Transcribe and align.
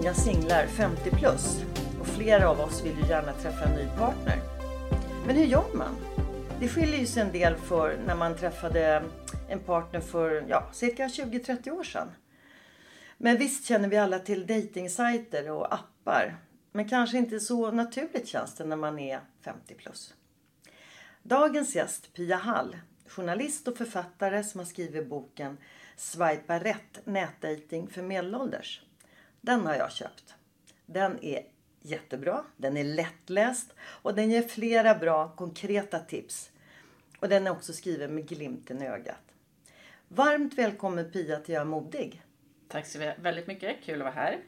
Unga 0.00 0.14
singlar 0.14 0.66
50 0.66 1.10
plus 1.10 1.64
och 2.00 2.06
flera 2.06 2.50
av 2.50 2.60
oss 2.60 2.84
vill 2.84 2.98
ju 2.98 3.08
gärna 3.08 3.32
träffa 3.32 3.64
en 3.64 3.76
ny 3.76 3.88
partner. 3.98 4.38
Men 5.26 5.36
hur 5.36 5.44
gör 5.44 5.74
man? 5.74 5.96
Det 6.60 6.68
skiljer 6.68 6.98
ju 6.98 7.06
sig 7.06 7.22
en 7.22 7.32
del 7.32 7.56
för 7.56 7.98
när 8.06 8.14
man 8.14 8.36
träffade 8.36 9.02
en 9.48 9.58
partner 9.58 10.00
för 10.00 10.44
ja, 10.48 10.70
cirka 10.72 11.06
20-30 11.06 11.70
år 11.70 11.84
sedan. 11.84 12.08
Men 13.18 13.36
visst 13.36 13.64
känner 13.64 13.88
vi 13.88 13.96
alla 13.96 14.18
till 14.18 14.46
dejtingsajter 14.46 15.50
och 15.50 15.74
appar. 15.74 16.36
Men 16.72 16.88
kanske 16.88 17.18
inte 17.18 17.40
så 17.40 17.70
naturligt 17.70 18.28
känns 18.28 18.54
det 18.54 18.64
när 18.64 18.76
man 18.76 18.98
är 18.98 19.20
50 19.44 19.74
plus. 19.74 20.14
Dagens 21.22 21.74
gäst 21.74 22.12
Pia 22.14 22.36
Hall, 22.36 22.76
journalist 23.06 23.68
och 23.68 23.76
författare 23.76 24.44
som 24.44 24.60
har 24.60 24.66
skrivit 24.66 25.08
boken 25.08 25.58
Swipa 25.96 26.58
rätt 26.58 27.00
nätdating 27.04 27.88
för 27.88 28.02
medelålders. 28.02 28.82
Den 29.40 29.66
har 29.66 29.74
jag 29.74 29.92
köpt. 29.92 30.34
Den 30.86 31.24
är 31.24 31.42
jättebra, 31.82 32.44
den 32.56 32.76
är 32.76 32.84
lättläst 32.84 33.74
och 33.80 34.14
den 34.14 34.30
ger 34.30 34.42
flera 34.42 34.94
bra 34.94 35.28
konkreta 35.36 35.98
tips. 35.98 36.50
Och 37.20 37.28
den 37.28 37.46
är 37.46 37.50
också 37.50 37.72
skriven 37.72 38.14
med 38.14 38.28
glimten 38.28 38.82
i 38.82 38.86
ögat. 38.86 39.34
Varmt 40.08 40.54
välkommen 40.54 41.10
Pia 41.10 41.36
till 41.36 41.54
Jag 41.54 41.60
är 41.60 41.64
modig. 41.64 42.22
Tack 42.68 42.86
så 42.86 43.12
väldigt 43.16 43.46
mycket, 43.46 43.76
kul 43.84 43.94
att 43.94 44.04
vara 44.04 44.14
här. 44.14 44.38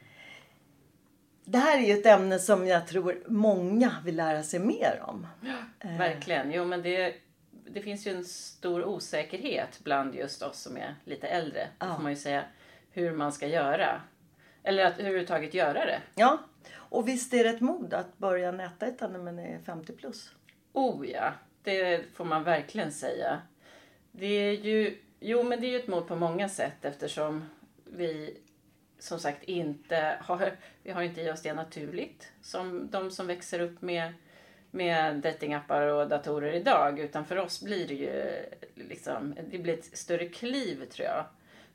Det 1.45 1.59
här 1.59 1.79
är 1.79 1.87
ju 1.87 1.93
ett 1.93 2.07
ämne 2.07 2.39
som 2.39 2.67
jag 2.67 2.87
tror 2.87 3.23
många 3.27 3.97
vill 4.05 4.17
lära 4.17 4.43
sig 4.43 4.61
mer 4.61 5.03
om. 5.07 5.27
Ja, 5.41 5.89
verkligen, 5.99 6.53
jo 6.53 6.65
men 6.65 6.83
det, 6.83 7.15
det 7.51 7.83
finns 7.83 8.07
ju 8.07 8.11
en 8.17 8.25
stor 8.25 8.85
osäkerhet 8.85 9.81
bland 9.85 10.15
just 10.15 10.43
oss 10.43 10.61
som 10.61 10.77
är 10.77 10.95
lite 11.05 11.27
äldre. 11.27 11.69
Ja. 11.79 11.95
får 11.95 12.03
man 12.03 12.13
ju 12.13 12.19
säga. 12.19 12.45
Hur 12.91 13.13
man 13.13 13.33
ska 13.33 13.47
göra 13.47 14.01
eller 14.63 14.85
att 14.85 14.99
överhuvudtaget 14.99 15.55
göra 15.55 15.85
det. 15.85 16.03
Ja, 16.15 16.39
och 16.75 17.09
visst 17.09 17.35
är 17.35 17.45
det 17.45 17.51
ett 17.51 17.61
mod 17.61 17.95
att 17.95 18.19
börja 18.19 18.53
nätdejta 18.53 19.09
när 19.09 19.19
man 19.19 19.39
är 19.39 19.59
50 19.59 19.93
plus? 19.93 20.31
Oh 20.73 21.09
ja, 21.09 21.33
det 21.63 22.05
får 22.15 22.25
man 22.25 22.45
verkligen 22.45 22.93
säga. 22.93 23.43
Det 24.13 24.27
är 24.27 24.53
ju, 24.53 24.99
jo 25.21 25.43
men 25.43 25.61
det 25.61 25.67
är 25.67 25.71
ju 25.71 25.79
ett 25.79 25.89
mod 25.89 26.09
på 26.09 26.17
många 26.17 26.49
sätt 26.49 26.85
eftersom 26.85 27.45
vi 27.85 28.37
som 28.99 29.19
sagt 29.19 29.43
inte 29.43 30.19
har, 30.21 30.57
vi 30.83 30.91
har 30.91 31.03
inte 31.03 31.21
i 31.21 31.31
oss 31.31 31.43
det 31.43 31.55
naturligt 31.55 32.33
som 32.43 32.91
de 32.91 33.11
som 33.11 33.27
växer 33.27 33.61
upp 33.61 33.83
med, 33.83 34.13
med 34.71 35.17
datingappar 35.17 35.87
och 35.87 36.09
datorer 36.09 36.53
idag. 36.53 36.99
Utan 36.99 37.25
för 37.25 37.37
oss 37.37 37.63
blir 37.63 37.89
det 37.89 37.95
ju 37.95 38.45
liksom, 38.75 39.35
det 39.51 39.59
blir 39.59 39.75
ett 39.75 39.99
större 39.99 40.29
kliv 40.29 40.85
tror 40.85 41.09
jag. 41.09 41.25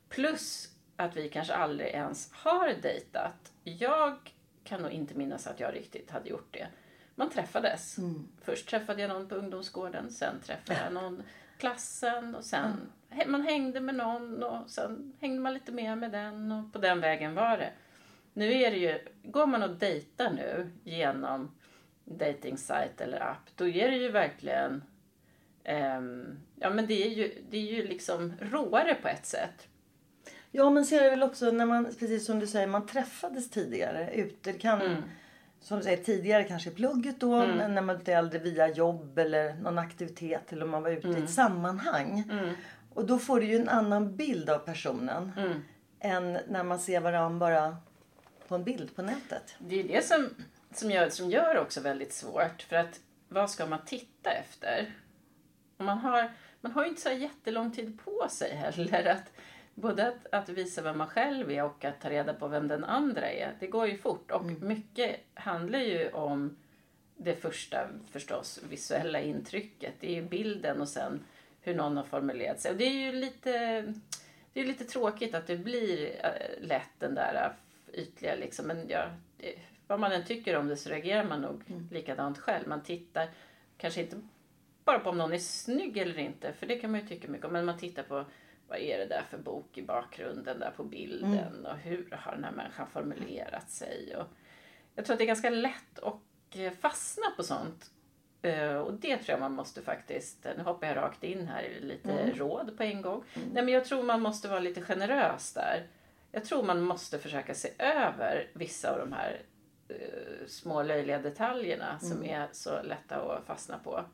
Plus 0.08 0.68
att 0.98 1.16
vi 1.16 1.28
kanske 1.28 1.54
aldrig 1.54 1.88
ens 1.88 2.32
har 2.32 2.74
dejtat. 2.82 3.52
Jag 3.64 4.34
kan 4.64 4.82
nog 4.82 4.90
inte 4.90 5.14
minnas 5.14 5.46
att 5.46 5.60
jag 5.60 5.74
riktigt 5.74 6.10
hade 6.10 6.28
gjort 6.28 6.48
det. 6.50 6.68
Man 7.14 7.30
träffades. 7.30 7.98
Mm. 7.98 8.28
Först 8.42 8.68
träffade 8.68 9.02
jag 9.02 9.08
någon 9.08 9.28
på 9.28 9.34
ungdomsgården, 9.34 10.10
sen 10.10 10.40
träffade 10.40 10.80
jag 10.84 10.92
någon 10.92 11.22
klassen 11.58 12.34
och 12.34 12.44
sen 12.44 12.88
mm. 13.10 13.32
man 13.32 13.42
hängde 13.42 13.80
med 13.80 13.94
någon 13.94 14.42
och 14.42 14.70
sen 14.70 15.16
hängde 15.20 15.40
man 15.40 15.54
lite 15.54 15.72
mer 15.72 15.96
med 15.96 16.12
den 16.12 16.52
och 16.52 16.72
på 16.72 16.78
den 16.78 17.00
vägen 17.00 17.34
var 17.34 17.58
det. 17.58 17.72
Nu 18.32 18.52
är 18.52 18.70
det 18.70 18.76
ju, 18.76 18.98
går 19.22 19.46
man 19.46 19.62
och 19.62 19.76
dejtar 19.76 20.30
nu 20.30 20.70
genom 20.84 21.50
dating 22.04 22.56
eller 22.98 23.20
app, 23.20 23.50
då 23.56 23.68
är 23.68 23.90
det 23.90 23.96
ju 23.96 24.10
verkligen 24.10 24.84
um, 25.68 26.38
ja 26.54 26.70
men 26.70 26.86
det 26.86 27.06
är 27.06 27.10
ju, 27.10 27.42
det 27.50 27.56
är 27.56 27.74
ju 27.74 27.88
liksom 27.88 28.32
råare 28.40 28.94
på 28.94 29.08
ett 29.08 29.26
sätt. 29.26 29.67
Ja 30.50 30.70
men 30.70 30.86
så 30.86 30.94
är 30.94 31.02
det 31.02 31.10
väl 31.10 31.22
också 31.22 31.50
när 31.50 31.66
man, 31.66 31.84
precis 31.84 32.26
som 32.26 32.38
du 32.38 32.46
säger, 32.46 32.66
man 32.66 32.86
träffades 32.86 33.50
tidigare 33.50 34.14
ute. 34.14 34.52
Det 34.52 34.58
kan, 34.58 34.80
mm. 34.80 35.02
som 35.60 35.78
du 35.78 35.84
säger, 35.84 36.04
tidigare 36.04 36.44
kanske 36.44 36.70
i 36.70 36.74
plugget 36.74 37.20
då, 37.20 37.34
mm. 37.34 37.56
men 37.56 37.74
när 37.74 37.82
man 37.82 37.98
blev 37.98 38.18
äldre 38.18 38.38
via 38.38 38.68
jobb 38.68 39.18
eller 39.18 39.54
någon 39.54 39.78
aktivitet 39.78 40.52
eller 40.52 40.64
om 40.64 40.70
man 40.70 40.82
var 40.82 40.90
ute 40.90 41.08
mm. 41.08 41.20
i 41.20 41.24
ett 41.24 41.30
sammanhang. 41.30 42.24
Mm. 42.30 42.54
Och 42.94 43.06
då 43.06 43.18
får 43.18 43.40
du 43.40 43.46
ju 43.46 43.56
en 43.56 43.68
annan 43.68 44.16
bild 44.16 44.50
av 44.50 44.58
personen 44.58 45.32
mm. 45.36 45.62
än 46.00 46.38
när 46.48 46.64
man 46.64 46.78
ser 46.78 47.00
varandra 47.00 47.38
bara 47.38 47.76
på 48.48 48.54
en 48.54 48.64
bild 48.64 48.96
på 48.96 49.02
nätet. 49.02 49.54
Det 49.58 49.80
är 49.80 49.84
det 49.84 50.06
som, 50.06 50.28
som, 50.74 50.90
gör, 50.90 51.08
som 51.08 51.30
gör 51.30 51.58
också 51.58 51.80
väldigt 51.80 52.12
svårt. 52.12 52.62
För 52.62 52.76
att 52.76 53.00
vad 53.28 53.50
ska 53.50 53.66
man 53.66 53.84
titta 53.86 54.30
efter? 54.30 54.94
Och 55.76 55.84
man 55.84 55.98
har, 55.98 56.32
man 56.60 56.72
har 56.72 56.82
ju 56.82 56.88
inte 56.88 57.00
så 57.00 57.10
jättelång 57.10 57.72
tid 57.72 57.98
på 58.04 58.26
sig 58.30 58.54
heller. 58.54 59.06
att 59.06 59.32
både 59.80 60.08
att, 60.08 60.26
att, 60.32 60.48
visa 60.48 60.82
vem 60.82 60.98
man 60.98 61.08
själv 61.08 61.50
är 61.50 61.64
och 61.64 61.84
att 61.84 62.00
ta 62.00 62.10
reda 62.10 62.34
på 62.34 62.48
vem 62.48 62.68
den 62.68 62.84
andra 62.84 63.30
är. 63.30 63.56
Det 63.60 63.66
går 63.66 63.86
ju 63.86 63.98
fort 63.98 64.30
och 64.30 64.42
mm. 64.42 64.68
mycket 64.68 65.16
handlar 65.34 65.78
ju 65.78 66.10
om 66.10 66.56
det 67.16 67.34
första 67.34 67.88
förstås 68.10 68.60
visuella 68.70 69.20
intrycket. 69.20 69.94
Det 70.00 70.08
är 70.10 70.14
ju 70.14 70.22
bilden 70.22 70.80
och 70.80 70.88
sen 70.88 71.24
hur 71.60 71.74
någon 71.74 71.96
har 71.96 72.04
formulerat 72.04 72.60
sig. 72.60 72.70
Och 72.70 72.76
det 72.76 72.84
är 72.84 72.92
ju 72.92 73.12
lite, 73.12 73.50
det 74.52 74.60
är 74.60 74.64
lite 74.64 74.84
tråkigt 74.84 75.34
att 75.34 75.46
det 75.46 75.56
blir 75.56 76.06
äh, 76.24 76.66
lätt 76.66 76.90
den 76.98 77.14
där 77.14 77.34
äh, 77.34 78.00
ytliga 78.00 78.34
liksom. 78.34 78.66
Men 78.66 78.88
ja, 78.88 79.10
vad 79.86 80.00
man 80.00 80.12
än 80.12 80.24
tycker 80.24 80.56
om 80.56 80.68
det 80.68 80.76
så 80.76 80.90
reagerar 80.90 81.24
man 81.24 81.40
nog 81.40 81.62
mm. 81.68 81.88
likadant 81.90 82.38
själv. 82.38 82.68
Man 82.68 82.82
tittar 82.82 83.28
kanske 83.76 84.00
inte 84.00 84.16
bara 84.84 84.98
på 84.98 85.10
om 85.10 85.18
någon 85.18 85.32
är 85.32 85.38
snygg 85.38 85.96
eller 85.96 86.18
inte, 86.18 86.52
för 86.52 86.66
det 86.66 86.76
kan 86.76 86.90
man 86.90 87.00
ju 87.00 87.06
tycka 87.06 87.28
mycket 87.28 87.46
om. 87.46 87.52
Men 87.52 87.64
man 87.64 87.78
tittar 87.78 88.02
på 88.02 88.24
vad 88.68 88.78
är 88.78 88.98
det 88.98 89.06
där 89.06 89.22
för 89.30 89.38
bok 89.38 89.78
i 89.78 89.82
bakgrunden 89.82 90.58
där 90.60 90.70
på 90.70 90.84
bilden 90.84 91.34
mm. 91.34 91.64
och 91.64 91.78
hur 91.78 92.10
har 92.10 92.32
den 92.32 92.44
här 92.44 92.52
människan 92.52 92.86
formulerat 92.86 93.70
sig. 93.70 94.16
Och 94.16 94.26
jag 94.94 95.04
tror 95.04 95.14
att 95.14 95.18
det 95.18 95.24
är 95.24 95.26
ganska 95.26 95.50
lätt 95.50 95.98
att 96.02 96.56
eh, 96.56 96.72
fastna 96.72 97.24
på 97.36 97.42
sånt. 97.42 97.90
Eh, 98.42 98.76
och 98.76 98.94
det 98.94 99.16
tror 99.16 99.30
jag 99.30 99.40
man 99.40 99.52
måste 99.52 99.82
faktiskt, 99.82 100.46
nu 100.56 100.62
hoppar 100.62 100.86
jag 100.86 100.96
rakt 100.96 101.24
in 101.24 101.48
här 101.48 101.62
i 101.62 101.80
lite 101.80 102.12
mm. 102.12 102.34
råd 102.34 102.76
på 102.76 102.82
en 102.82 103.02
gång. 103.02 103.24
Mm. 103.34 103.48
Nej 103.52 103.64
men 103.64 103.74
jag 103.74 103.84
tror 103.84 104.02
man 104.02 104.20
måste 104.20 104.48
vara 104.48 104.60
lite 104.60 104.80
generös 104.80 105.52
där. 105.52 105.86
Jag 106.32 106.44
tror 106.44 106.62
man 106.62 106.82
måste 106.82 107.18
försöka 107.18 107.54
se 107.54 107.68
över 107.78 108.50
vissa 108.54 108.92
av 108.92 108.98
de 108.98 109.12
här 109.12 109.42
små 110.46 110.82
löjliga 110.82 111.18
detaljerna 111.18 111.98
som 111.98 112.12
mm. 112.12 112.30
är 112.30 112.48
så 112.52 112.82
lätta 112.82 113.16
att 113.16 113.46
fastna 113.46 113.78
på. 113.78 114.04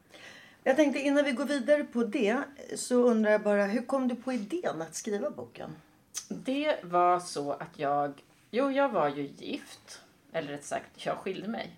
Jag 0.66 0.76
tänkte 0.76 1.00
innan 1.00 1.25
vi 1.25 1.32
går 1.32 1.44
vidare 1.44 1.84
på 1.84 2.05
det 2.05 2.43
så 2.76 2.94
undrar 2.94 3.31
jag 3.31 3.43
bara 3.43 3.66
hur 3.66 3.82
kom 3.82 4.08
du 4.08 4.16
på 4.16 4.32
idén 4.32 4.82
att 4.82 4.94
skriva 4.94 5.31
boken? 5.31 5.76
Det 6.28 6.84
var 6.84 7.20
så 7.20 7.52
att 7.52 7.78
jag, 7.78 8.22
jo 8.50 8.70
jag 8.70 8.88
var 8.88 9.08
ju 9.08 9.22
gift, 9.22 10.02
eller 10.32 10.49
rätt 10.49 10.64
sagt 10.64 11.06
jag 11.06 11.16
skilde 11.16 11.49
mig. 11.49 11.76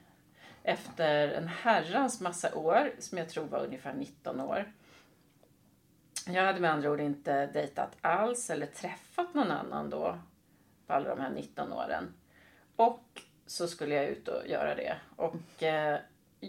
Efter 0.62 1.28
en 1.28 1.48
herrans 1.48 2.20
massa 2.20 2.54
år, 2.54 2.92
som 2.98 3.18
jag 3.18 3.28
tror 3.28 3.44
var 3.44 3.64
ungefär 3.64 3.94
19 3.94 4.40
år. 4.40 4.72
Jag 6.26 6.44
hade 6.44 6.60
med 6.60 6.72
andra 6.72 6.90
ord 6.90 7.00
inte 7.00 7.46
dejtat 7.46 7.96
alls 8.00 8.50
eller 8.50 8.66
träffat 8.66 9.34
någon 9.34 9.50
annan 9.50 9.90
då 9.90 10.18
på 10.86 10.92
alla 10.92 11.08
de 11.08 11.20
här 11.20 11.30
19 11.30 11.72
åren. 11.72 12.14
Och 12.76 13.22
så 13.46 13.68
skulle 13.68 13.94
jag 13.94 14.06
ut 14.06 14.28
och 14.28 14.46
göra 14.46 14.74
det. 14.74 14.96
Och 15.16 15.62
eh, 15.62 15.98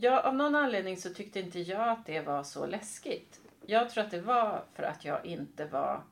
ja, 0.01 0.21
av 0.21 0.35
någon 0.35 0.55
anledning 0.55 0.97
så 0.97 1.09
tyckte 1.09 1.39
inte 1.39 1.59
jag 1.59 1.89
att 1.89 2.05
det 2.05 2.21
var 2.21 2.43
så 2.43 2.65
läskigt. 2.65 3.39
Jag 3.65 3.89
tror 3.89 4.03
att 4.03 4.11
det 4.11 4.21
var 4.21 4.63
för 4.73 4.83
att 4.83 5.05
jag 5.05 5.25
inte 5.25 5.65
var 5.65 6.03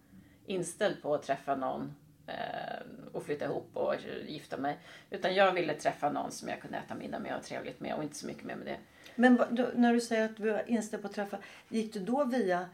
inställd 0.45 1.01
på 1.01 1.13
att 1.13 1.23
träffa 1.23 1.55
någon 1.55 1.95
eh, 2.27 2.85
och 3.13 3.23
flytta 3.25 3.45
ihop 3.45 3.69
och 3.73 3.95
gifta 4.27 4.57
mig. 4.57 4.77
Utan 5.09 5.35
jag 5.35 5.53
ville 5.53 5.73
träffa 5.73 6.11
någon 6.11 6.31
som 6.31 6.49
jag 6.49 6.61
kunde 6.61 6.77
äta 6.77 6.95
middag 6.95 7.19
med 7.19 7.31
och 7.31 7.37
ha 7.37 7.43
trevligt 7.43 7.79
med 7.79 7.95
och 7.95 8.03
inte 8.03 8.15
så 8.15 8.27
mycket 8.27 8.43
mer 8.43 8.55
med 8.55 8.65
det. 8.65 8.77
Men 9.15 9.41
när 9.75 9.93
du 9.93 10.01
säger 10.01 10.25
att 10.25 10.37
du 10.37 10.51
var 10.51 10.69
inställd 10.69 11.03
på 11.03 11.07
att 11.07 11.15
träffa, 11.15 11.37
gick 11.69 11.93
du 11.93 11.99
då 11.99 12.23
via 12.23 12.69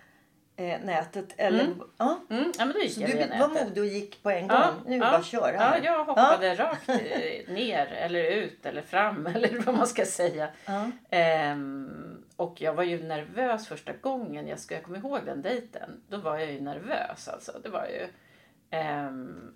eh, 0.55 0.79
nätet? 0.81 1.33
Eller? 1.37 1.73
Ja. 1.97 2.19
Mm, 2.29 2.51
ja, 2.57 2.65
men 2.65 2.73
då 2.73 2.79
gick 2.79 2.93
Så 2.93 3.01
jag 3.01 3.09
du 3.09 3.37
var 3.39 3.47
modig 3.63 3.83
och 3.83 3.89
gick 3.89 4.23
på 4.23 4.29
en 4.29 4.47
gång? 4.47 4.57
Ja, 4.57 4.73
nu 4.85 4.95
ja, 4.97 5.11
bara 5.11 5.23
köra 5.23 5.53
Ja, 5.53 5.59
här. 5.59 5.81
jag 5.83 6.05
hoppade 6.05 6.55
rakt 6.55 6.89
eh, 6.89 7.53
ner 7.53 7.85
eller 7.87 8.23
ut 8.23 8.65
eller 8.65 8.81
fram 8.81 9.25
eller 9.35 9.59
vad 9.59 9.75
man 9.75 9.87
ska 9.87 10.05
säga. 10.05 10.49
Ja. 10.65 10.91
Ehm, 11.09 12.23
och 12.35 12.61
jag 12.61 12.73
var 12.73 12.83
ju 12.83 13.03
nervös 13.03 13.67
första 13.67 13.93
gången. 13.93 14.47
Jag, 14.47 14.59
ska, 14.59 14.75
jag 14.75 14.83
kommer 14.83 14.97
ihåg 14.97 15.19
den 15.25 15.41
dejten. 15.41 16.01
Då 16.09 16.17
var 16.17 16.37
jag 16.37 16.51
ju 16.51 16.61
nervös 16.61 17.27
alltså. 17.27 17.59
Det 17.63 17.69
var 17.69 17.85
ju... 17.85 18.07
ehm, 18.69 19.53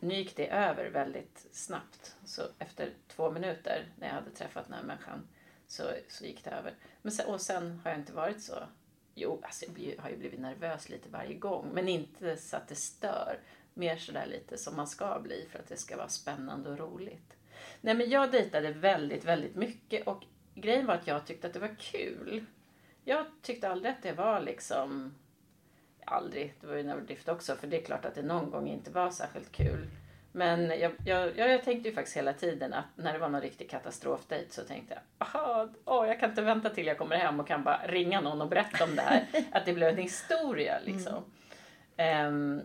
nu 0.00 0.14
gick 0.14 0.36
det 0.36 0.48
över 0.48 0.90
väldigt 0.90 1.46
snabbt. 1.52 2.16
Så 2.24 2.42
efter 2.58 2.90
två 3.08 3.30
minuter 3.30 3.84
när 3.98 4.06
jag 4.06 4.14
hade 4.14 4.30
träffat 4.30 4.64
den 4.64 4.74
här 4.74 4.82
människan 4.82 5.28
så, 5.66 5.82
så 6.08 6.24
gick 6.24 6.44
det 6.44 6.50
över. 6.50 6.72
Men 7.02 7.12
sen, 7.12 7.26
och 7.26 7.40
sen 7.40 7.80
har 7.84 7.90
jag 7.90 8.00
inte 8.00 8.12
varit 8.12 8.42
så... 8.42 8.54
Jo, 9.14 9.40
alltså 9.42 9.64
jag 9.76 10.02
har 10.02 10.10
ju 10.10 10.16
blivit 10.16 10.40
nervös 10.40 10.88
lite 10.88 11.08
varje 11.08 11.34
gång. 11.34 11.70
Men 11.72 11.88
inte 11.88 12.36
så 12.36 12.56
att 12.56 12.68
det 12.68 12.74
stör. 12.74 13.38
Mer 13.74 13.96
sådär 13.96 14.26
lite 14.26 14.58
som 14.58 14.76
man 14.76 14.86
ska 14.86 15.20
bli 15.20 15.46
för 15.50 15.58
att 15.58 15.68
det 15.68 15.76
ska 15.76 15.96
vara 15.96 16.08
spännande 16.08 16.70
och 16.70 16.78
roligt. 16.78 17.36
Nej 17.80 17.94
men 17.94 18.10
jag 18.10 18.32
dejtade 18.32 18.72
väldigt, 18.72 19.24
väldigt 19.24 19.56
mycket 19.56 20.06
och 20.06 20.24
grejen 20.54 20.86
var 20.86 20.94
att 20.94 21.06
jag 21.06 21.26
tyckte 21.26 21.46
att 21.46 21.52
det 21.52 21.60
var 21.60 21.76
kul. 21.78 22.44
Jag 23.04 23.26
tyckte 23.42 23.68
aldrig 23.68 23.92
att 23.92 24.02
det 24.02 24.12
var 24.12 24.40
liksom... 24.40 25.14
Aldrig, 26.06 26.54
det 26.60 26.66
var 26.66 26.74
ju 26.74 26.80
en 26.80 26.90
överdrift 26.90 27.28
också 27.28 27.56
för 27.56 27.66
det 27.66 27.80
är 27.80 27.84
klart 27.84 28.04
att 28.04 28.14
det 28.14 28.22
någon 28.22 28.50
gång 28.50 28.68
inte 28.68 28.90
var 28.90 29.10
särskilt 29.10 29.52
kul. 29.52 29.88
Men 30.36 30.80
jag, 30.80 30.92
jag, 31.04 31.38
jag, 31.38 31.64
tänkte 31.64 31.88
ju 31.88 31.94
faktiskt 31.94 32.16
hela 32.16 32.32
tiden 32.32 32.72
att 32.72 32.84
när 32.96 33.12
det 33.12 33.18
var 33.18 33.28
någon 33.28 33.40
riktig 33.40 33.70
katastrofdejt 33.70 34.52
så 34.52 34.62
tänkte 34.62 34.94
jag 34.94 35.28
aha, 35.28 35.68
åh, 35.84 36.08
jag 36.08 36.20
kan 36.20 36.30
inte 36.30 36.42
vänta 36.42 36.70
till 36.70 36.86
jag 36.86 36.98
kommer 36.98 37.16
hem 37.16 37.40
och 37.40 37.48
kan 37.48 37.64
bara 37.64 37.80
ringa 37.86 38.20
någon 38.20 38.40
och 38.42 38.48
berätta 38.48 38.84
om 38.84 38.96
det 38.96 39.02
här. 39.02 39.26
att 39.52 39.66
det 39.66 39.72
blev 39.72 39.88
en 39.88 39.96
historia 39.96 40.78
liksom. 40.84 41.24
Ehm, 41.96 42.62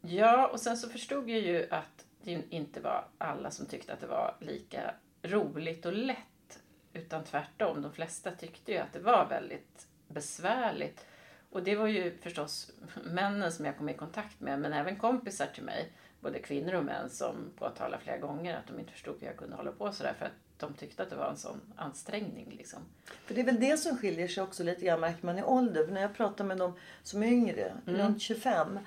Ja, 0.00 0.46
och 0.46 0.60
sen 0.60 0.76
så 0.76 0.88
förstod 0.88 1.30
jag 1.30 1.40
ju 1.40 1.66
att 1.70 2.06
det 2.22 2.42
inte 2.50 2.80
var 2.80 3.08
alla 3.18 3.50
som 3.50 3.66
tyckte 3.66 3.92
att 3.92 4.00
det 4.00 4.06
var 4.06 4.36
lika 4.40 4.94
roligt 5.22 5.86
och 5.86 5.92
lätt. 5.92 6.62
Utan 6.92 7.24
tvärtom, 7.24 7.82
de 7.82 7.92
flesta 7.92 8.30
tyckte 8.30 8.72
ju 8.72 8.78
att 8.78 8.92
det 8.92 8.98
var 8.98 9.26
väldigt 9.28 9.86
besvärligt. 10.08 11.06
Och 11.50 11.62
det 11.62 11.76
var 11.76 11.86
ju 11.86 12.18
förstås 12.18 12.72
männen 13.04 13.52
som 13.52 13.64
jag 13.64 13.76
kom 13.78 13.88
i 13.88 13.94
kontakt 13.94 14.40
med, 14.40 14.60
men 14.60 14.72
även 14.72 14.96
kompisar 14.96 15.46
till 15.46 15.64
mig, 15.64 15.92
både 16.20 16.38
kvinnor 16.38 16.74
och 16.74 16.84
män, 16.84 17.10
som 17.10 17.50
påtalade 17.58 18.02
flera 18.02 18.18
gånger 18.18 18.56
att 18.56 18.66
de 18.66 18.78
inte 18.80 18.92
förstod 18.92 19.16
hur 19.20 19.26
jag 19.26 19.36
kunde 19.36 19.56
hålla 19.56 19.72
på 19.72 19.92
sådär 19.92 20.14
för 20.18 20.26
att 20.26 20.32
de 20.56 20.74
tyckte 20.74 21.02
att 21.02 21.10
det 21.10 21.16
var 21.16 21.30
en 21.30 21.36
sån 21.36 21.60
ansträngning 21.76 22.54
liksom. 22.58 22.78
För 23.24 23.34
det 23.34 23.40
är 23.40 23.44
väl 23.44 23.60
det 23.60 23.76
som 23.76 23.96
skiljer 23.98 24.28
sig 24.28 24.42
också 24.42 24.62
lite 24.64 24.84
grann 24.84 25.00
märker 25.00 25.26
man 25.26 25.38
i 25.38 25.42
ålder. 25.42 25.84
För 25.84 25.92
när 25.92 26.00
jag 26.00 26.14
pratar 26.14 26.44
med 26.44 26.58
de 26.58 26.74
som 27.02 27.22
är 27.22 27.26
yngre, 27.26 27.72
Mm. 27.86 28.00
runt 28.00 28.22
25 28.22 28.78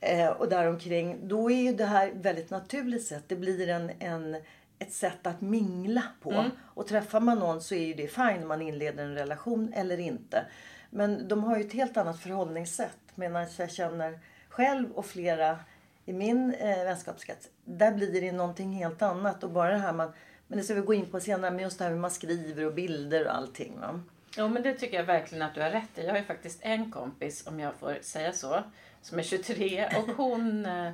eh, 0.00 0.28
och 0.28 0.48
däromkring. 0.48 1.28
Då 1.28 1.50
är 1.50 1.62
ju 1.62 1.72
det 1.72 1.84
här 1.84 2.12
väldigt 2.14 2.50
naturligt 2.50 3.06
sätt. 3.06 3.24
Det 3.26 3.36
blir 3.36 3.68
en, 3.68 3.90
en, 3.98 4.36
ett 4.78 4.92
sätt 4.92 5.26
att 5.26 5.40
mingla 5.40 6.02
på. 6.22 6.30
Mm. 6.32 6.50
Och 6.58 6.86
träffar 6.86 7.20
man 7.20 7.38
någon 7.38 7.60
så 7.60 7.74
är 7.74 7.86
ju 7.86 7.94
det 7.94 8.08
fine 8.08 8.42
om 8.42 8.48
man 8.48 8.62
inleder 8.62 9.04
en 9.04 9.14
relation 9.14 9.72
eller 9.72 10.00
inte. 10.00 10.46
Men 10.90 11.28
de 11.28 11.44
har 11.44 11.56
ju 11.56 11.64
ett 11.64 11.72
helt 11.72 11.96
annat 11.96 12.20
förhållningssätt. 12.20 12.98
Medan 13.14 13.46
jag 13.58 13.70
känner 13.70 14.18
själv 14.48 14.92
och 14.92 15.06
flera 15.06 15.58
i 16.04 16.12
min 16.12 16.54
eh, 16.54 16.84
vänskapskrets. 16.84 17.48
Där 17.64 17.92
blir 17.92 18.20
det 18.20 18.32
någonting 18.32 18.72
helt 18.72 19.02
annat. 19.02 19.44
Och 19.44 19.50
bara 19.50 19.70
det 19.70 19.78
här 19.78 19.92
man, 19.92 20.12
men 20.46 20.58
det 20.58 20.64
ska 20.64 20.74
vi 20.74 20.80
gå 20.80 20.94
in 20.94 21.06
på 21.06 21.20
senare. 21.20 21.50
Men 21.50 21.60
just 21.60 21.78
det 21.78 21.84
här 21.84 21.90
hur 21.90 21.98
man 21.98 22.10
skriver 22.10 22.66
och 22.66 22.74
bilder 22.74 23.26
och 23.26 23.36
allting. 23.36 23.80
Va? 23.80 24.00
Ja, 24.36 24.48
men 24.48 24.62
det 24.62 24.74
tycker 24.74 24.96
jag 24.96 25.04
verkligen 25.04 25.42
att 25.42 25.54
du 25.54 25.62
har 25.62 25.70
rätt 25.70 25.98
i. 25.98 26.04
Jag 26.04 26.10
har 26.10 26.18
ju 26.18 26.24
faktiskt 26.24 26.58
en 26.62 26.90
kompis, 26.90 27.46
om 27.46 27.60
jag 27.60 27.74
får 27.74 27.98
säga 28.00 28.32
så, 28.32 28.62
som 29.02 29.18
är 29.18 29.22
23 29.22 29.88
och 29.96 30.16
hon, 30.16 30.66
eh, 30.66 30.92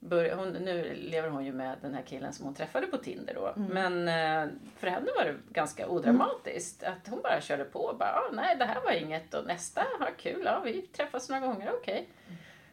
bör, 0.00 0.34
hon 0.34 0.48
nu 0.48 0.94
lever 0.94 1.28
hon 1.28 1.44
ju 1.44 1.52
med 1.52 1.76
den 1.82 1.94
här 1.94 2.02
killen 2.02 2.32
som 2.32 2.44
hon 2.44 2.54
träffade 2.54 2.86
på 2.86 2.96
Tinder 2.96 3.34
då. 3.34 3.52
Men 3.56 4.08
eh, 4.08 4.52
för 4.76 4.86
henne 4.86 5.10
var 5.16 5.24
det 5.24 5.36
ganska 5.52 5.88
odramatiskt. 5.88 6.82
Att 6.82 7.08
hon 7.08 7.20
bara 7.22 7.40
körde 7.40 7.64
på 7.64 7.80
och 7.80 7.98
bara, 7.98 8.12
ah, 8.14 8.30
nej 8.32 8.56
det 8.58 8.64
här 8.64 8.80
var 8.80 8.92
inget 8.92 9.34
och 9.34 9.46
nästa, 9.46 9.80
ha 9.98 10.08
kul, 10.16 10.42
ja 10.44 10.60
vi 10.64 10.82
träffas 10.82 11.28
några 11.28 11.46
gånger, 11.46 11.72
okej. 11.74 12.08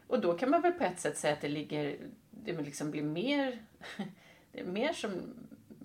Och 0.08 0.20
då 0.20 0.34
kan 0.34 0.50
man 0.50 0.62
väl 0.62 0.72
på 0.72 0.84
ett 0.84 1.00
sätt 1.00 1.18
säga 1.18 1.32
att 1.32 1.40
det 1.40 1.48
ligger, 1.48 1.96
det 2.30 2.52
liksom 2.52 2.90
blir 2.90 3.02
mer, 3.02 3.58
det 4.52 4.60
är 4.60 4.64
mer 4.64 4.92
som 4.92 5.10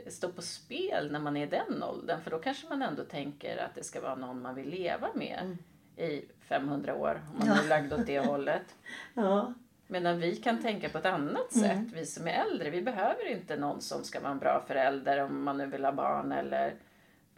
står 0.08 0.30
på 0.30 0.42
spel 0.42 1.12
när 1.12 1.20
man 1.20 1.38
är 1.38 1.48
i 1.48 1.50
den 1.50 1.84
åldern. 1.84 2.22
För 2.22 2.32
då 2.32 2.40
kanske 2.40 2.70
man 2.70 2.82
ändå 2.82 3.04
tänker 3.04 3.58
att 3.58 3.76
det 3.76 3.84
ska 3.84 4.02
vara 4.02 4.16
någon 4.16 4.42
man 4.42 4.56
vill 4.56 4.70
leva 4.70 5.10
med 5.16 5.58
i 5.98 6.22
500 6.42 6.96
år, 6.96 7.22
om 7.32 7.48
man 7.48 7.58
är 7.58 7.68
lagd 7.68 7.94
åt 7.94 8.06
det 8.06 8.20
hållet. 8.26 8.76
Ja. 9.14 9.54
Medan 9.88 10.20
vi 10.20 10.36
kan 10.36 10.62
tänka 10.62 10.90
på 10.90 10.98
ett 10.98 11.06
annat 11.06 11.54
sätt, 11.54 11.88
vi 11.94 12.06
som 12.06 12.28
är 12.28 12.32
äldre. 12.32 12.70
Vi 12.70 12.82
behöver 12.82 13.32
inte 13.32 13.58
någon 13.58 13.82
som 13.82 14.04
ska 14.04 14.20
vara 14.20 14.32
en 14.32 14.40
bra 14.40 14.64
förälder 14.68 15.20
om 15.20 15.44
man 15.44 15.58
nu 15.58 15.66
vill 15.66 15.86
ha 15.86 15.92
barn 15.92 16.32
eller 16.32 16.74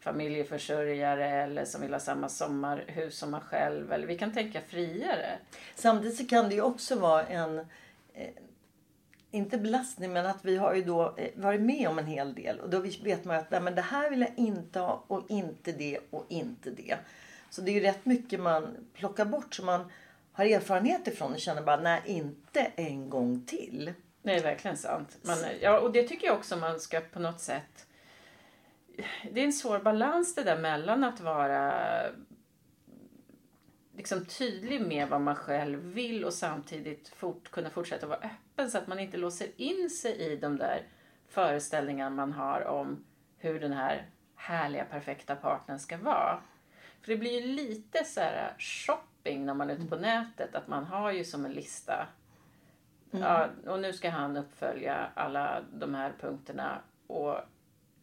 familjeförsörjare 0.06 1.30
eller 1.30 1.66
som 1.66 1.82
vill 1.82 1.94
ha 1.94 2.00
samma 2.00 2.30
sommarhus 2.30 3.18
som 3.18 3.32
man 3.32 3.42
själv. 3.42 3.94
Eller 3.94 4.08
vi 4.08 4.18
kan 4.18 4.34
tänka 4.34 4.62
friare. 4.62 5.38
Samtidigt 5.76 6.18
så 6.18 6.28
kan 6.28 6.50
det 6.50 6.56
ju 6.56 6.62
också 6.62 7.00
vara 7.00 7.24
en, 7.24 7.60
eh, 8.14 8.30
inte 9.32 9.58
belastning, 9.58 10.14
men 10.14 10.26
att 10.26 10.46
vi 10.46 10.58
har 10.58 10.74
ju 10.74 10.84
då 10.84 11.16
eh, 11.18 11.30
varit 11.36 11.62
med 11.62 11.88
om 11.88 12.00
en 12.00 12.06
hel 12.06 12.34
del. 12.34 12.60
Och 12.60 12.70
då 12.70 12.80
vet 12.80 13.26
man 13.26 13.36
att 13.36 13.52
nej, 13.52 13.62
men 13.62 13.76
det 13.76 13.82
här 13.82 14.10
vill 14.10 14.22
jag 14.22 14.34
inte 14.36 14.80
ha 14.80 15.04
och 15.08 15.24
inte 15.30 15.72
det 15.72 16.00
och 16.10 16.26
inte 16.30 16.70
det. 16.70 16.98
Så 17.50 17.62
det 17.62 17.72
är 17.72 17.74
ju 17.74 17.80
rätt 17.80 18.06
mycket 18.06 18.40
man 18.40 18.78
plockar 18.94 19.26
bort 19.26 19.56
som 19.56 19.66
man 19.66 19.92
har 20.32 20.46
erfarenhet 20.46 21.08
ifrån 21.08 21.34
och 21.34 21.40
känner 21.40 21.62
bara 21.62 21.78
nej, 21.82 22.02
inte 22.06 22.72
en 22.76 23.10
gång 23.10 23.46
till. 23.48 23.94
Det 24.22 24.32
är 24.32 24.44
verkligen 24.44 24.78
sant. 24.78 25.18
Man, 25.22 25.38
ja, 25.62 25.80
och 25.80 25.92
det 25.92 26.04
tycker 26.04 26.28
jag 26.28 26.36
också 26.36 26.56
man 26.56 26.80
ska 26.80 27.00
på 27.00 27.20
något 27.20 27.40
sätt... 27.40 27.85
Det 29.32 29.40
är 29.40 29.46
en 29.46 29.54
svår 29.54 29.80
balans 29.80 30.36
det 30.36 30.44
där 30.44 30.58
mellan 30.58 31.04
att 31.04 31.20
vara 31.20 31.74
liksom 33.98 34.26
tydlig 34.26 34.82
med 34.82 35.10
vad 35.10 35.22
man 35.22 35.36
själv 35.36 35.80
vill 35.80 36.26
och 36.26 36.34
samtidigt 36.34 37.08
fort, 37.08 37.52
kunna 37.52 37.70
fortsätta 37.70 38.08
vara 38.08 38.20
öppen 38.20 38.72
så 38.72 38.78
att 38.78 38.88
man 38.88 39.00
inte 39.00 39.18
låser 39.18 39.48
in 39.58 39.90
sig 39.90 40.16
i 40.16 40.36
de 40.36 40.58
där 40.58 40.88
föreställningarna 41.28 42.10
man 42.10 42.32
har 42.32 42.62
om 42.62 43.06
hur 43.38 43.60
den 43.60 43.74
här 43.74 44.10
härliga, 44.36 44.86
perfekta 44.86 45.36
partnern 45.36 45.80
ska 45.80 45.98
vara. 45.98 46.40
För 47.02 47.12
det 47.12 47.18
blir 47.18 47.42
ju 47.42 47.48
lite 47.48 48.04
så 48.04 48.20
här 48.20 48.56
shopping 48.60 49.46
när 49.46 49.54
man 49.54 49.70
är 49.70 49.76
ute 49.76 49.88
på 49.88 49.96
nätet, 49.96 50.56
att 50.56 50.68
man 50.68 50.84
har 50.84 51.12
ju 51.12 51.24
som 51.24 51.46
en 51.46 51.52
lista. 51.52 52.08
Ja, 53.12 53.48
och 53.68 53.80
nu 53.80 53.94
ska 53.94 54.10
han 54.10 54.38
uppfölja 54.38 55.10
alla 55.14 55.62
de 55.74 55.96
här 55.96 56.14
punkterna 56.22 56.82
och 57.08 57.36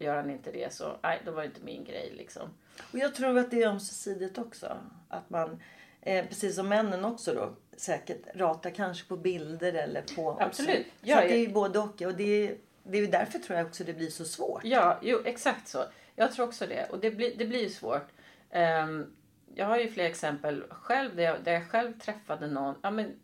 gör 0.02 0.16
han 0.16 0.30
inte 0.30 0.52
det 0.52 0.72
så, 0.72 0.96
nej, 1.02 1.22
då 1.24 1.30
var 1.30 1.40
det 1.40 1.46
inte 1.46 1.60
min 1.60 1.84
grej 1.84 2.12
liksom. 2.16 2.48
Och 2.92 2.98
jag 2.98 3.14
tror 3.14 3.38
att 3.38 3.50
det 3.50 3.62
är 3.62 3.68
ömsesidigt 3.68 4.38
också. 4.38 4.76
Att 5.08 5.30
man, 5.30 5.62
eh, 6.00 6.26
precis 6.26 6.54
som 6.54 6.68
männen 6.68 7.04
också 7.04 7.34
då, 7.34 7.52
säkert 7.76 8.20
ratar 8.34 8.70
kanske 8.70 9.08
på 9.08 9.16
bilder 9.16 9.72
eller 9.72 10.02
på... 10.16 10.36
Absolut. 10.40 10.86
Ja, 11.00 11.16
så 11.16 11.22
det 11.22 11.34
är 11.34 11.38
ju 11.38 11.48
både 11.48 11.78
och. 11.78 12.02
Och 12.02 12.14
det 12.14 12.48
är, 12.48 12.56
det 12.82 12.98
är 12.98 13.06
därför 13.06 13.38
tror 13.38 13.58
jag 13.58 13.66
också 13.66 13.84
det 13.84 13.92
blir 13.92 14.10
så 14.10 14.24
svårt. 14.24 14.64
Ja, 14.64 14.98
jo, 15.02 15.22
exakt 15.24 15.68
så. 15.68 15.84
Jag 16.16 16.32
tror 16.32 16.46
också 16.46 16.66
det. 16.66 16.86
Och 16.90 16.98
det 16.98 17.10
blir, 17.10 17.36
det 17.36 17.44
blir 17.44 17.68
svårt. 17.68 18.08
Ehm, 18.50 19.06
jag 19.54 19.66
har 19.66 19.78
ju 19.78 19.88
fler 19.88 20.04
exempel 20.04 20.64
själv 20.70 21.16
där 21.16 21.22
jag, 21.22 21.44
där 21.44 21.52
jag 21.52 21.70
själv 21.70 21.98
träffade 21.98 22.46
någon. 22.46 22.74
Ja, 22.82 22.90
men, 22.90 23.14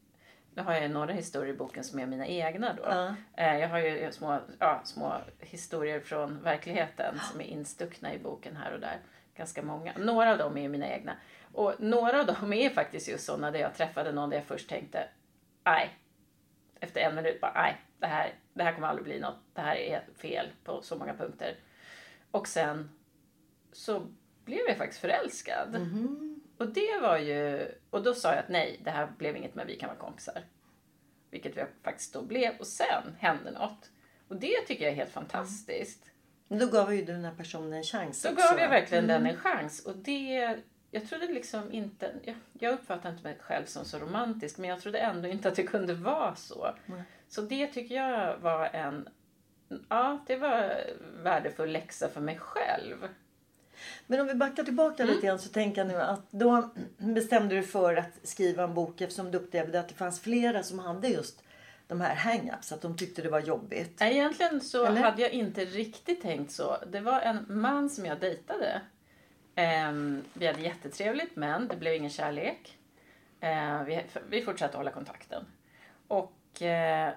nu 0.58 0.64
har 0.64 0.74
jag 0.74 0.90
några 0.90 1.12
historier 1.12 1.54
i 1.54 1.56
boken 1.56 1.84
som 1.84 1.98
är 1.98 2.06
mina 2.06 2.26
egna 2.26 2.72
då. 2.72 2.82
Eh, 3.36 3.58
jag 3.58 3.68
har 3.68 3.78
ju 3.78 4.12
små, 4.12 4.40
ja, 4.58 4.80
små 4.84 5.14
historier 5.40 6.00
från 6.00 6.42
verkligheten 6.42 7.20
som 7.30 7.40
är 7.40 7.44
instuckna 7.44 8.14
i 8.14 8.18
boken 8.18 8.56
här 8.56 8.72
och 8.74 8.80
där. 8.80 9.00
Ganska 9.36 9.62
många. 9.62 9.92
Några 9.98 10.32
av 10.32 10.38
dem 10.38 10.56
är 10.56 10.62
ju 10.62 10.68
mina 10.68 10.88
egna. 10.88 11.16
Och 11.52 11.74
några 11.78 12.20
av 12.20 12.26
dem 12.26 12.52
är 12.52 12.70
faktiskt 12.70 13.08
just 13.08 13.24
sådana 13.24 13.50
där 13.50 13.58
jag 13.58 13.74
träffade 13.74 14.12
någon 14.12 14.30
där 14.30 14.36
jag 14.36 14.46
först 14.46 14.68
tänkte, 14.68 15.08
nej. 15.64 15.98
Efter 16.80 17.00
en 17.00 17.14
minut 17.14 17.40
bara, 17.40 17.52
nej, 17.54 17.76
det 17.98 18.06
här, 18.06 18.34
det 18.52 18.62
här 18.62 18.72
kommer 18.72 18.88
aldrig 18.88 19.04
bli 19.04 19.20
något. 19.20 19.38
Det 19.54 19.60
här 19.60 19.76
är 19.76 20.04
fel 20.16 20.46
på 20.64 20.82
så 20.82 20.96
många 20.96 21.14
punkter. 21.14 21.56
Och 22.30 22.48
sen 22.48 22.90
så 23.72 24.06
blev 24.44 24.60
jag 24.68 24.76
faktiskt 24.76 25.00
förälskad. 25.00 25.74
Och 26.58 26.68
det 26.68 26.98
var 27.02 27.18
ju... 27.18 27.68
Och 27.90 28.02
då 28.02 28.14
sa 28.14 28.28
jag 28.28 28.38
att 28.38 28.48
nej, 28.48 28.80
det 28.84 28.90
här 28.90 29.12
blev 29.18 29.36
inget 29.36 29.54
men 29.54 29.66
vi 29.66 29.76
kan 29.76 29.88
vara 29.88 29.98
kompisar. 29.98 30.42
Vilket 31.30 31.56
vi 31.56 31.64
faktiskt 31.82 32.12
då 32.12 32.22
blev. 32.22 32.58
Och 32.58 32.66
sen 32.66 33.16
hände 33.18 33.50
något. 33.50 33.90
Och 34.28 34.36
det 34.36 34.60
tycker 34.66 34.84
jag 34.84 34.92
är 34.92 34.96
helt 34.96 35.12
fantastiskt. 35.12 36.10
Men 36.48 36.58
Då 36.58 36.66
gav 36.66 36.94
ju 36.94 37.04
du 37.04 37.12
den 37.12 37.24
här 37.24 37.34
personen 37.34 37.72
en 37.72 37.82
chans 37.82 38.22
Då 38.22 38.28
också. 38.28 38.48
gav 38.48 38.58
jag 38.58 38.68
verkligen 38.68 39.06
den 39.06 39.26
en 39.26 39.36
chans. 39.36 39.86
Och 39.86 39.96
det... 39.96 40.58
Jag 40.90 41.08
trodde 41.08 41.26
liksom 41.26 41.72
inte... 41.72 42.14
Jag, 42.24 42.36
jag 42.52 42.74
uppfattar 42.74 43.10
inte 43.10 43.22
mig 43.22 43.38
själv 43.40 43.64
som 43.64 43.84
så 43.84 43.98
romantisk. 43.98 44.58
Men 44.58 44.70
jag 44.70 44.80
trodde 44.80 44.98
ändå 44.98 45.28
inte 45.28 45.48
att 45.48 45.54
det 45.54 45.62
kunde 45.62 45.94
vara 45.94 46.34
så. 46.34 46.74
Så 47.28 47.42
det 47.42 47.66
tycker 47.66 47.94
jag 47.94 48.38
var 48.38 48.64
en... 48.66 49.08
Ja, 49.88 50.24
det 50.26 50.36
var 50.36 50.80
värdefull 51.22 51.72
läxa 51.72 52.08
för 52.08 52.20
mig 52.20 52.38
själv. 52.38 53.08
Men 54.06 54.20
om 54.20 54.26
vi 54.26 54.34
backar 54.34 54.64
tillbaka 54.64 55.02
Mm. 55.02 55.14
lite 55.14 55.26
grann 55.26 55.38
så 55.38 55.48
tänker 55.48 55.80
jag 55.80 55.88
nu 55.88 56.00
att 56.00 56.30
då 56.30 56.70
bestämde 56.98 57.54
du 57.54 57.62
för 57.62 57.96
att 57.96 58.18
skriva 58.22 58.64
en 58.64 58.74
bok 58.74 59.00
eftersom 59.00 59.30
du 59.30 59.38
upplevde 59.38 59.80
att 59.80 59.88
det 59.88 59.94
fanns 59.94 60.20
flera 60.20 60.62
som 60.62 60.78
hade 60.78 61.08
just 61.08 61.42
de 61.86 62.00
här 62.00 62.14
hang-ups, 62.14 62.72
att 62.74 62.82
de 62.82 62.96
tyckte 62.96 63.22
det 63.22 63.28
var 63.30 63.40
jobbigt. 63.40 64.02
Egentligen 64.02 64.60
så 64.60 64.84
Eller? 64.86 65.00
hade 65.00 65.22
jag 65.22 65.30
inte 65.30 65.64
riktigt 65.64 66.22
tänkt 66.22 66.52
så. 66.52 66.76
Det 66.86 67.00
var 67.00 67.20
en 67.20 67.44
man 67.48 67.90
som 67.90 68.06
jag 68.06 68.20
dejtade. 68.20 68.80
Ehm, 69.54 70.24
vi 70.32 70.46
hade 70.46 70.60
jättetrevligt 70.60 71.36
men 71.36 71.68
det 71.68 71.76
blev 71.76 71.94
ingen 71.94 72.10
kärlek. 72.10 72.78
Ehm, 73.40 73.84
vi, 73.84 74.02
vi 74.28 74.42
fortsatte 74.42 74.76
hålla 74.76 74.90
kontakten. 74.90 75.44
Och 76.08 76.62
eh, 76.62 77.12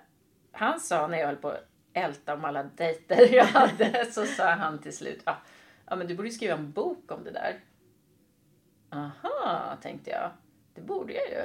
han 0.52 0.80
sa 0.80 1.08
när 1.08 1.18
jag 1.18 1.28
höll 1.28 1.36
på 1.36 1.50
att 1.50 1.68
älta 1.94 2.34
om 2.34 2.46
alla 2.46 2.64
dejter 2.64 3.34
jag 3.34 3.46
hade 3.46 4.06
så 4.12 4.26
sa 4.26 4.46
han 4.52 4.80
till 4.80 4.98
slut 4.98 5.22
ah, 5.24 5.36
ja, 5.92 5.96
men 5.98 6.08
du 6.08 6.16
borde 6.16 6.30
skriva 6.32 6.54
en 6.54 6.72
bok 6.72 7.12
om 7.12 7.24
det 7.24 7.32
där. 7.32 7.60
Aha, 8.90 9.78
tänkte 9.82 10.10
jag. 10.10 10.32
Det 10.74 10.82
borde 10.82 11.14
jag 11.14 11.30
ju. 11.30 11.44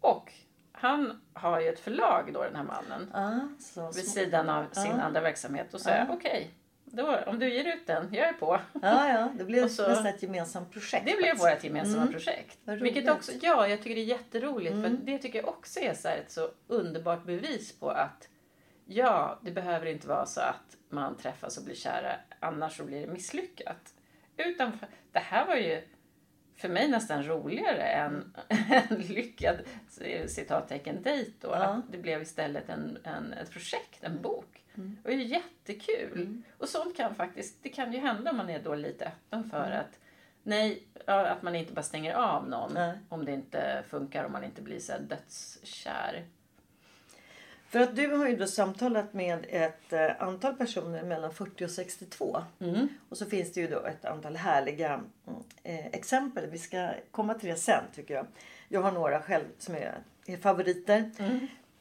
Och 0.00 0.32
han 0.72 1.20
har 1.32 1.60
ju 1.60 1.68
ett 1.68 1.80
förlag 1.80 2.30
då 2.34 2.42
den 2.42 2.56
här 2.56 2.64
mannen 2.64 3.10
Ah, 3.14 3.40
så, 3.60 3.86
vid 3.86 4.04
så. 4.04 4.10
sidan 4.10 4.48
av 4.48 4.64
sin 4.72 4.86
Ja. 4.96 5.02
andra 5.02 5.20
verksamhet. 5.20 5.66
Då 5.70 5.78
sa 5.78 5.90
jag 5.90 6.10
okej, 6.10 6.50
då, 6.84 7.16
om 7.26 7.38
du 7.38 7.54
ger 7.54 7.74
ut 7.76 7.86
den, 7.86 8.08
jag 8.14 8.28
är 8.28 8.32
på. 8.32 8.60
Ja, 8.82 9.08
ja, 9.08 9.28
det 9.38 9.44
blev 9.44 9.64
Och 9.64 9.70
så- 9.70 9.88
nästan 9.88 10.06
ett 10.06 10.22
gemensamt 10.22 10.72
projekt. 10.72 11.06
Det 11.06 11.16
blev 11.16 11.38
vårt 11.38 11.64
gemensamma 11.64 12.06
projekt. 12.06 12.58
Vad 12.64 12.78
Vilket. 12.78 13.02
Mm. 13.02 13.14
också, 13.16 13.32
ja, 13.42 13.68
jag 13.68 13.82
tycker 13.82 13.94
det 13.94 14.00
är 14.00 14.04
jätteroligt. 14.04 14.74
För 14.74 14.88
det 14.88 15.18
tycker 15.18 15.38
jag 15.38 15.48
också 15.48 15.80
är 15.80 15.94
så 15.94 16.08
ett 16.08 16.30
så 16.30 16.48
underbart 16.66 17.24
bevis 17.24 17.78
på 17.80 17.90
att 17.90 18.28
ja, 18.84 19.38
det 19.42 19.50
behöver 19.50 19.86
inte 19.86 20.08
vara 20.08 20.26
så 20.26 20.40
att 20.40 20.76
man 20.88 21.16
träffas 21.16 21.58
och 21.58 21.64
blir 21.64 21.74
kära, 21.74 22.16
annars 22.42 22.76
så 22.76 22.84
blir 22.84 23.00
det 23.06 23.12
misslyckat. 23.12 23.94
Utan 24.36 24.72
det 25.12 25.18
här 25.18 25.46
var 25.46 25.56
ju 25.56 25.82
för 26.56 26.68
mig 26.68 26.88
nästan 26.88 27.22
roligare 27.26 27.82
än 27.82 28.34
en 28.90 28.96
lyckad 29.00 29.56
citattecken 30.26 31.02
dejt 31.02 31.32
då. 31.40 31.48
Ja. 31.48 31.54
Att 31.54 31.92
det 31.92 31.98
blev 31.98 32.22
istället 32.22 32.68
en, 32.68 32.98
en, 33.04 33.32
ett 33.32 33.50
projekt, 33.50 34.04
en 34.04 34.22
bok. 34.22 34.62
Mm. 34.74 34.96
Det 35.02 35.08
var 35.08 35.16
ju 35.16 35.24
jättekul. 35.24 36.42
Och 36.58 36.68
sånt 36.68 36.96
kan 36.96 37.14
faktiskt, 37.14 37.62
det 37.62 37.68
kan 37.68 37.92
ju 37.92 37.98
hända 37.98 38.30
om 38.30 38.36
man 38.36 38.50
är 38.50 38.62
då 38.62 38.74
lite 38.74 39.06
öppen 39.06 39.50
för 39.50 39.66
Mm. 39.66 39.80
att 39.80 39.98
nej, 40.42 40.82
att 41.06 41.42
man 41.42 41.54
inte 41.54 41.72
bara 41.72 41.82
stänger 41.82 42.14
av 42.14 42.48
någon 42.48 42.74
Nej. 42.74 42.98
om 43.08 43.24
det 43.24 43.32
inte 43.32 43.84
funkar, 43.88 44.24
om 44.24 44.32
man 44.32 44.44
inte 44.44 44.62
blir 44.62 44.78
så 44.78 44.92
dödskär. 44.98 46.24
För 47.72 47.80
att 47.80 47.96
du 47.96 48.06
har 48.06 48.28
ju 48.28 48.36
då 48.36 48.46
samtalat 48.46 49.14
med 49.14 49.46
ett 49.48 49.92
eh, 49.92 50.22
antal 50.22 50.54
personer 50.54 51.02
mellan 51.02 51.34
40 51.34 51.64
och 51.64 51.70
62. 51.70 52.42
Mm. 52.60 52.88
Och 53.08 53.18
så 53.18 53.26
finns 53.26 53.52
det 53.52 53.60
ju 53.60 53.68
då 53.68 53.84
ett 53.84 54.04
antal 54.04 54.36
härliga 54.36 54.88
mm, 54.88 55.40
eh, 55.62 55.86
exempel. 55.86 56.50
Vi 56.50 56.58
ska 56.58 56.90
komma 57.10 57.34
till 57.34 57.48
det 57.48 57.56
sen 57.56 57.84
tycker 57.94 58.14
jag. 58.14 58.26
Jag 58.68 58.82
har 58.82 58.92
några 58.92 59.22
själv 59.22 59.44
som 59.58 59.74
är, 59.74 59.98
är 60.26 60.36
favoriter. 60.36 61.10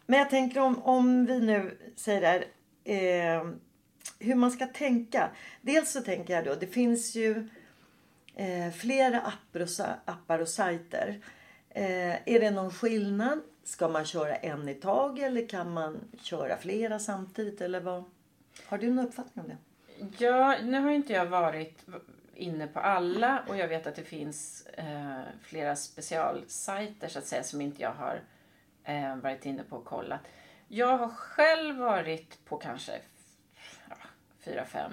Men 0.06 0.20
jag 0.20 0.30
tänker 0.30 0.60
om, 0.60 0.84
om 0.84 1.26
vi 1.26 1.40
nu 1.40 1.78
säger 1.96 2.22
där 2.22 2.46
eh, 2.84 3.52
hur 4.20 4.36
man 4.36 4.52
ska 4.52 4.66
tänka. 4.66 5.30
Dels 5.62 5.92
så 5.92 6.02
tänker 6.02 6.34
jag 6.34 6.46
då, 6.46 6.56
det 6.56 6.68
finns 6.68 7.16
ju 7.16 7.50
eh, 8.36 8.72
flera 8.74 9.22
appar 9.22 9.62
och, 9.62 9.70
appar 10.06 10.40
och 10.40 10.50
sajter. 10.50 11.22
Eh, 11.70 12.34
är 12.34 12.40
det 12.40 12.52
någon 12.52 12.72
skillnad? 12.72 13.40
Ska 13.64 13.88
man 13.88 14.06
köra 14.06 14.36
en 14.36 14.70
i 14.70 14.74
tag 14.76 15.20
eller 15.20 15.48
kan 15.50 15.74
man 15.74 16.00
köra 16.22 16.58
flera 16.58 17.00
samtidigt? 17.00 17.62
Eller 17.62 17.80
vad? 17.80 18.04
Har 18.66 18.78
du 18.78 18.90
någon 18.90 19.06
uppfattning 19.08 19.46
om 19.46 19.50
det? 19.52 19.58
Ja, 20.26 20.56
nu 20.64 20.80
har 20.80 20.92
inte 20.92 21.14
jag 21.14 21.26
varit 21.26 21.86
inne 22.36 22.68
på 22.68 22.80
alla 22.80 23.44
och 23.48 23.58
jag 23.58 23.68
vet 23.68 23.88
att 23.88 23.96
det 23.96 24.04
finns 24.04 24.66
eh, 24.66 25.22
flera 25.42 25.76
specialsajter 25.76 27.08
så 27.08 27.20
att 27.20 27.26
säga 27.26 27.44
som 27.44 27.62
inte 27.62 27.82
jag 27.82 27.92
har 27.94 28.22
eh, 28.84 29.16
varit 29.16 29.46
inne 29.46 29.64
på 29.64 29.76
och 29.76 29.86
kollat. 29.86 30.20
Jag 30.68 30.98
har 30.98 31.10
själv 31.10 31.78
varit 31.78 32.46
på 32.46 32.58
kanske 32.58 32.92
ja, 33.90 33.96
fyra, 34.40 34.66
fem. 34.66 34.92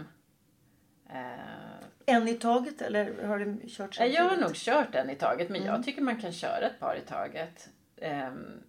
Eh, 1.11 1.25
En 2.07 2.29
i 2.29 2.35
taget 2.35 2.83
eller 2.83 3.25
har 3.27 3.39
du 3.39 3.57
kört 3.69 3.99
Nej, 3.99 4.13
jag 4.13 4.23
har 4.23 4.29
samtidigt? 4.29 4.49
nog 4.49 4.57
kört 4.57 4.95
en 4.95 5.11
i 5.11 5.15
taget, 5.15 5.49
men 5.49 5.65
jag 5.65 5.85
tycker 5.85 6.03
man 6.03 6.21
kan 6.21 6.33
köra 6.33 6.67
ett 6.67 6.81
par 6.81 6.97
i 6.97 7.01
taget. 7.01 7.69
Um, 8.03 8.63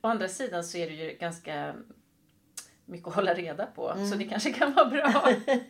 å 0.00 0.08
andra 0.08 0.28
sidan 0.28 0.64
så 0.64 0.78
är 0.78 0.86
det 0.86 0.94
ju 0.94 1.16
ganska 1.20 1.74
mycket 2.84 3.08
att 3.08 3.14
hålla 3.14 3.34
reda 3.34 3.66
på, 3.66 3.94
så 4.10 4.16
det 4.16 4.24
kanske 4.24 4.52
kan 4.52 4.74
vara 4.74 4.86
bra. 4.86 5.28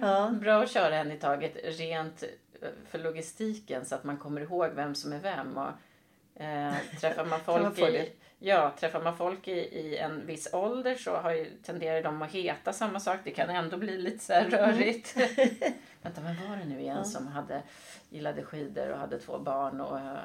Ja. 0.00 0.30
Bra 0.40 0.62
att 0.62 0.70
köra 0.70 0.96
en 0.96 1.12
i 1.12 1.18
taget 1.18 1.56
rent 1.64 2.22
eh, 2.22 2.68
för 2.88 2.98
logistiken 2.98 3.84
så 3.84 3.94
att 3.94 4.04
man 4.04 4.16
kommer 4.16 4.40
ihåg 4.40 4.70
vem 4.74 4.94
som 4.94 5.12
är 5.12 5.18
vem. 5.18 5.56
Och, 5.56 6.42
eh, 6.42 6.74
träffar 7.00 7.24
man 7.24 7.40
folk 7.44 7.76
fördel. 7.76 7.94
i, 7.94 8.12
ja, 8.38 8.74
träffar 8.78 9.02
man 9.02 9.16
folk 9.16 9.48
i, 9.48 9.52
i 9.58 9.96
en 9.96 10.26
viss 10.26 10.54
ålder 10.54 10.94
så 10.94 11.16
har 11.16 11.30
ju, 11.30 11.50
tenderar 11.62 12.02
de 12.02 12.22
att 12.22 12.30
heta 12.30 12.72
samma 12.72 13.00
sak. 13.00 13.18
Det 13.24 13.30
kan 13.30 13.50
ändå 13.50 13.76
bli 13.76 13.98
lite 13.98 14.24
så 14.24 14.32
här 14.32 14.50
rörigt. 14.50 15.16
Vänta, 16.02 16.20
vem 16.20 16.48
var 16.50 16.56
det 16.56 16.64
nu 16.64 16.80
igen 16.80 17.04
som 17.04 17.26
hade, 17.26 17.62
gillade 18.08 18.42
skidor 18.42 18.88
och 18.90 18.98
hade 18.98 19.18
två 19.18 19.38
barn 19.38 19.80
och 19.80 19.98
eh, 19.98 20.16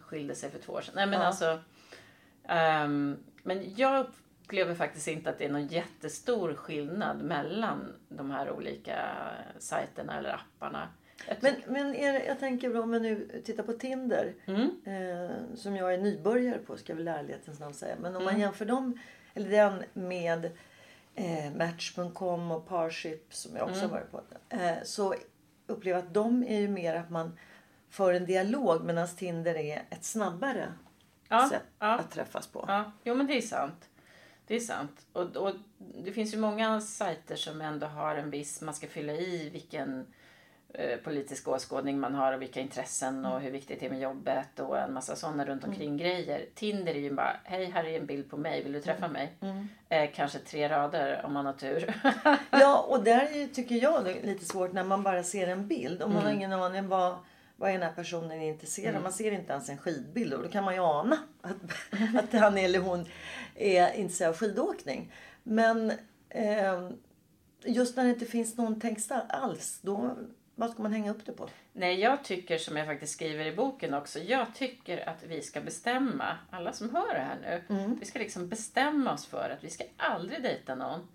skilde 0.00 0.34
sig 0.34 0.50
för 0.50 0.58
två 0.58 0.72
år 0.72 0.80
sedan? 0.80 0.94
Nej 0.96 1.06
men 1.06 1.20
Ja. 1.20 1.26
alltså. 1.26 1.58
ehm, 2.48 3.16
men 3.42 3.74
jag 3.76 4.06
upplever 4.44 4.74
faktiskt 4.74 5.08
inte 5.08 5.30
att 5.30 5.38
det 5.38 5.44
är 5.44 5.48
någon 5.52 5.66
jättestor 5.66 6.54
skillnad 6.54 7.22
mellan 7.22 7.92
de 8.08 8.30
här 8.30 8.50
olika 8.50 9.06
sajterna 9.58 10.18
eller 10.18 10.30
apparna. 10.34 10.88
Men, 11.40 11.54
men 11.66 11.92
det, 11.92 12.24
jag 12.26 12.38
tänker 12.38 12.80
om 12.80 12.90
man 12.90 13.02
nu 13.02 13.42
tittar 13.44 13.62
på 13.62 13.72
Tinder. 13.72 14.34
Mm. 14.46 14.70
Eh, 14.84 15.36
som 15.56 15.76
jag 15.76 15.94
är 15.94 15.98
nybörjare 15.98 16.58
på 16.58 16.76
ska 16.76 16.92
jag 16.92 16.96
väl 16.96 17.08
ärlighetens 17.08 17.60
namn 17.60 17.74
säga. 17.74 17.96
Men 18.00 18.16
om 18.16 18.22
Mm. 18.22 18.32
man 18.34 18.40
jämför 18.40 18.64
dem, 18.64 18.98
eller 19.34 19.50
den 19.50 19.82
med 19.92 20.44
eh, 21.14 21.52
Match.com 21.56 22.50
och 22.50 22.66
Parship 22.68 23.34
som 23.34 23.56
jag 23.56 23.68
också 23.68 23.78
Mm. 23.84 23.90
har 23.90 23.98
varit 23.98 24.10
på. 24.10 24.20
Eh, 24.48 24.76
så 24.84 25.14
upplever 25.66 25.98
jag 25.98 26.06
att 26.06 26.14
de 26.14 26.42
är 26.44 26.60
ju 26.60 26.68
mer 26.68 26.94
att 26.94 27.10
man 27.10 27.38
för 27.90 28.12
en 28.12 28.26
dialog 28.26 28.84
medan 28.84 29.08
Tinder 29.08 29.54
är 29.54 29.82
ett 29.90 30.04
snabbare 30.04 30.72
Ja, 31.28 31.48
sätt 31.50 31.62
ja. 31.78 31.98
att 31.98 32.10
träffas 32.10 32.46
på. 32.46 32.64
Ja, 32.68 32.92
jo 33.04 33.14
men 33.14 33.26
det 33.26 33.36
är 33.36 33.40
sant. 33.42 33.88
Det 34.46 34.56
är 34.56 34.60
sant. 34.60 35.06
Och, 35.12 35.36
och 35.36 35.52
det 36.04 36.12
finns 36.12 36.34
ju 36.34 36.38
många 36.38 36.80
sajter 36.80 37.36
som 37.36 37.60
ändå 37.60 37.86
har 37.86 38.16
en 38.16 38.30
viss, 38.30 38.60
man 38.62 38.74
ska 38.74 38.86
fylla 38.86 39.12
i 39.12 39.48
vilken 39.50 40.06
politisk 41.04 41.48
åskådning 41.48 42.00
man 42.00 42.14
har 42.14 42.32
och 42.32 42.42
vilka 42.42 42.60
intressen 42.60 43.24
och 43.26 43.40
hur 43.40 43.50
viktigt 43.50 43.80
det 43.80 43.86
är 43.86 43.90
med 43.90 44.00
jobbet 44.00 44.60
och 44.60 44.78
en 44.78 44.92
massa 44.92 45.16
sådana 45.16 45.44
runt 45.44 45.64
omkring 45.64 45.96
grejer. 45.96 46.46
Tinder 46.54 46.94
är 46.94 46.98
ju 46.98 47.14
bara, 47.14 47.36
hej 47.44 47.64
här 47.64 47.84
är 47.84 48.00
en 48.00 48.06
bild 48.06 48.30
på 48.30 48.36
mig, 48.36 48.62
vill 48.62 48.72
du 48.72 48.80
träffa 48.80 49.08
mig? 49.08 49.32
Eh, 49.88 50.10
kanske 50.14 50.38
tre 50.38 50.68
rader 50.68 51.22
om 51.24 51.32
man 51.32 51.46
har 51.46 51.52
tur. 51.52 51.94
Ja, 52.50 52.78
och 52.88 53.04
där 53.04 53.28
ju, 53.34 53.46
tycker 53.46 53.74
jag 53.74 54.04
det 54.04 54.12
är 54.18 54.26
lite 54.26 54.44
svårt 54.44 54.72
när 54.72 54.84
man 54.84 55.02
bara 55.02 55.22
ser 55.22 55.48
en 55.48 55.68
bild. 55.68 56.02
Och 56.02 56.08
man 56.10 56.18
Mm. 56.18 56.26
har 56.26 56.34
ingen 56.36 56.52
aning 56.52 56.88
vad, 56.88 57.16
vad 57.56 57.70
den 57.70 57.82
här 57.82 57.92
personen 57.92 58.42
är 58.42 58.48
intresserad 58.48 58.96
av. 58.96 59.02
Man 59.02 59.12
ser 59.12 59.32
inte 59.32 59.52
ens 59.52 59.68
en 59.68 59.78
skidbild 59.78 60.34
och 60.34 60.42
då 60.42 60.48
kan 60.48 60.64
man 60.64 60.74
ju 60.74 60.80
ana 60.80 61.18
att, 61.42 61.56
att 62.24 62.40
han 62.40 62.58
eller 62.58 62.78
hon 62.78 63.06
är 63.54 63.92
intresserad 63.92 64.28
av 64.30 64.36
skidåkning. 64.36 65.12
Men 65.42 65.92
eh, 66.28 66.88
just 67.64 67.96
när 67.96 68.04
det 68.04 68.10
inte 68.10 68.26
finns 68.26 68.56
någon 68.56 68.80
text 68.80 69.12
alls, 69.28 69.78
då, 69.82 70.16
vad 70.58 70.70
ska 70.70 70.82
man 70.82 70.92
hänga 70.92 71.10
upp 71.10 71.26
det 71.26 71.32
på? 71.32 71.48
Nej, 71.72 72.00
jag 72.00 72.24
tycker 72.24 72.58
som 72.58 72.76
jag 72.76 72.86
faktiskt 72.86 73.12
skriver 73.12 73.46
i 73.46 73.56
boken 73.56 73.94
också. 73.94 74.18
Jag 74.18 74.54
tycker 74.54 75.08
att 75.08 75.22
vi 75.22 75.42
ska 75.42 75.60
bestämma, 75.60 76.38
alla 76.50 76.72
som 76.72 76.94
hör 76.94 77.14
det 77.14 77.20
här 77.20 77.38
nu. 77.42 77.74
Mm. 77.76 77.96
Vi 78.00 78.06
ska 78.06 78.18
liksom 78.18 78.48
bestämma 78.48 79.12
oss 79.12 79.26
för 79.26 79.50
att 79.50 79.64
vi 79.64 79.70
ska 79.70 79.84
aldrig 79.96 80.42
dejta 80.42 80.74
någon 80.74 81.08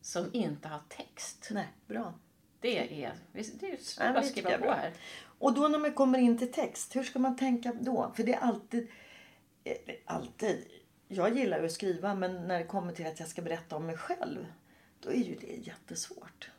som 0.00 0.30
inte 0.32 0.68
har 0.68 0.80
text. 0.88 1.48
Nej, 1.50 1.68
bra. 1.86 2.14
Det 2.60 2.78
är, 2.78 3.12
det 3.60 3.66
är 4.00 4.12
bara 4.12 4.18
att 4.18 4.26
skriva 4.26 4.50
på 4.50 4.58
bra. 4.62 4.74
här. 4.74 4.92
Och 5.38 5.52
då 5.54 5.68
när 5.68 5.78
man 5.78 5.92
kommer 5.92 6.18
in 6.18 6.38
till 6.38 6.52
text, 6.52 6.96
hur 6.96 7.02
ska 7.02 7.18
man 7.18 7.36
tänka 7.36 7.72
då? 7.80 8.12
För 8.16 8.22
det 8.22 8.34
är 8.34 8.40
alltid... 8.40 8.88
eh, 9.64 9.74
Alltid. 10.04 10.66
Jag 11.08 11.36
gillar 11.36 11.58
ju 11.60 11.66
att 11.66 11.72
skriva 11.72 12.14
men 12.14 12.48
när 12.48 12.58
det 12.58 12.64
kommer 12.64 12.92
till 12.92 13.06
att 13.06 13.20
jag 13.20 13.28
ska 13.28 13.42
berätta 13.42 13.76
om 13.76 13.86
mig 13.86 13.96
själv. 13.96 14.46
Då 15.00 15.10
är 15.10 15.16
ju 15.16 15.34
det 15.34 15.54
jättesvårt. 15.66 16.50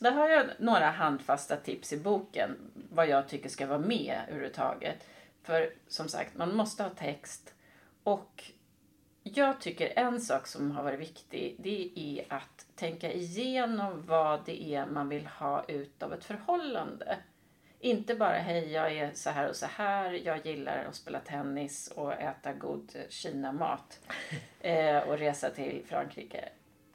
Där 0.00 0.12
har 0.12 0.28
jag 0.28 0.46
några 0.58 0.90
handfasta 0.90 1.56
tips 1.56 1.92
i 1.92 1.96
boken. 1.96 2.56
Vad 2.90 3.08
jag 3.08 3.28
tycker 3.28 3.48
ska 3.48 3.66
vara 3.66 3.78
med 3.78 4.20
överhuvudtaget. 4.28 5.06
För 5.42 5.72
som 5.88 6.08
sagt, 6.08 6.36
man 6.36 6.56
måste 6.56 6.82
ha 6.82 6.90
text. 6.90 7.54
Och 8.02 8.44
jag 9.22 9.60
tycker 9.60 9.92
en 9.96 10.20
sak 10.20 10.46
som 10.46 10.70
har 10.70 10.82
varit 10.82 11.00
viktig, 11.00 11.56
det 11.58 11.90
är 11.96 12.34
att 12.34 12.66
tänka 12.76 13.12
igenom 13.12 14.06
vad 14.06 14.40
det 14.44 14.74
är 14.74 14.86
man 14.86 15.08
vill 15.08 15.26
ha 15.26 15.64
ut 15.64 16.02
av 16.02 16.12
ett 16.12 16.24
förhållande. 16.24 17.18
Inte 17.80 18.14
bara 18.14 18.38
hej, 18.38 18.72
jag 18.72 18.92
är 18.92 19.10
så 19.14 19.30
här 19.30 19.48
och 19.48 19.56
så 19.56 19.66
här, 19.66 20.12
jag 20.24 20.46
gillar 20.46 20.84
att 20.84 20.94
spela 20.94 21.20
tennis 21.20 21.92
och 21.96 22.12
äta 22.12 22.52
god 22.52 22.96
Kina-mat 23.08 24.00
eh, 24.60 24.98
och 24.98 25.18
resa 25.18 25.50
till 25.50 25.82
Frankrike. 25.86 26.48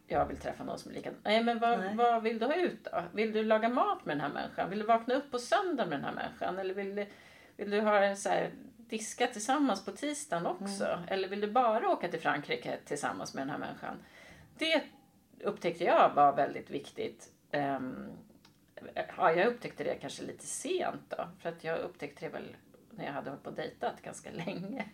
Jag 0.08 0.26
vill 0.26 0.38
träffa 0.38 0.64
någon 0.64 0.80
som 0.80 0.92
är 0.92 0.96
likadan. 0.96 1.20
Nej, 1.24 1.44
men 1.44 1.60
vad, 1.60 1.80
Nej. 1.80 1.96
vad 1.96 2.24
vill 2.24 2.40
du 2.40 2.46
ha 2.46 2.56
ut 2.56 2.84
då? 2.84 3.04
Vill 3.14 3.32
du 3.32 3.44
laga 3.44 3.70
mat 3.70 4.06
med 4.06 4.18
den 4.18 4.22
här 4.22 4.34
människan? 4.34 4.70
Vill 4.70 4.80
du 4.80 4.86
vakna 4.86 5.16
upp 5.16 5.32
på 5.32 5.40
söndag 5.40 5.86
med 5.86 6.00
den 6.00 6.06
här 6.06 6.14
människan? 6.14 6.60
Eller 6.60 6.74
vill 6.74 6.96
du, 6.96 7.06
vill 7.58 7.70
du 7.70 7.82
ha 7.82 8.16
så 8.16 8.30
här, 8.30 8.52
diska 8.78 9.28
tillsammans 9.28 9.86
på 9.86 9.92
tisdagen 9.92 10.46
också? 10.46 11.04
Eller 11.08 11.28
vill 11.28 11.42
du 11.42 11.52
bara 11.52 11.90
åka 11.90 12.08
till 12.08 12.20
Frankrike 12.20 12.78
tillsammans 12.86 13.34
med 13.34 13.42
den 13.42 13.50
här 13.50 13.58
människan? 13.58 13.98
Det 14.58 14.84
upptäckte 15.40 15.84
jag 15.84 16.14
var 16.16 16.36
väldigt 16.36 16.70
viktigt. 16.70 17.32
Ehm, 17.52 18.12
ja, 19.18 19.32
jag 19.32 19.48
upptäckte 19.48 19.84
det 19.84 19.96
kanske 19.96 20.24
lite 20.24 20.46
sent 20.46 21.02
då. 21.10 21.28
För 21.42 21.50
att 21.50 21.64
jag 21.64 21.80
upptäckte 21.80 22.26
det 22.26 22.32
väl 22.32 22.56
när 22.92 23.06
jag 23.06 23.14
hade 23.14 23.30
hållit 23.30 23.44
på 23.44 23.50
och 23.50 23.56
dejtat 23.56 24.02
ganska 24.02 24.32
länge. 24.46 24.86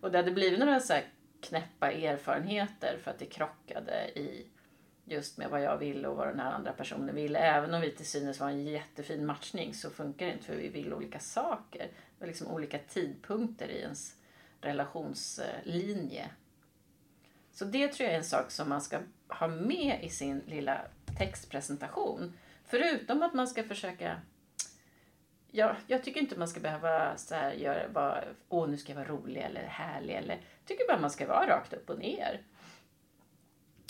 Och 0.00 0.10
det 0.10 0.18
hade 0.18 0.30
blivit 0.30 0.58
några 0.58 0.80
så 0.80 0.92
här 0.92 1.04
knäppa 1.44 1.92
erfarenheter 1.92 2.98
för 3.02 3.10
att 3.10 3.18
det 3.18 3.26
krockade 3.26 4.08
i 4.08 4.46
just 5.04 5.38
med 5.38 5.50
vad 5.50 5.62
jag 5.62 5.78
ville 5.78 6.08
och 6.08 6.16
vad 6.16 6.28
den 6.28 6.40
här 6.40 6.52
andra 6.52 6.72
personen 6.72 7.14
ville. 7.14 7.38
Även 7.38 7.74
om 7.74 7.80
vi 7.80 7.90
till 7.90 8.06
synes 8.06 8.40
var 8.40 8.48
en 8.48 8.64
jättefin 8.64 9.26
matchning 9.26 9.74
så 9.74 9.90
funkar 9.90 10.26
det 10.26 10.32
inte 10.32 10.44
för 10.44 10.56
vi 10.56 10.68
vill 10.68 10.94
olika 10.94 11.18
saker. 11.18 11.78
Det 11.78 12.18
var 12.18 12.26
liksom 12.26 12.46
olika 12.46 12.78
tidpunkter 12.78 13.68
i 13.68 13.80
ens 13.80 14.14
relationslinje. 14.60 16.30
Så 17.52 17.64
det 17.64 17.88
tror 17.88 18.04
jag 18.04 18.14
är 18.14 18.18
en 18.18 18.24
sak 18.24 18.50
som 18.50 18.68
man 18.68 18.80
ska 18.80 18.98
ha 19.28 19.48
med 19.48 19.98
i 20.02 20.08
sin 20.08 20.42
lilla 20.46 20.80
textpresentation. 21.18 22.32
Förutom 22.64 23.22
att 23.22 23.34
man 23.34 23.48
ska 23.48 23.64
försöka 23.64 24.20
Ja, 25.56 25.76
jag 25.86 26.04
tycker 26.04 26.20
inte 26.20 26.38
man 26.38 26.48
ska 26.48 26.60
behöva 26.60 27.16
så 27.16 27.34
här 27.34 27.52
göra, 27.52 27.88
vara, 27.88 28.24
åh 28.48 28.68
nu 28.68 28.76
ska 28.76 28.92
jag 28.92 28.96
vara 28.96 29.08
rolig 29.08 29.42
eller 29.42 29.62
härlig. 29.62 30.14
Eller, 30.14 30.40
tycker 30.66 30.86
bara 30.88 31.00
man 31.00 31.10
ska 31.10 31.26
vara 31.26 31.46
rakt 31.46 31.72
upp 31.72 31.90
och 31.90 31.98
ner. 31.98 32.42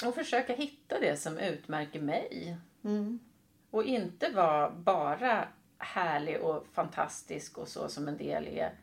Och 0.06 0.14
försöka 0.14 0.54
hitta 0.54 1.00
det 1.00 1.16
som 1.16 1.38
utmärker 1.38 2.00
mig. 2.00 2.56
Och 3.70 3.84
inte 3.84 4.30
vara 4.30 4.70
bara 4.70 5.48
härlig 5.78 6.40
och 6.40 6.66
fantastisk 6.72 7.58
och 7.58 7.68
så 7.68 7.88
som 7.88 8.08
en 8.08 8.16
del 8.16 8.46
är. 8.48 8.74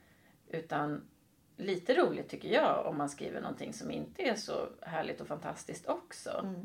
Utan 0.50 1.02
lite 1.58 1.94
roligt 1.94 2.30
tycker 2.30 2.50
jag 2.50 2.86
om 2.86 2.98
man 2.98 3.10
skriver 3.10 3.42
någonting 3.42 3.74
som 3.74 3.92
inte 3.92 4.22
är 4.22 4.36
så 4.36 4.68
härligt 4.82 5.22
och 5.22 5.28
fantastiskt 5.28 5.88
också. 5.88 6.56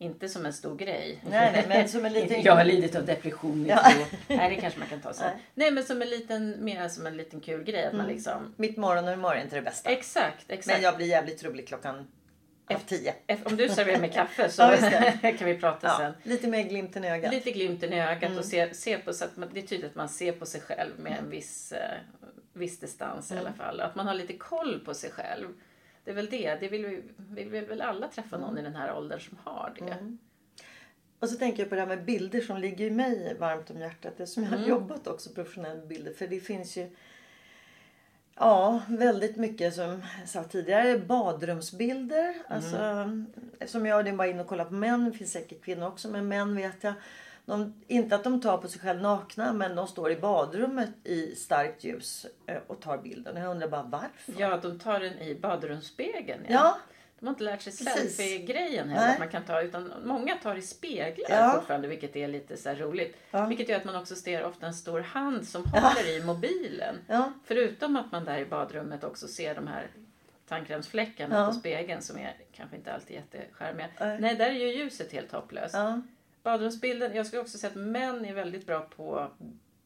Inte 0.00 0.28
som 0.28 0.46
en 0.46 0.52
stor 0.52 0.76
grej. 0.76 1.20
Nej, 1.30 1.52
nej, 1.52 1.64
men 1.68 1.88
som 1.88 2.04
en 2.04 2.12
liten- 2.12 2.42
jag 2.42 2.56
har 2.56 2.64
lidit 2.64 2.96
av 2.96 3.04
depression 3.06 3.66
i 3.66 3.68
Ja. 3.68 3.92
Nej, 4.28 4.54
det 4.54 4.60
kanske 4.60 4.78
man 4.78 4.88
kan 4.88 5.00
ta 5.00 5.12
sen. 5.12 5.24
Nej. 5.24 5.32
Mm. 5.32 5.42
Nej. 5.54 5.70
men 5.70 5.84
som 5.84 6.02
en 6.02 6.08
liten, 6.10 6.64
mer 6.64 6.88
som 6.88 7.06
en 7.06 7.16
liten 7.16 7.40
kul 7.40 7.64
grej. 7.64 7.84
Att 7.86 7.92
man 7.92 8.06
liksom... 8.06 8.54
Mitt 8.56 8.76
morgonhumör 8.76 9.34
är 9.34 9.42
inte 9.42 9.56
det 9.56 9.62
bästa. 9.62 9.90
Exakt, 9.90 10.44
exakt. 10.48 10.76
Men 10.76 10.82
jag 10.82 10.96
blir 10.96 11.06
jävligt 11.06 11.44
rolig 11.44 11.68
klockan 11.68 12.06
halv 12.64 12.78
tio. 12.86 13.14
Om 13.44 13.56
du 13.56 13.68
serverar 13.68 14.00
mig 14.00 14.12
kaffe 14.12 14.48
så 14.50 14.62
Ja, 14.62 15.12
kan 15.38 15.46
vi 15.48 15.58
prata 15.58 15.86
Ja, 15.86 15.96
sen. 15.98 16.12
lite 16.30 16.46
mer 16.48 16.62
glimten 16.62 17.04
i 17.04 17.10
ögat. 17.10 17.32
Lite 17.34 17.50
glimten 17.50 17.92
i 17.92 18.00
ögat 18.02 18.22
Mm. 18.22 18.38
och 18.38 18.44
se, 18.44 18.74
se 18.74 18.98
på 18.98 19.12
så 19.12 19.24
att 19.24 19.36
man, 19.36 19.48
det 19.52 19.60
är 19.60 19.66
tydligt 19.66 19.90
att 19.90 19.94
man 19.96 20.08
ser 20.08 20.32
på 20.32 20.46
sig 20.46 20.60
själv 20.60 20.92
med 20.98 21.16
en 21.18 21.30
viss, 21.30 21.72
eh, 21.72 21.98
viss 22.52 22.80
distans 22.80 23.30
Mm. 23.30 23.42
i 23.44 23.46
alla 23.46 23.56
fall. 23.56 23.80
Att 23.80 23.94
man 23.94 24.06
har 24.06 24.14
lite 24.14 24.32
koll 24.32 24.80
på 24.84 24.94
sig 24.94 25.10
själv. 25.10 25.46
Det 26.08 26.12
är 26.12 26.16
väl 26.16 26.30
det. 26.30 26.54
Det 26.60 26.68
vill 26.68 26.86
vi, 26.86 27.02
vi 27.30 27.44
vill 27.44 27.64
väl 27.64 27.80
alla 27.82 28.08
träffa 28.08 28.36
Mm. 28.36 28.48
någon 28.48 28.58
i 28.58 28.62
den 28.62 28.76
här 28.76 28.96
åldern 28.96 29.20
som 29.20 29.38
har 29.44 29.72
det. 29.78 30.16
Och 31.18 31.28
så 31.28 31.36
tänker 31.36 31.62
jag 31.62 31.68
på 31.68 31.74
det 31.74 31.80
här 31.80 31.88
med 31.88 32.04
bilder 32.04 32.40
som 32.40 32.58
ligger 32.58 32.90
mig 32.90 33.36
varmt 33.40 33.70
om 33.70 33.80
hjärtat. 33.80 34.20
Eftersom 34.20 34.42
jag 34.42 34.50
har 34.50 34.56
Mm. 34.56 34.68
jobbat 34.68 35.06
också 35.06 35.30
professionellt 35.30 35.78
med 35.78 35.88
bilder. 35.88 36.12
För 36.12 36.26
det 36.26 36.40
finns 36.40 36.76
ju 36.76 36.90
Ja, 38.34 38.80
väldigt 38.88 39.36
mycket 39.36 39.74
som 39.74 40.02
jag 40.20 40.28
sa 40.28 40.44
tidigare. 40.44 40.98
Badrumsbilder. 40.98 42.24
Mm. 42.28 42.42
Alltså, 42.48 42.78
som 43.66 43.86
jag 43.86 44.04
det 44.04 44.10
är 44.10 44.16
bara 44.16 44.28
in 44.28 44.40
och 44.40 44.46
kolla 44.46 44.64
på 44.64 44.74
män. 44.74 45.04
Det 45.04 45.18
finns 45.18 45.32
säkert 45.32 45.62
kvinnor 45.64 45.86
också. 45.86 46.08
Men 46.08 46.28
män 46.28 46.56
vet 46.56 46.84
jag. 46.84 46.94
De, 47.48 47.74
inte 47.86 48.14
att 48.16 48.24
de 48.24 48.40
tar 48.40 48.58
på 48.58 48.68
sig 48.68 48.80
själv 48.80 49.00
nakna. 49.02 49.52
Men 49.52 49.76
de 49.76 49.86
står 49.88 50.10
i 50.12 50.16
badrummet 50.16 50.90
i 51.04 51.34
starkt 51.34 51.84
ljus 51.84 52.26
eh, 52.46 52.56
och 52.66 52.80
tar 52.80 52.98
bilden. 52.98 53.36
Jag 53.36 53.50
undrar 53.50 53.68
bara 53.68 53.82
varför? 53.82 54.34
Ja, 54.38 54.56
de 54.56 54.78
tar 54.78 55.00
den 55.00 55.18
i 55.18 55.34
badrumsspegeln. 55.34 56.40
Ja. 56.48 56.78
De 57.20 57.26
har 57.26 57.32
inte 57.34 57.44
lärt 57.44 57.62
sig 57.62 57.72
selfie-grejen 57.72 58.88
heller. 58.88 59.12
Att 59.12 59.18
man 59.18 59.28
kan 59.28 59.44
ta, 59.44 59.60
utan 59.62 59.92
många 60.04 60.34
tar 60.36 60.54
i 60.56 60.62
speglar 60.62 61.26
Ja. 61.30 61.52
fortfarande, 61.56 61.88
vilket 61.88 62.16
är 62.16 62.28
lite 62.28 62.56
så 62.56 62.70
roligt. 62.70 63.16
Ja. 63.30 63.46
Vilket 63.46 63.68
gör 63.68 63.76
att 63.76 63.84
man 63.84 63.96
också 63.96 64.14
ser 64.14 64.44
ofta 64.44 64.66
en 64.66 64.74
stor 64.74 65.00
hand 65.00 65.48
som 65.48 65.64
håller 65.64 66.16
i 66.18 66.24
mobilen. 66.24 66.96
Ja. 67.08 67.32
Förutom 67.44 67.96
att 67.96 68.12
man 68.12 68.24
där 68.24 68.38
i 68.38 68.44
badrummet 68.44 69.04
också 69.04 69.28
ser 69.28 69.54
de 69.54 69.66
här 69.66 69.86
tandkrämsfläckarna 70.48 71.36
Ja. 71.38 71.46
på 71.46 71.52
spegeln 71.52 72.02
som 72.02 72.18
är 72.18 72.36
kanske 72.52 72.76
inte 72.76 72.92
alltid 72.92 73.16
jättecharmiga. 73.16 73.86
Nej. 74.00 74.20
Nej, 74.20 74.34
där 74.36 74.46
är 74.46 74.52
ju 74.52 74.72
ljuset 74.74 75.12
helt 75.12 75.32
hopplöst. 75.32 75.74
Badrumsbilden, 76.42 77.14
jag 77.16 77.26
skulle 77.26 77.42
också 77.42 77.58
säga 77.58 77.70
att 77.70 77.76
män 77.76 78.24
är 78.24 78.34
väldigt 78.34 78.66
bra 78.66 78.80
på 78.80 79.30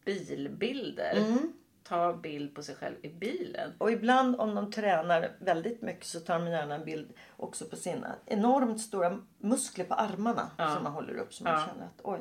bilbilder. 0.05 1.17
Mm. 1.17 1.53
Ta 1.85 2.13
bild 2.13 2.55
på 2.55 2.63
sig 2.63 2.75
själv 2.75 2.95
i 3.03 3.09
bilen. 3.09 3.73
Och 3.79 3.93
ibland 3.93 4.37
om 4.41 4.55
de 4.55 4.73
tränar 4.73 5.31
väldigt 5.39 5.83
mycket 5.83 6.05
så 6.07 6.21
tar 6.21 6.39
de 6.39 6.49
gärna 6.51 6.75
en 6.75 6.85
bild 6.85 7.13
också 7.37 7.65
på 7.65 7.77
sina 7.77 8.15
enormt 8.27 8.81
stora 8.81 9.19
muskler 9.39 9.85
på 9.85 9.95
armarna 9.95 10.51
Ja. 10.59 10.75
som 10.75 10.83
man 10.85 10.93
håller 10.93 11.15
upp. 11.15 11.35
Så 11.35 11.45
man 11.45 11.53
Ja. 11.53 11.67
känner 11.67 11.85
att 11.87 12.01
oj. 12.03 12.21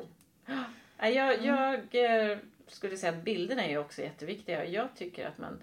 Jag, 0.98 1.34
Mm. 1.34 1.44
jag 1.46 2.30
eh, 2.32 2.38
skulle 2.66 2.96
säga 2.96 3.12
att 3.12 3.24
bilderna 3.24 3.64
är 3.64 3.70
ju 3.70 3.78
också 3.78 4.02
jätteviktiga. 4.02 4.64
Jag 4.66 4.88
tycker 4.96 5.26
att 5.28 5.38
man, 5.38 5.60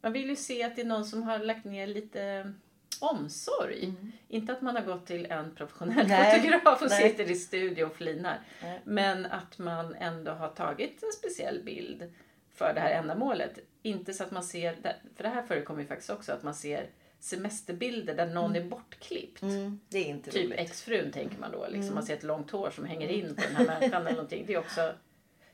man 0.00 0.12
vill 0.12 0.28
ju 0.30 0.36
se 0.36 0.62
att 0.62 0.76
det 0.76 0.82
är 0.82 0.86
någon 0.86 1.04
som 1.04 1.22
har 1.22 1.38
lagt 1.38 1.64
ner 1.64 1.86
lite 1.86 2.52
omsorg. 3.00 3.92
Inte 4.28 4.52
att 4.52 4.62
man 4.62 4.76
har 4.76 4.82
gått 4.82 5.06
till 5.06 5.26
en 5.26 5.54
professionell 5.54 5.98
Mm. 5.98 6.08
Nej, 6.08 6.40
fotograf 6.40 6.82
och 6.82 6.88
nej. 6.90 7.10
sitter 7.10 7.30
i 7.30 7.34
studio 7.34 7.84
och 7.84 7.94
flinar. 7.96 8.40
Nej. 8.62 8.80
Men 8.84 9.26
att 9.26 9.58
man 9.58 9.94
ändå 9.94 10.32
har 10.32 10.48
tagit 10.48 11.02
en 11.02 11.12
speciell 11.12 11.62
bild 11.64 12.12
för 12.54 12.74
det 12.74 12.80
här 12.80 12.90
ändamålet. 12.90 13.58
Inte 13.82 14.12
så 14.14 14.24
att 14.24 14.30
man 14.30 14.42
ser, 14.42 14.74
för 15.16 15.22
det 15.22 15.28
här 15.28 15.42
förekommer 15.42 15.80
ju 15.80 15.86
faktiskt 15.86 16.10
också, 16.10 16.32
att 16.32 16.42
man 16.42 16.54
ser 16.54 16.86
semesterbilder 17.20 18.14
där 18.14 18.26
någon 18.26 18.56
är 18.56 18.64
bortklippt. 18.64 19.42
Mm, 19.42 19.80
det 19.88 19.98
är 19.98 20.04
inte 20.04 20.30
Typ 20.30 20.44
roligt. 20.46 20.58
exfrun 20.60 21.12
tänker 21.12 21.38
man 21.38 21.52
då. 21.52 21.58
Liksom 21.66 21.82
Mm. 21.82 21.94
Man 21.94 22.02
ser 22.02 22.14
ett 22.14 22.22
långt 22.22 22.50
hår 22.50 22.70
som 22.70 22.84
hänger 22.84 23.08
in 23.08 23.34
på 23.34 23.40
den 23.42 23.56
här 23.56 23.66
människan 23.66 24.00
eller 24.02 24.10
någonting. 24.16 24.44
Det 24.46 24.54
är 24.54 24.58
också... 24.58 24.92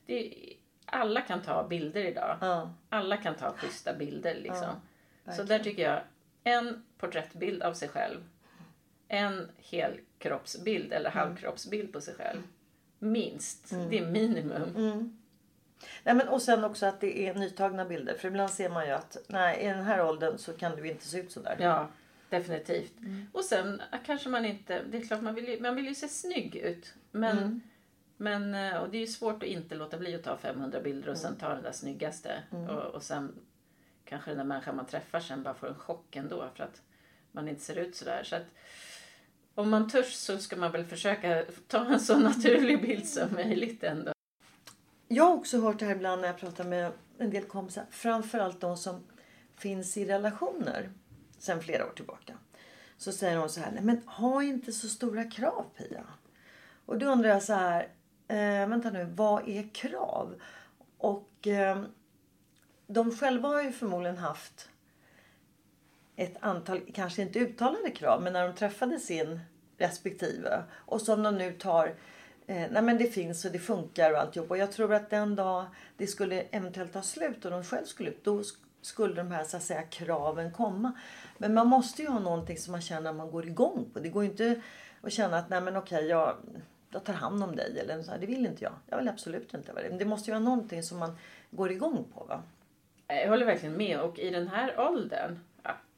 Det 0.05 0.27
är, 0.27 0.33
alla 0.85 1.21
kan 1.21 1.41
ta 1.41 1.67
bilder 1.67 2.05
idag. 2.05 2.37
Ja, 2.41 2.73
Alla 2.89 3.17
kan 3.17 3.35
ta 3.35 3.53
schyssta 3.53 3.93
bilder 3.93 4.35
liksom. 4.35 4.67
Ja, 5.23 5.31
Så 5.31 5.43
där 5.43 5.59
tycker 5.59 5.83
jag, 5.83 6.01
en 6.43 6.83
porträttbild 6.99 7.63
av 7.63 7.73
sig 7.73 7.89
själv. 7.89 8.23
En 9.07 9.49
helkroppsbild 9.57 10.93
eller 10.93 11.09
Mm. 11.11 11.17
halvkroppsbild 11.27 11.93
på 11.93 12.01
sig 12.01 12.13
själv. 12.15 12.41
Minst. 12.99 13.69
Det 13.89 13.97
är 13.99 14.05
minimum. 14.11 14.75
Mm. 14.75 15.17
Nej, 16.03 16.15
men, 16.15 16.27
och 16.27 16.41
sen 16.41 16.63
också 16.63 16.85
att 16.85 17.01
det 17.01 17.27
är 17.27 17.33
nytagna 17.33 17.85
bilder. 17.85 18.13
För 18.17 18.27
ibland 18.27 18.51
ser 18.51 18.69
man 18.69 18.85
ju 18.87 18.91
att 18.91 19.17
nej, 19.27 19.61
i 19.63 19.65
den 19.67 19.83
här 19.83 20.05
åldern 20.05 20.37
så 20.37 20.53
kan 20.53 20.75
du 20.75 20.87
inte 20.87 21.05
se 21.05 21.19
ut 21.19 21.31
sådär. 21.31 21.55
Ja, 21.59 21.87
definitivt. 22.29 22.93
Och 23.31 23.45
sen 23.45 23.81
kanske 24.05 24.29
man 24.29 24.45
inte... 24.45 24.83
Det 24.91 24.97
är 24.97 25.01
klart 25.01 25.21
man 25.21 25.35
vill 25.35 25.47
ju, 25.47 25.59
man 25.61 25.75
vill 25.75 25.87
ju 25.87 25.95
se 25.95 26.07
snygg 26.07 26.55
ut. 26.55 26.93
Men, 27.11 27.61
men, 28.17 28.53
eh, 28.55 28.77
och 28.77 28.89
det 28.89 28.97
är 28.97 29.01
ju 29.01 29.07
svårt 29.07 29.43
att 29.43 29.49
inte 29.49 29.75
låta 29.75 29.97
bli 29.97 30.15
att 30.15 30.23
ta 30.23 30.37
500 30.37 30.81
bilder 30.81 31.09
och 31.09 31.17
sen 31.17 31.35
ta 31.35 31.49
den 31.49 31.63
där 31.63 31.71
snyggaste. 31.71 32.43
Och, 32.69 32.95
och 32.95 33.03
sen 33.03 33.35
kanske 34.05 34.31
den 34.31 34.37
där 34.37 34.43
människan 34.45 34.75
man 34.75 34.85
träffar 34.85 35.19
sen 35.19 35.43
bara 35.43 35.53
får 35.53 35.67
en 35.67 35.75
chock 35.75 36.15
ändå 36.15 36.49
för 36.55 36.63
att 36.63 36.81
man 37.31 37.47
inte 37.47 37.61
ser 37.61 37.75
ut 37.75 37.95
sådär. 37.95 38.23
Så 38.23 38.35
att, 38.35 38.45
om 39.55 39.69
man 39.69 39.89
törs 39.89 40.13
så 40.13 40.37
ska 40.37 40.55
man 40.55 40.71
väl 40.71 40.85
försöka 40.85 41.45
ta 41.67 41.85
en 41.85 41.99
så 41.99 42.19
naturlig 42.19 42.81
bild 42.81 43.07
som 43.07 43.33
möjligt 43.33 43.83
ändå. 43.83 44.11
Jag 45.07 45.23
har 45.23 45.35
också 45.35 45.61
hört 45.61 45.79
det 45.79 45.85
här 45.85 45.95
ibland 45.95 46.21
när 46.21 46.27
jag 46.27 46.37
pratar 46.37 46.63
med 46.63 46.91
en 47.17 47.29
del 47.29 47.43
kompisar. 47.43 47.85
Framförallt 47.89 48.61
de 48.61 48.77
som 48.77 49.03
finns 49.55 49.97
i 49.97 50.05
relationer 50.05 50.89
sedan 51.37 51.61
flera 51.61 51.85
år 51.85 51.91
tillbaka. 51.95 52.33
Så 52.97 53.11
säger 53.11 53.37
de 53.37 53.49
så 53.49 53.59
här, 53.59 53.71
nej 53.71 53.83
men 53.83 54.01
ha 54.05 54.43
inte 54.43 54.71
så 54.71 54.87
stora 54.87 55.23
krav 55.23 55.65
Pia. 55.77 56.03
Och 56.85 56.97
då 56.97 57.05
undrar 57.05 57.29
jag 57.29 57.43
så 57.43 57.53
här, 57.53 57.87
eh, 58.27 58.69
vänta 58.69 58.89
nu, 58.89 59.03
vad 59.15 59.49
är 59.49 59.73
krav? 59.73 60.35
Och 60.97 61.47
eh, 61.47 61.83
de 62.87 63.17
själva 63.17 63.47
har 63.47 63.63
ju 63.63 63.71
förmodligen 63.71 64.17
haft 64.17 64.69
ett 66.19 66.37
antal, 66.39 66.81
kanske 66.93 67.21
inte 67.21 67.39
uttalade 67.39 67.89
krav, 67.89 68.21
men 68.21 68.33
när 68.33 68.47
de 68.47 68.55
träffade 68.55 68.99
sin 68.99 69.39
respektive 69.77 70.63
och 70.71 71.01
som 71.01 71.23
de 71.23 71.37
nu 71.37 71.53
tar 71.53 71.87
eh, 72.47 72.67
nej 72.71 72.81
men 72.81 72.97
det 72.97 73.07
finns 73.07 73.45
och 73.45 73.51
det 73.51 73.59
funkar 73.59 74.11
och 74.11 74.19
alltihop. 74.19 74.51
Och 74.51 74.57
jag 74.57 74.71
tror 74.71 74.93
att 74.93 75.09
den 75.09 75.35
dag 75.35 75.65
det 75.97 76.07
skulle 76.07 76.41
eventuellt 76.41 76.93
ta 76.93 77.01
slut 77.01 77.45
och 77.45 77.51
de 77.51 77.63
själv 77.63 77.85
skulle 77.85 78.09
ut. 78.09 78.23
Då 78.23 78.43
skulle 78.81 79.13
de 79.13 79.31
här 79.31 79.43
så 79.43 79.57
att 79.57 79.63
säga 79.63 79.81
kraven 79.81 80.51
komma. 80.51 80.91
Men 81.37 81.53
man 81.53 81.67
måste 81.67 82.01
ju 82.01 82.07
ha 82.07 82.19
någonting 82.19 82.57
som 82.57 82.71
man 82.71 82.81
känner 82.81 83.09
att 83.09 83.15
man 83.15 83.31
går 83.31 83.47
igång 83.47 83.89
på. 83.93 83.99
Det 83.99 84.09
går 84.09 84.23
ju 84.23 84.29
inte 84.29 84.61
att 85.01 85.13
känna 85.13 85.37
att 85.37 85.49
nej 85.49 85.61
men 85.61 85.77
okej 85.77 86.05
jag, 86.05 86.35
jag 86.89 87.03
tar 87.03 87.13
hand 87.13 87.43
om 87.43 87.55
dig. 87.55 87.79
Eller 87.79 88.01
så 88.01 88.11
här, 88.11 88.19
det 88.19 88.25
vill 88.25 88.45
inte 88.45 88.63
jag. 88.63 88.73
Jag 88.85 88.97
vill 88.97 89.09
absolut 89.09 89.53
inte 89.53 89.73
vara 89.73 89.83
det. 89.83 89.89
Men 89.89 89.99
det 89.99 90.05
måste 90.05 90.31
ju 90.31 90.33
vara 90.33 90.43
någonting 90.43 90.83
som 90.83 90.99
man 90.99 91.17
går 91.51 91.71
igång 91.71 92.05
på 92.13 92.23
va. 92.23 92.43
Jag 93.07 93.29
håller 93.29 93.45
verkligen 93.45 93.77
med 93.77 93.99
och 93.99 94.19
i 94.19 94.29
den 94.29 94.47
här 94.47 94.79
åldern, 94.79 95.39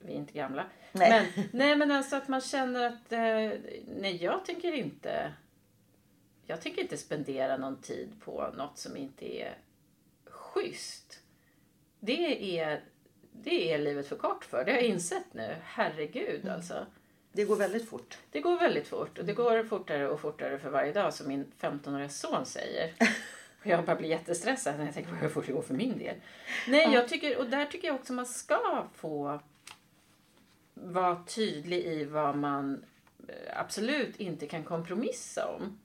vi 0.05 0.13
är 0.13 0.17
inte 0.17 0.33
gamla. 0.33 0.65
Nej. 0.91 1.09
Men, 1.35 1.45
nej 1.51 1.75
men 1.75 1.91
alltså 1.91 2.15
att 2.15 2.27
man 2.27 2.41
känner 2.41 2.87
att, 2.87 3.11
eh, 3.11 3.59
nej 3.87 4.23
jag 4.23 4.45
tänker 4.45 4.73
inte, 4.73 5.33
jag 6.45 6.61
tänker 6.61 6.81
inte 6.81 6.97
spendera 6.97 7.57
någon 7.57 7.81
tid 7.81 8.13
på 8.25 8.53
något 8.57 8.77
som 8.77 8.97
inte 8.97 9.35
är 9.41 9.57
schysst. 10.25 11.19
Det 11.99 12.59
är, 12.59 12.83
det 13.31 13.73
är 13.73 13.77
livet 13.77 14.07
för 14.07 14.15
kort 14.15 14.45
för. 14.45 14.65
Det 14.65 14.71
har 14.71 14.77
jag 14.77 14.87
insett 14.87 15.33
nu. 15.33 15.55
Herregud 15.63 16.47
alltså. 16.47 16.85
Det 17.31 17.43
går 17.43 17.55
väldigt 17.55 17.89
fort. 17.89 18.17
Det 18.31 18.41
går 18.41 18.59
väldigt 18.59 18.87
fort 18.87 19.17
och 19.17 19.25
det 19.25 19.33
går 19.33 19.63
fortare 19.63 20.09
och 20.09 20.19
fortare 20.19 20.59
för 20.59 20.69
varje 20.69 20.93
dag 20.93 21.13
som 21.13 21.27
min 21.27 21.51
15-åriga 21.59 22.09
son 22.09 22.45
säger. 22.45 22.93
Och 23.59 23.65
jag 23.67 23.85
bara 23.85 23.95
blir 23.95 24.09
jättestressad 24.09 24.77
när 24.77 24.85
jag 24.85 24.93
tänker 24.93 25.11
på 25.11 25.15
hur 25.15 25.29
fort 25.29 25.47
det 25.47 25.53
går 25.53 25.61
för 25.61 25.73
min 25.73 25.97
del. 25.97 26.15
Nej, 26.67 26.93
jag 26.93 27.07
tycker, 27.07 27.37
och 27.37 27.49
där 27.49 27.65
tycker 27.65 27.87
jag 27.87 27.95
också 27.95 28.13
man 28.13 28.25
ska 28.25 28.87
få 28.95 29.39
vara 30.81 31.23
tydlig 31.23 31.79
i 31.85 32.05
vad 32.05 32.37
man 32.37 32.85
eh, 33.27 33.59
absolut 33.59 34.15
inte 34.15 34.47
kan 34.47 34.63
kompromissa 34.63 35.47
om. 35.47 35.79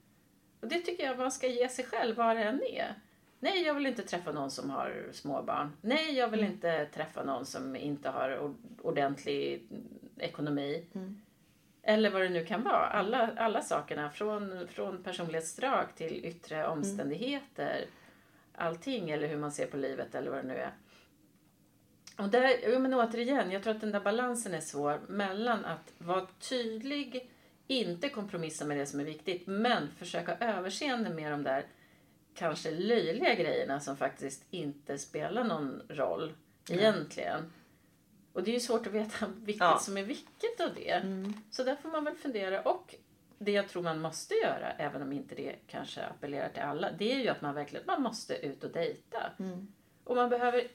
Och 0.61 0.67
det 0.67 0.79
tycker 0.79 1.03
jag 1.03 1.17
man 1.17 1.31
ska 1.31 1.47
ge 1.47 1.69
sig 1.69 1.85
själv 1.85 2.15
vad 2.15 2.35
det 2.35 2.43
än 2.43 2.63
är. 2.63 2.95
Nej, 3.39 3.61
jag 3.63 3.73
vill 3.73 3.85
inte 3.85 4.03
träffa 4.03 4.31
någon 4.31 4.51
som 4.51 4.69
har 4.69 5.09
småbarn. 5.11 5.71
Nej, 5.81 6.13
jag 6.17 6.27
vill 6.27 6.43
inte 6.43 6.85
träffa 6.85 7.23
någon 7.23 7.45
som 7.45 7.75
inte 7.75 8.09
har 8.09 8.29
or- 8.29 8.55
ordentlig 8.81 9.63
ekonomi. 10.17 10.85
Eller 11.83 12.09
vad 12.09 12.21
det 12.21 12.29
nu 12.29 12.45
kan 12.45 12.63
vara. 12.63 12.87
Alla, 12.87 13.31
alla 13.37 13.61
sakerna 13.61 14.09
från, 14.09 14.67
från 14.67 15.03
personlighetsdrag 15.03 15.85
till 15.95 16.25
yttre 16.25 16.67
omständigheter. 16.67 17.85
Allting 18.55 19.09
eller 19.09 19.27
hur 19.27 19.37
man 19.37 19.51
ser 19.51 19.67
på 19.67 19.77
livet 19.77 20.15
eller 20.15 20.31
vad 20.31 20.39
det 20.43 20.47
nu 20.47 20.55
är. 20.57 20.71
Och 22.17 22.29
där, 22.29 22.79
men 22.79 22.93
återigen, 22.93 23.51
jag 23.51 23.63
tror 23.63 23.75
att 23.75 23.81
den 23.81 23.91
där 23.91 23.99
balansen 23.99 24.53
är 24.53 24.61
svår 24.61 25.01
mellan 25.07 25.65
att 25.65 25.93
vara 25.97 26.27
tydlig, 26.39 27.31
inte 27.67 28.09
kompromissa 28.09 28.65
med 28.65 28.77
det 28.77 28.85
som 28.85 28.99
är 28.99 29.03
viktigt, 29.03 29.47
men 29.47 29.91
försöka 29.97 30.35
överseende 30.39 31.09
med 31.09 31.31
de 31.31 31.43
där 31.43 31.65
kanske 32.35 32.71
löjliga 32.71 33.35
grejerna 33.35 33.79
som 33.79 33.97
faktiskt 33.97 34.43
inte 34.51 34.97
spelar 34.97 35.43
någon 35.43 35.81
roll 35.89 36.33
egentligen. 36.69 37.53
Och 38.33 38.43
det 38.43 38.51
är 38.51 38.53
ju 38.53 38.59
svårt 38.59 38.87
att 38.87 38.93
veta 38.93 39.25
vilket 39.37 39.61
Ja. 39.61 39.79
som 39.79 39.97
är 39.97 40.03
vilket 40.03 40.59
av 40.61 40.73
det. 40.75 41.01
Så 41.51 41.63
där 41.63 41.75
får 41.75 41.89
man 41.89 42.03
väl 42.03 42.15
fundera. 42.15 42.61
Och 42.61 42.95
det 43.37 43.51
jag 43.51 43.67
tror 43.69 43.83
man 43.83 43.99
måste 44.01 44.33
göra, 44.35 44.71
även 44.71 45.01
om 45.01 45.11
inte 45.13 45.35
det 45.35 45.55
kanske 45.67 46.03
appellerar 46.05 46.49
till 46.49 46.61
alla, 46.61 46.91
det 46.91 47.11
är 47.13 47.19
ju 47.19 47.27
att 47.27 47.41
man 47.41 47.55
verkligen 47.55 47.85
man 47.85 48.01
måste 48.01 48.35
ut 48.35 48.63
och 48.63 48.71
dejta. 48.71 49.31
Och 50.03 50.15
man 50.15 50.29
behöver, 50.29 50.67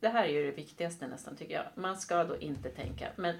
det 0.00 0.08
här 0.08 0.24
är 0.24 0.28
ju 0.28 0.44
det 0.44 0.56
viktigaste 0.56 1.06
nästan 1.06 1.36
tycker 1.36 1.54
jag. 1.54 1.64
Man 1.74 1.96
ska 1.96 2.24
då 2.24 2.36
inte 2.36 2.68
tänka, 2.68 3.08
men 3.16 3.34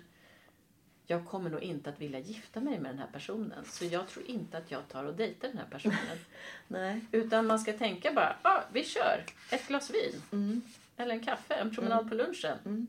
jag 1.06 1.26
kommer 1.26 1.50
nog 1.50 1.62
inte 1.62 1.90
att 1.90 2.00
vilja 2.00 2.18
gifta 2.18 2.60
mig 2.60 2.78
med 2.78 2.90
den 2.90 2.98
här 2.98 3.08
personen. 3.12 3.64
Så 3.64 3.84
jag 3.84 4.08
tror 4.08 4.26
inte 4.26 4.58
att 4.58 4.70
jag 4.70 4.88
tar 4.88 5.04
och 5.04 5.14
dejtar 5.14 5.48
den 5.48 5.58
här 5.58 5.66
personen. 5.70 6.18
Nej. 6.68 7.00
Utan 7.12 7.46
man 7.46 7.58
ska 7.58 7.72
tänka 7.72 8.12
bara, 8.12 8.36
ja 8.42 8.50
ah, 8.50 8.62
vi 8.72 8.84
kör 8.84 9.24
ett 9.50 9.68
glas 9.68 9.90
vin. 9.90 10.22
Eller 10.96 11.14
en 11.14 11.24
kaffe, 11.24 11.54
en 11.54 11.74
promenad 11.74 12.08
på 12.08 12.14
lunchen. 12.14 12.86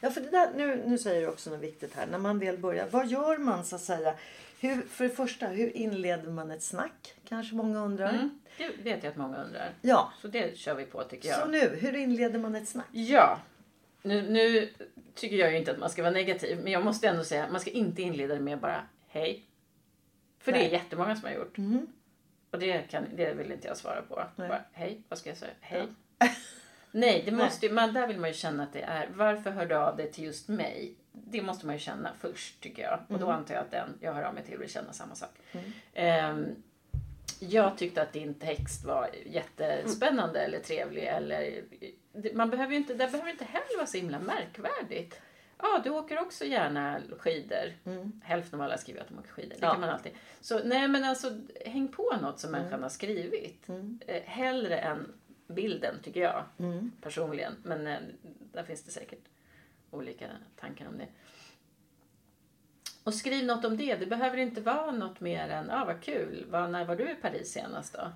Ja, 0.00 0.10
för 0.10 0.20
det 0.20 0.30
där, 0.30 0.50
nu, 0.56 0.82
nu 0.86 0.98
säger 0.98 1.22
du 1.22 1.28
också 1.28 1.50
något 1.50 1.60
viktigt 1.60 1.94
här. 1.94 2.06
När 2.06 2.18
man 2.18 2.38
väl 2.38 2.58
börjar, 2.58 2.88
vad 2.90 3.06
gör 3.06 3.38
man 3.38 3.64
så 3.64 3.76
att 3.76 3.82
säga? 3.82 4.14
Hur, 4.60 4.82
för 4.82 5.04
det 5.04 5.10
första, 5.10 5.46
hur 5.46 5.76
inleder 5.76 6.30
man 6.30 6.50
ett 6.50 6.62
snack? 6.62 7.14
Kanske 7.28 7.54
många 7.54 7.84
undrar. 7.84 8.08
Mm. 8.08 8.40
Det 8.58 8.68
vet 8.82 9.02
jag 9.04 9.10
att 9.10 9.16
många 9.16 9.44
undrar. 9.44 9.72
Ja, 9.82 10.12
Så 10.20 10.28
det 10.28 10.58
kör 10.58 10.74
vi 10.74 10.84
på 10.84 11.04
tycker 11.04 11.28
jag. 11.28 11.38
så 11.40 11.46
nu, 11.46 11.58
hur 11.80 11.96
inleder 11.96 12.38
man 12.38 12.54
ett 12.54 12.68
snack? 12.68 12.86
Ja. 12.92 13.40
Nu, 14.02 14.22
nu 14.30 14.68
tycker 15.14 15.36
jag 15.36 15.50
ju 15.52 15.58
inte 15.58 15.70
att 15.70 15.78
man 15.78 15.90
ska 15.90 16.02
vara 16.02 16.12
negativ, 16.12 16.60
men 16.62 16.72
jag 16.72 16.84
måste 16.84 17.08
ändå 17.08 17.24
säga 17.24 17.44
att 17.44 17.50
man 17.52 17.60
ska 17.60 17.70
inte 17.70 18.02
inleda 18.02 18.34
det 18.34 18.40
med 18.40 18.58
bara 18.60 18.86
hej. 19.08 19.44
För 20.38 20.52
det 20.52 20.58
Nej. 20.58 20.66
är 20.66 20.72
jättemånga 20.72 21.16
som 21.16 21.28
har 21.28 21.34
gjort. 21.34 21.56
Mhm. 21.58 21.86
Och 22.50 22.58
det, 22.58 22.90
kan, 22.90 23.04
det 23.16 23.34
vill 23.34 23.52
inte 23.52 23.68
jag 23.68 23.76
svara 23.76 24.02
på. 24.02 24.24
Nej. 24.36 24.48
Bara, 24.48 24.64
hej, 24.72 25.00
vad 25.08 25.18
ska 25.18 25.28
jag 25.30 25.38
säga? 25.38 25.52
Hej. 25.60 25.86
Nej, 26.90 27.22
det 27.24 27.32
måste 27.32 27.66
ju, 27.66 27.72
man, 27.72 27.94
där 27.94 28.06
vill 28.06 28.18
man 28.20 28.30
ju 28.30 28.34
känna 28.34 28.62
att 28.62 28.72
det 28.72 28.82
är, 28.82 29.08
varför 29.14 29.50
hör 29.50 29.66
du 29.66 29.74
av 29.74 29.96
dig 29.96 30.12
till 30.12 30.24
just 30.24 30.48
mig? 30.48 30.94
Det 31.12 31.42
måste 31.42 31.66
man 31.66 31.74
ju 31.74 31.78
känna 31.78 32.10
först 32.20 32.60
tycker 32.60 32.82
jag. 32.82 33.00
Och 33.08 33.18
då 33.18 33.30
antar 33.30 33.54
jag 33.54 33.64
att 33.64 33.70
den 33.70 33.98
jag 34.00 34.14
hör 34.14 34.22
av 34.22 34.34
mig 34.34 34.44
till 34.44 34.58
vill 34.58 34.70
känna 34.70 34.92
samma 34.92 35.14
sak. 35.14 35.30
Ehm, 35.94 36.46
jag 37.40 37.78
tyckte 37.78 38.02
att 38.02 38.12
din 38.12 38.34
text 38.34 38.84
var 38.84 39.10
jättespännande 39.26 40.40
eller 40.40 40.58
trevlig. 40.58 41.04
Eller, 41.04 41.62
man 42.34 42.50
behöver 42.50 42.74
inte, 42.74 42.94
det 42.94 43.06
behöver 43.12 43.30
inte 43.30 43.44
heller 43.44 43.76
vara 43.76 43.86
så 43.86 43.96
himla 43.96 44.18
märkvärdigt. 44.18 45.20
Ja, 45.58 45.80
du 45.84 45.90
åker 45.90 46.18
också 46.18 46.44
gärna 46.44 47.00
skidor. 47.18 47.72
Hälften 48.22 48.60
av 48.60 48.64
alla 48.66 48.78
skriver 48.78 49.00
att 49.00 49.08
de 49.08 49.18
åker 49.18 49.30
skidor. 49.30 49.48
Det 49.60 49.66
Ja. 49.66 49.70
kan 49.72 49.80
man 49.80 49.90
alltid. 49.90 50.12
Så 50.40 50.60
nej 50.64 50.88
men 50.88 51.04
alltså, 51.04 51.30
häng 51.64 51.88
på 51.88 52.16
något 52.22 52.38
som 52.40 52.50
människan 52.50 52.82
har 52.82 52.88
skrivit. 52.90 53.66
Eh, 54.06 54.22
hellre 54.22 54.78
än 54.78 55.12
bilden 55.48 55.94
tycker 56.02 56.20
jag 56.20 56.44
personligen. 57.00 57.52
Men 57.62 57.86
eh, 57.86 57.98
där 58.52 58.62
finns 58.62 58.82
det 58.82 58.90
säkert 58.90 59.18
olika 59.90 60.26
tankar 60.56 60.88
om 60.88 60.98
det. 60.98 61.06
Och 63.06 63.14
skriv 63.14 63.44
något 63.44 63.64
om 63.64 63.76
det. 63.76 63.94
Det 63.94 64.06
behöver 64.06 64.36
inte 64.36 64.60
vara 64.60 64.90
något 64.90 65.20
mer 65.20 65.48
än, 65.48 65.70
ah, 65.70 65.84
vad 65.84 66.02
kul, 66.02 66.46
vad, 66.50 66.70
när 66.70 66.84
var 66.84 66.96
du 66.96 67.10
i 67.10 67.14
Paris 67.14 67.52
senast 67.52 67.92
då? 67.92 68.12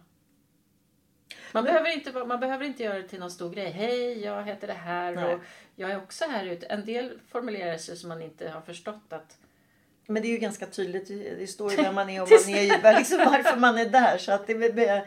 Man 1.53 1.65
behöver, 1.65 1.93
inte, 1.95 2.25
man 2.25 2.41
behöver 2.41 2.65
inte 2.65 2.83
göra 2.83 2.97
det 2.99 3.09
till 3.09 3.21
någon 3.21 3.31
stor 3.31 3.51
grej. 3.51 3.71
Hej, 3.71 4.25
jag 4.25 4.45
heter 4.45 4.67
det 4.67 4.73
här 4.73 5.13
Nej. 5.13 5.35
och 5.35 5.41
jag 5.77 5.91
är 5.91 5.97
också 5.97 6.25
här 6.25 6.47
ute. 6.47 6.67
En 6.67 6.85
del 6.85 7.19
formulerar 7.29 7.77
sig 7.77 7.97
som 7.97 8.09
man 8.09 8.23
inte 8.23 8.49
har 8.49 8.61
förstått 8.61 9.13
att 9.13 9.39
Men 10.07 10.23
det 10.23 10.29
är 10.29 10.33
ju 10.33 10.39
ganska 10.39 10.67
tydligt. 10.67 11.09
Det 11.39 11.47
står 11.47 11.71
ju 11.71 11.77
vem 11.77 11.95
man 11.95 12.11
är 12.11 12.23
och 12.23 12.29
man 12.31 12.55
är, 12.55 12.99
liksom 12.99 13.19
varför 13.19 13.57
man 13.57 13.79
är 13.79 13.89
där. 13.89 14.19
Så 14.19 14.33
att 14.33 14.47
det, 14.47 14.69
det, 14.69 15.07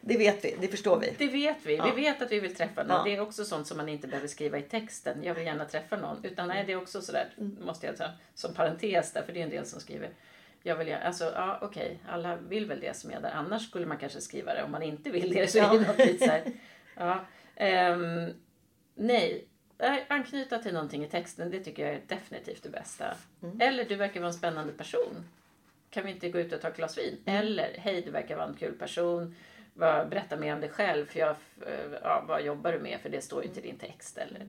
det 0.00 0.16
vet 0.16 0.44
vi, 0.44 0.56
det 0.60 0.68
förstår 0.68 0.98
vi. 0.98 1.14
Det 1.18 1.26
vet 1.26 1.56
vi. 1.62 1.76
Ja. 1.76 1.92
Vi 1.94 2.02
vet 2.02 2.22
att 2.22 2.32
vi 2.32 2.40
vill 2.40 2.54
träffa 2.54 2.82
någon. 2.82 2.96
Ja. 2.96 3.02
Det 3.04 3.16
är 3.16 3.20
också 3.20 3.44
sånt 3.44 3.66
som 3.66 3.76
man 3.76 3.88
inte 3.88 4.08
behöver 4.08 4.28
skriva 4.28 4.58
i 4.58 4.62
texten. 4.62 5.24
Jag 5.24 5.34
vill 5.34 5.46
gärna 5.46 5.64
träffa 5.64 5.96
någon. 5.96 6.24
Utan 6.24 6.48
nej, 6.48 6.64
det 6.66 6.72
är 6.72 6.76
också 6.76 7.00
sådär, 7.00 7.28
måste 7.60 7.86
jag 7.86 7.96
säga, 7.96 8.12
som 8.34 8.54
parentes 8.54 9.12
där, 9.12 9.22
för 9.22 9.32
det 9.32 9.40
är 9.40 9.44
en 9.44 9.50
del 9.50 9.66
som 9.66 9.80
skriver. 9.80 10.10
Jag 10.62 10.76
vill 10.76 10.94
alltså 10.94 11.24
ja 11.24 11.58
okej, 11.62 11.98
alla 12.08 12.36
vill 12.36 12.66
väl 12.66 12.80
det 12.80 12.96
som 12.96 13.10
är 13.10 13.20
där. 13.20 13.30
Annars 13.30 13.68
skulle 13.68 13.86
man 13.86 13.98
kanske 13.98 14.20
skriva 14.20 14.54
det 14.54 14.62
om 14.62 14.70
man 14.70 14.82
inte 14.82 15.10
vill 15.10 15.32
det. 15.32 15.50
Så 15.50 15.58
är 15.58 15.78
det 15.78 15.86
något 15.86 15.98
lite 15.98 16.24
så 16.24 16.30
här, 16.30 16.42
ja. 16.96 17.26
Ehm, 17.56 18.32
nej, 18.94 19.48
Nej, 19.80 20.06
anknyta 20.08 20.58
till 20.58 20.72
någonting 20.72 21.04
i 21.04 21.08
texten, 21.08 21.50
det 21.50 21.60
tycker 21.60 21.86
jag 21.86 21.94
är 21.94 22.00
definitivt 22.06 22.62
det 22.62 22.68
bästa. 22.68 23.16
Eller 23.60 23.84
du 23.84 23.94
verkar 23.94 24.20
vara 24.20 24.28
en 24.28 24.34
spännande 24.34 24.72
person. 24.72 25.24
Kan 25.90 26.04
vi 26.04 26.10
inte 26.10 26.30
gå 26.30 26.38
ut 26.38 26.52
och 26.52 26.60
ta 26.60 26.68
ett 26.68 26.76
glas 26.76 26.98
vin? 26.98 27.18
Eller 27.24 27.76
hej, 27.78 28.02
du 28.02 28.10
verkar 28.10 28.36
vara 28.36 28.48
en 28.48 28.54
kul 28.54 28.72
person. 28.72 29.34
Vad- 29.78 30.08
Berätta 30.08 30.36
mer 30.36 30.54
om 30.54 30.60
dig 30.60 30.70
själv. 30.70 31.06
För 31.06 31.18
jag, 31.20 31.30
eh, 31.30 31.98
ja, 32.02 32.24
vad 32.28 32.42
jobbar 32.42 32.72
du 32.72 32.78
med? 32.78 32.98
För 33.02 33.08
det 33.08 33.20
står 33.20 33.42
ju 33.42 33.48
inte 33.48 33.60
i 33.60 33.62
din 33.62 33.78
text. 33.78 34.18
Eller 34.18 34.46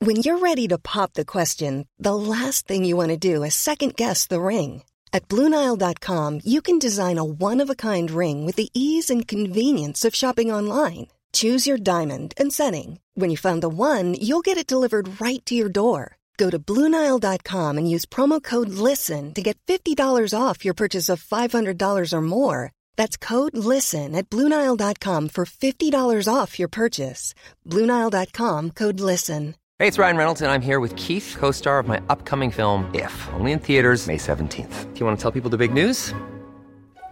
When 0.00 0.16
you're 0.16 0.38
ready 0.40 0.68
to 0.68 0.78
pop 0.78 1.14
the 1.14 1.24
question, 1.24 1.86
the 1.98 2.14
last 2.14 2.66
thing 2.66 2.84
you 2.84 2.96
want 2.96 3.10
to 3.10 3.16
do 3.34 3.42
is 3.46 3.54
second 3.54 3.94
guess 3.96 4.26
the 4.28 4.40
ring. 4.40 4.82
At 5.12 5.28
Bluenile.com, 5.28 6.40
you 6.44 6.60
can 6.60 6.78
design 6.78 7.18
a 7.18 7.24
one 7.24 7.62
of 7.62 7.70
a 7.70 7.74
kind 7.74 8.10
ring 8.10 8.44
with 8.46 8.56
the 8.56 8.68
ease 8.74 9.10
and 9.14 9.28
convenience 9.28 10.04
of 10.08 10.14
shopping 10.14 10.52
online. 10.52 11.06
Choose 11.32 11.66
your 11.70 11.78
diamond 11.78 12.34
and 12.36 12.52
setting. 12.52 12.98
When 13.14 13.30
you 13.30 13.36
find 13.36 13.62
the 13.62 13.68
one, 13.68 14.14
you'll 14.20 14.42
get 14.44 14.58
it 14.58 14.66
delivered 14.66 15.20
right 15.20 15.44
to 15.46 15.54
your 15.54 15.68
door. 15.72 16.16
Go 16.36 16.50
to 16.50 16.58
Bluenile.com 16.58 17.78
and 17.78 17.88
use 17.90 18.04
promo 18.06 18.42
code 18.42 18.68
LISTEN 18.68 19.34
to 19.34 19.42
get 19.42 19.56
$50 19.68 20.34
off 20.38 20.64
your 20.64 20.74
purchase 20.74 21.08
of 21.08 21.22
$500 21.22 22.12
or 22.12 22.20
more. 22.22 22.72
That's 22.96 23.16
code 23.16 23.56
LISTEN 23.56 24.14
at 24.14 24.30
Bluenile.com 24.30 25.28
for 25.28 25.44
$50 25.44 26.32
off 26.32 26.58
your 26.58 26.68
purchase. 26.68 27.34
Bluenile.com 27.68 28.70
code 28.70 29.00
LISTEN. 29.00 29.54
Hey, 29.80 29.88
it's 29.88 29.98
Ryan 29.98 30.16
Reynolds, 30.16 30.40
and 30.40 30.52
I'm 30.52 30.62
here 30.62 30.78
with 30.78 30.94
Keith, 30.94 31.34
co 31.36 31.50
star 31.50 31.80
of 31.80 31.88
my 31.88 32.00
upcoming 32.08 32.52
film, 32.52 32.88
If, 32.94 33.12
only 33.32 33.50
in 33.52 33.58
theaters, 33.58 34.06
May 34.06 34.18
17th. 34.18 34.94
Do 34.94 35.00
you 35.00 35.06
want 35.06 35.18
to 35.18 35.22
tell 35.22 35.32
people 35.32 35.50
the 35.50 35.58
big 35.58 35.74
news? 35.74 36.14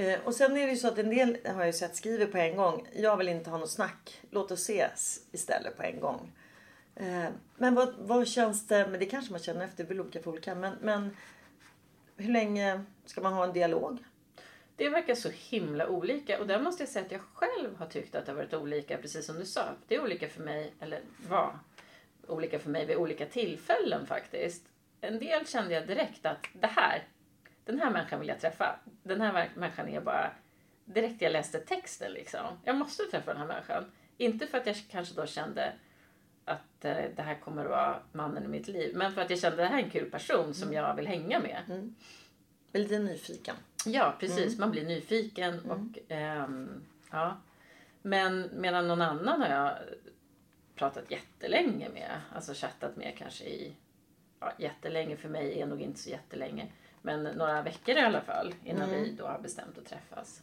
Eh, 0.00 0.20
och 0.24 0.34
sen 0.34 0.56
är 0.56 0.66
det 0.66 0.72
ju 0.72 0.76
så 0.76 0.88
att 0.88 0.98
en 0.98 1.10
del 1.10 1.38
har 1.44 1.58
jag 1.58 1.66
ju 1.66 1.72
sett 1.72 1.96
skriver 1.96 2.26
på 2.26 2.38
en 2.38 2.56
gång. 2.56 2.88
Jag 2.92 3.16
vill 3.16 3.28
inte 3.28 3.50
ha 3.50 3.58
något 3.58 3.70
snack. 3.70 4.20
Låt 4.30 4.50
oss 4.50 4.60
ses 4.60 5.20
istället 5.32 5.76
på 5.76 5.82
en 5.82 6.00
gång. 6.00 6.32
Eh, 6.96 7.28
men 7.56 7.74
vad, 7.74 7.94
vad 7.98 8.28
känns 8.28 8.66
det, 8.66 8.88
men 8.90 9.00
det 9.00 9.06
kanske 9.06 9.32
man 9.32 9.40
känner 9.40 9.64
efter, 9.64 9.84
det 9.84 9.88
beror 9.88 10.00
olika 10.00 10.22
för 10.22 10.30
olika. 10.30 10.54
Men, 10.54 10.74
men 10.80 11.16
hur 12.16 12.32
länge 12.32 12.84
ska 13.04 13.20
man 13.20 13.32
ha 13.32 13.44
en 13.44 13.52
dialog? 13.52 13.98
Det 14.76 14.88
verkar 14.88 15.14
så 15.14 15.28
himla 15.28 15.88
olika 15.88 16.40
och 16.40 16.46
där 16.46 16.60
måste 16.60 16.82
jag 16.82 16.90
säga 16.90 17.04
att 17.06 17.12
jag 17.12 17.20
själv 17.20 17.76
har 17.76 17.86
tyckt 17.86 18.14
att 18.14 18.26
det 18.26 18.32
har 18.32 18.36
varit 18.36 18.54
olika, 18.54 18.96
precis 18.96 19.26
som 19.26 19.36
du 19.36 19.46
sa. 19.46 19.62
Det 19.88 19.94
är 19.94 20.02
olika 20.02 20.28
för 20.28 20.42
mig, 20.42 20.74
eller 20.80 21.00
var 21.28 21.58
olika 22.26 22.58
för 22.58 22.70
mig 22.70 22.86
vid 22.86 22.96
olika 22.96 23.26
tillfällen 23.26 24.06
faktiskt. 24.06 24.64
En 25.00 25.18
del 25.18 25.46
kände 25.46 25.74
jag 25.74 25.86
direkt 25.86 26.26
att 26.26 26.46
det 26.52 26.66
här, 26.66 27.04
den 27.70 27.80
här 27.80 27.90
människan 27.90 28.20
vill 28.20 28.28
jag 28.28 28.40
träffa. 28.40 28.76
Den 29.02 29.20
här 29.20 29.50
människan 29.54 29.88
är 29.88 30.00
bara, 30.00 30.30
direkt 30.84 31.22
jag 31.22 31.32
läste 31.32 31.58
texten 31.58 32.12
liksom. 32.12 32.40
Jag 32.64 32.76
måste 32.76 33.02
träffa 33.02 33.30
den 33.32 33.40
här 33.40 33.48
människan. 33.48 33.84
Inte 34.16 34.46
för 34.46 34.58
att 34.58 34.66
jag 34.66 34.76
kanske 34.90 35.14
då 35.14 35.26
kände 35.26 35.72
att 36.44 36.84
eh, 36.84 37.04
det 37.16 37.22
här 37.22 37.40
kommer 37.40 37.64
att 37.64 37.70
vara 37.70 38.02
mannen 38.12 38.44
i 38.44 38.48
mitt 38.48 38.68
liv. 38.68 38.96
Men 38.96 39.12
för 39.12 39.20
att 39.20 39.30
jag 39.30 39.38
kände 39.38 39.62
att 39.62 39.70
det 39.70 39.76
här 39.76 39.82
är 39.82 39.84
en 39.84 39.90
kul 39.90 40.10
person 40.10 40.54
som 40.54 40.72
jag 40.72 40.94
vill 40.94 41.06
hänga 41.06 41.40
med. 41.40 41.62
Mm. 41.68 41.94
Lite 42.72 42.98
nyfiken. 42.98 43.56
Ja, 43.86 44.16
precis. 44.20 44.58
Man 44.58 44.70
blir 44.70 44.84
nyfiken. 44.84 45.70
Och, 45.70 45.98
ehm, 46.08 46.82
ja. 47.10 47.36
Men 48.02 48.50
medan 48.54 48.88
någon 48.88 49.02
annan 49.02 49.40
har 49.40 49.48
jag 49.48 49.72
pratat 50.74 51.10
jättelänge 51.10 51.88
med. 51.88 52.20
Alltså 52.34 52.52
chattat 52.54 52.96
med 52.96 53.14
kanske 53.18 53.44
i... 53.44 53.76
Ja, 54.40 54.52
jättelänge 54.58 55.16
för 55.16 55.28
mig 55.28 55.60
är 55.60 55.66
nog 55.66 55.80
inte 55.80 55.98
så 55.98 56.10
jättelänge. 56.10 56.66
Men 57.02 57.22
några 57.22 57.62
veckor 57.62 57.96
i 57.96 58.00
alla 58.00 58.20
fall 58.20 58.54
innan 58.64 58.90
vi 58.90 59.12
då 59.12 59.26
har 59.26 59.38
bestämt 59.38 59.78
att 59.78 59.86
träffas. 59.86 60.42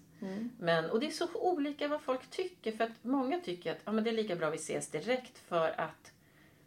Men, 0.60 0.90
och 0.90 1.00
det 1.00 1.08
är 1.08 1.12
så 1.12 1.28
olika 1.34 1.88
vad 1.88 2.02
folk 2.02 2.30
tycker. 2.30 2.72
För 2.72 2.84
att 2.84 3.04
många 3.04 3.40
tycker 3.40 3.72
att 3.72 3.82
ja, 3.86 3.92
men 3.92 4.04
det 4.04 4.10
är 4.10 4.14
lika 4.14 4.36
bra 4.36 4.50
vi 4.50 4.56
ses 4.56 4.92
direkt 4.92 5.38
för 5.38 5.80
att 5.80 6.12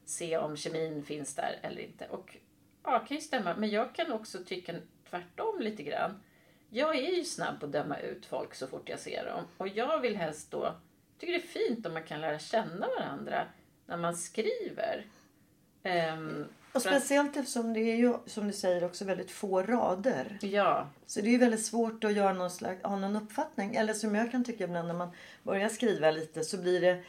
se 0.04 0.38
om 0.38 0.56
kemin 0.56 1.02
finns 1.04 1.34
där 1.34 1.58
eller 1.62 1.82
inte. 1.82 2.06
Och 2.06 2.36
ja, 2.84 2.98
kan 2.98 3.16
ju 3.16 3.20
stämma. 3.20 3.56
Men 3.56 3.70
jag 3.70 3.94
kan 3.94 4.12
också 4.12 4.44
tycka 4.44 4.74
tvärtom 5.10 5.60
lite 5.60 5.82
grann. 5.82 6.22
Jag 6.70 6.96
är 6.96 7.16
ju 7.16 7.24
snabb 7.24 7.60
på 7.60 7.66
att 7.66 7.72
döma 7.72 7.98
ut 7.98 8.26
folk 8.26 8.54
så 8.54 8.66
fort 8.66 8.88
jag 8.88 8.98
ser 8.98 9.24
dem. 9.24 9.44
Och 9.56 9.68
jag 9.68 10.00
vill 10.00 10.16
helst 10.16 10.50
då, 10.50 10.74
tycker 11.18 11.32
det 11.32 11.38
är 11.38 11.66
fint 11.68 11.86
om 11.86 11.92
man 11.92 12.02
kan 12.02 12.20
lära 12.20 12.38
känna 12.38 12.88
varandra 12.88 13.46
när 13.86 13.96
man 13.96 14.16
skriver. 14.16 15.06
Ehm, 15.82 16.48
Och 16.72 16.82
speciellt 16.82 17.36
eftersom 17.36 17.72
det 17.72 17.80
är 17.80 17.96
ju 17.96 18.14
som 18.26 18.46
du 18.46 18.52
säger 18.52 18.84
också 18.84 19.04
väldigt 19.04 19.30
få 19.30 19.62
rader. 19.62 20.38
Ja, 20.40 20.88
Så 21.06 21.20
det 21.20 21.28
är 21.28 21.32
ju 21.32 21.38
väldigt 21.38 21.64
svårt 21.64 22.04
att 22.04 22.12
göra 22.12 22.32
någon 22.32 22.50
slags, 22.50 22.82
ha 22.82 22.96
någon 22.96 23.16
uppfattning. 23.16 23.74
Eller 23.74 23.94
som 23.94 24.14
jag 24.14 24.30
kan 24.30 24.44
tycka 24.44 24.64
ibland 24.64 24.88
när 24.88 24.94
man 24.94 25.10
börjar 25.42 25.68
skriva 25.68 26.10
lite 26.10 26.44
så 26.44 26.56
blir 26.56 26.80
det 26.80 27.02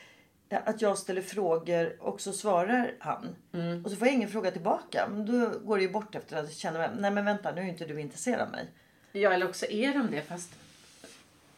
att 0.57 0.81
jag 0.81 0.97
ställer 0.97 1.21
frågor 1.21 1.97
och 1.99 2.21
så 2.21 2.33
svarar 2.33 2.95
han. 2.99 3.35
Mm. 3.53 3.85
Och 3.85 3.91
så 3.91 3.97
får 3.97 4.07
jag 4.07 4.15
ingen 4.15 4.29
fråga 4.29 4.51
tillbaka. 4.51 5.07
Men 5.09 5.25
då 5.25 5.59
går 5.59 5.77
det 5.77 5.83
ju 5.83 5.91
bort 5.91 6.15
efter 6.15 6.37
att 6.37 6.43
jag 6.43 6.53
känner 6.53 6.95
nej 6.99 7.11
men 7.11 7.25
vänta 7.25 7.51
nu 7.51 7.61
är 7.61 7.65
inte 7.65 7.85
du 7.85 8.01
intresserad 8.01 8.41
av 8.41 8.51
mig. 8.51 8.67
ja, 9.11 9.33
eller 9.33 9.49
också 9.49 9.65
är 9.65 9.93
de 9.93 10.11
det 10.11 10.21
fast 10.21 10.51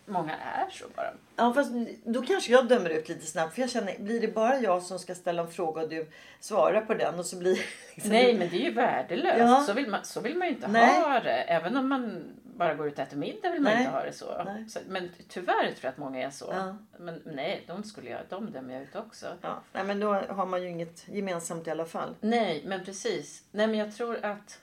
många 0.06 0.36
är 0.36 0.70
så 0.70 0.86
bara. 0.96 1.14
Ja 1.36 1.54
fast 1.54 1.72
då 2.06 2.22
kanske 2.22 2.52
jag 2.52 2.68
dömer 2.68 2.90
ut 2.90 3.10
lite 3.10 3.26
snabbt. 3.26 3.54
För 3.56 3.62
jag 3.62 3.70
känner, 3.70 4.00
blir 4.00 4.22
det 4.22 4.28
bara 4.28 4.60
jag 4.60 4.84
som 4.84 5.00
ska 5.00 5.16
ställa 5.16 5.42
en 5.42 5.52
fråga 5.52 5.82
och 5.82 5.90
du 5.90 6.08
svarar 6.40 6.82
på 6.82 6.94
den 6.94 7.20
och 7.20 7.26
så 7.26 7.38
blir 7.38 7.60
liksom, 7.94 8.12
Nej, 8.12 8.38
men 8.38 8.50
det 8.50 8.56
är 8.56 8.66
ju 8.66 8.74
värdelöst. 8.74 9.40
Ja. 9.40 9.64
Så, 9.68 9.74
vill 9.74 9.90
man, 9.90 10.06
så 10.06 10.22
vill 10.22 10.38
man 10.38 10.48
ju 10.48 10.54
inte 10.54 10.68
Nej. 10.68 11.02
ha 11.02 11.20
det. 11.20 11.42
Även 11.42 11.78
om 11.78 11.90
man 11.90 12.24
bara 12.44 12.74
går 12.74 12.88
ut 12.88 12.94
och 12.94 13.00
äter 13.00 13.18
middag 13.18 13.52
vill 13.52 13.62
man 13.62 13.74
Nej. 13.74 13.82
inte 13.82 13.96
ha 13.96 14.04
det 14.04 14.14
så. 14.14 14.26
Så. 14.70 14.80
Men 14.88 15.10
tyvärr 15.30 15.64
tror 15.64 15.78
jag 15.82 15.92
att 15.92 15.98
många 15.98 16.22
är 16.28 16.30
så. 16.30 16.46
Ja. 16.52 16.78
Men 16.98 17.22
nej, 17.26 17.64
de 17.68 17.84
skulle 17.84 18.10
jag, 18.10 18.20
de 18.30 18.52
dömer 18.52 18.74
jag 18.74 18.84
ut 18.84 18.96
också. 18.96 19.28
Ja, 19.42 19.62
nej 19.74 19.84
men 19.84 20.00
då 20.00 20.14
har 20.14 20.46
man 20.46 20.64
ju 20.64 20.70
inget 20.70 21.08
gemensamt 21.08 21.68
i 21.68 21.72
alla 21.72 21.86
fall. 21.86 22.16
Nej, 22.22 22.64
men 22.66 22.86
precis. 22.86 23.44
Nej, 23.52 23.68
men 23.68 23.80
jag 23.80 23.96
tror 23.96 24.26
att... 24.26 24.60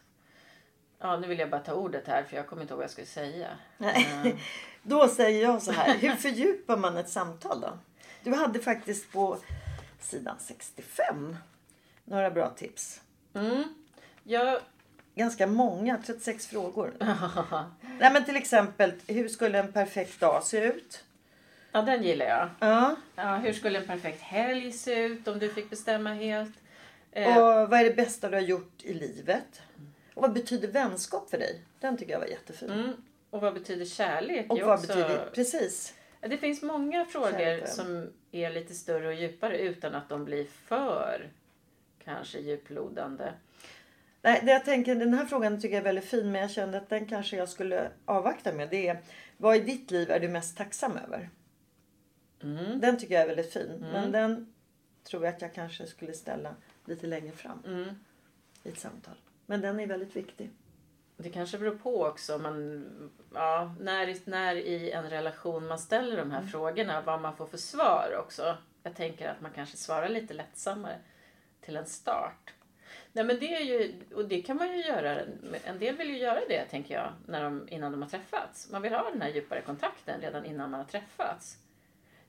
Ja, 1.00 1.16
nu 1.16 1.26
vill 1.28 1.38
jag 1.38 1.50
bara 1.50 1.60
ta 1.60 1.72
ordet 1.72 2.06
här 2.06 2.22
för 2.22 2.36
jag 2.36 2.46
kommer 2.46 2.62
inte 2.62 2.72
ihåg 2.72 2.78
vad 2.78 2.84
jag 2.84 2.90
skulle 2.90 3.06
säga. 3.06 3.48
Nej. 3.78 4.36
Då 4.82 5.08
säger 5.08 5.42
jag 5.42 5.62
så 5.62 5.72
här. 5.72 5.94
Hur 5.98 6.14
fördjupar 6.16 6.76
man 6.76 6.96
ett 6.96 7.08
samtal 7.10 7.60
då? 7.60 7.78
Du 8.22 8.34
hade 8.34 8.58
faktiskt 8.58 9.12
på 9.12 9.38
sidan 10.00 10.36
65 10.40 11.36
några 12.04 12.30
bra 12.30 12.50
tips. 12.50 13.00
Jag, 14.22 14.60
Ganska 15.14 15.46
många, 15.46 15.98
36 16.06 16.46
frågor. 16.46 16.94
Nej 17.98 18.12
men 18.12 18.24
till 18.24 18.36
exempel, 18.36 18.92
hur 19.06 19.28
skulle 19.28 19.58
en 19.58 19.72
perfekt 19.72 20.20
dag 20.20 20.42
se 20.44 20.64
ut? 20.64 21.04
ja, 21.72 21.82
den 21.82 22.02
gillar 22.02 22.26
jag. 22.26 22.48
Ja. 22.60 22.96
Ja, 23.16 23.36
hur 23.36 23.52
skulle 23.52 23.78
en 23.78 23.86
perfekt 23.86 24.22
helg 24.22 24.72
se 24.72 24.94
ut 24.94 25.28
om 25.28 25.38
du 25.38 25.48
fick 25.48 25.70
bestämma 25.70 26.14
helt? 26.14 26.52
Eh, 27.12 27.36
Och 27.38 27.70
vad 27.70 27.80
är 27.80 27.84
det 27.84 27.96
bästa 27.96 28.28
du 28.28 28.36
har 28.36 28.42
gjort 28.42 28.82
i 28.82 28.94
livet? 28.94 29.62
Och 30.20 30.26
vad 30.26 30.32
betyder 30.32 30.68
vänskap 30.68 31.30
för 31.30 31.38
dig? 31.38 31.60
Den 31.80 31.96
tycker 31.96 32.12
jag 32.12 32.20
var 32.20 32.26
jättefin. 32.26 32.70
mm, 32.70 32.92
och 33.30 33.40
vad 33.40 33.54
betyder 33.54 33.84
kärlek? 33.84 34.46
Och 34.52 34.58
vad 34.58 34.74
också- 34.74 34.86
betyder... 34.86 35.30
Precis. 35.34 35.94
Det 36.20 36.36
finns 36.38 36.62
många 36.62 37.04
frågor 37.04 37.30
Kärlek. 37.30 37.68
som 37.68 38.12
är 38.32 38.50
lite 38.50 38.74
större 38.74 39.06
och 39.08 39.14
djupare 39.14 39.58
utan 39.58 39.94
att 39.94 40.08
de 40.08 40.24
blir 40.24 40.44
för 40.44 41.30
kanske 42.04 42.38
djuplodande. 42.38 43.32
Nej, 44.22 44.40
det 44.44 44.52
jag 44.52 44.64
tänker, 44.64 44.94
den 44.94 45.14
här 45.14 45.24
frågan 45.26 45.60
tycker 45.60 45.74
jag 45.74 45.80
är 45.80 45.84
väldigt 45.84 46.04
fin 46.04 46.32
men 46.32 46.40
jag 46.40 46.50
kände 46.50 46.78
att 46.78 46.88
den 46.88 47.06
kanske 47.06 47.36
jag 47.36 47.48
skulle 47.48 47.90
avvakta 48.04 48.52
med. 48.52 48.68
Det 48.70 48.88
är, 48.88 48.98
vad 49.36 49.56
i 49.56 49.60
ditt 49.60 49.90
liv 49.90 50.10
är 50.10 50.20
du 50.20 50.28
mest 50.28 50.56
tacksam 50.56 50.96
över? 50.96 51.30
Mm. 52.42 52.80
Den 52.80 52.98
tycker 52.98 53.14
jag 53.14 53.22
är 53.22 53.26
väldigt 53.26 53.52
fin. 53.52 53.84
Men 53.92 54.12
den 54.12 54.52
tror 55.04 55.24
jag 55.24 55.34
att 55.34 55.42
jag 55.42 55.54
kanske 55.54 55.86
skulle 55.86 56.12
ställa 56.12 56.54
lite 56.84 57.06
längre 57.06 57.32
fram 57.32 57.62
Mm. 57.66 57.88
i 58.62 58.68
ett 58.68 58.78
samtal. 58.78 59.14
Men 59.50 59.60
den 59.60 59.80
är 59.80 59.86
väldigt 59.86 60.16
viktig. 60.16 60.50
Det 61.16 61.30
kanske 61.30 61.58
beror 61.58 61.76
på 61.76 62.04
också 62.04 62.38
man, 62.38 62.84
ja, 63.34 63.74
när, 63.80 64.16
när 64.30 64.54
i 64.54 64.90
en 64.90 65.10
relation 65.10 65.66
man 65.66 65.78
ställer 65.78 66.16
de 66.16 66.30
här 66.30 66.42
frågorna, 66.42 67.00
vad 67.00 67.20
man 67.20 67.36
får 67.36 67.46
för 67.46 67.56
svar 67.56 68.16
också. 68.18 68.56
Jag 68.82 68.96
tänker 68.96 69.28
att 69.28 69.40
man 69.40 69.50
kanske 69.54 69.76
svarar 69.76 70.08
lite 70.08 70.34
lättsammare 70.34 70.98
till 71.60 71.76
en 71.76 71.86
start. 71.86 72.54
Nej 73.12 73.24
men 73.24 73.38
det 73.40 73.54
är 73.54 73.60
ju, 73.60 73.92
och 74.14 74.28
det 74.28 74.42
kan 74.42 74.56
man 74.56 74.72
ju 74.72 74.82
göra, 74.82 75.20
en 75.64 75.78
del 75.78 75.96
vill 75.96 76.10
ju 76.10 76.18
göra 76.18 76.40
det 76.48 76.64
tänker 76.64 76.94
jag, 76.94 77.12
när 77.26 77.44
de, 77.44 77.68
innan 77.68 77.92
de 77.92 78.02
har 78.02 78.08
träffats. 78.08 78.70
Man 78.70 78.82
vill 78.82 78.92
ha 78.92 79.10
den 79.10 79.22
här 79.22 79.30
djupare 79.30 79.62
kontakten 79.62 80.20
redan 80.20 80.44
innan 80.44 80.70
man 80.70 80.80
har 80.80 80.86
träffats. 80.86 81.58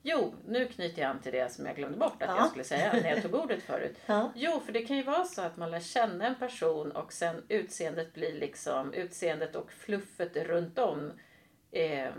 Jo, 0.03 0.33
nu 0.47 0.67
knyter 0.67 1.01
jag 1.01 1.09
an 1.11 1.19
till 1.21 1.31
det 1.31 1.51
som 1.51 1.65
jag 1.65 1.75
glömde 1.75 1.97
bort 1.97 2.21
att 2.23 2.29
Ja. 2.29 2.37
jag 2.37 2.47
skulle 2.49 2.63
säga 2.63 2.93
när 2.93 3.09
jag 3.09 3.21
tog 3.21 3.35
ordet 3.35 3.63
förut. 3.63 3.97
Ja. 4.05 4.31
Jo, 4.35 4.61
för 4.65 4.71
det 4.73 4.81
kan 4.85 4.97
ju 4.97 5.03
vara 5.03 5.23
så 5.23 5.41
att 5.41 5.57
man 5.57 5.71
lär 5.71 5.79
känna 5.79 6.27
en 6.27 6.35
person 6.35 6.91
och 6.91 7.13
sen 7.13 7.43
utseendet 7.47 8.13
blir 8.13 8.33
liksom, 8.33 8.93
utseendet 8.93 9.55
och 9.55 9.71
fluffet 9.71 10.35
runt 10.37 10.79
om. 10.79 11.11
Eh, 11.71 12.09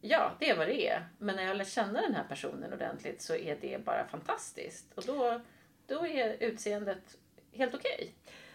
ja, 0.00 0.32
det 0.40 0.50
är 0.50 0.56
vad 0.56 0.66
det 0.68 0.88
är. 0.88 1.08
Men 1.18 1.36
när 1.36 1.42
jag 1.42 1.56
lär 1.56 1.64
känna 1.64 2.00
den 2.00 2.14
här 2.14 2.24
personen 2.28 2.72
ordentligt 2.72 3.22
så 3.22 3.34
är 3.34 3.56
det 3.60 3.84
bara 3.84 4.06
fantastiskt. 4.08 4.86
Och 4.94 5.02
då, 5.06 5.40
då 5.86 6.06
är 6.06 6.36
utseendet 6.40 7.16
helt 7.52 7.74
okej. 7.74 8.14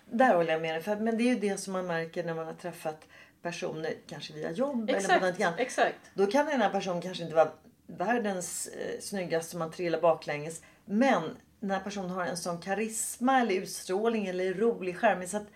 Där 0.10 0.36
håller 0.36 0.52
jag 0.52 0.62
med 0.62 0.76
dig. 0.76 0.82
För, 0.84 0.96
men 0.96 1.18
det 1.18 1.24
är 1.24 1.34
ju 1.34 1.40
det 1.40 1.58
som 1.58 1.74
man 1.74 1.88
märker 1.88 2.24
när 2.24 2.34
man 2.34 2.46
har 2.46 2.54
träffat 2.54 3.08
personer, 3.42 3.94
kanske 4.08 4.34
via 4.34 4.52
jobb 4.52 4.90
eller 4.90 5.00
på 5.00 5.14
något 5.14 5.24
Exakt, 5.24 5.42
annat. 5.42 5.60
exakt. 5.60 6.12
Då 6.14 6.26
kan 6.28 6.46
den 6.46 6.62
här 6.62 6.70
personen 6.70 7.02
kanske 7.02 7.24
inte 7.24 7.36
vara 7.36 7.52
världens 7.88 8.68
eh, 8.68 9.00
snyggaste 9.00 9.58
man 9.58 9.72
trillar 9.72 10.02
baklänges. 10.02 10.62
Men 10.86 11.24
den 11.60 11.72
här 11.72 11.80
personen 11.80 12.10
har 12.10 12.26
en 12.26 12.38
sån 12.38 12.62
karisma 12.62 13.40
eller 13.40 13.56
utstrålning 13.56 14.28
eller 14.28 14.46
är 14.46 14.54
rolig, 14.54 14.98
charmig. 14.98 15.30
Så 15.30 15.38
att, 15.38 15.48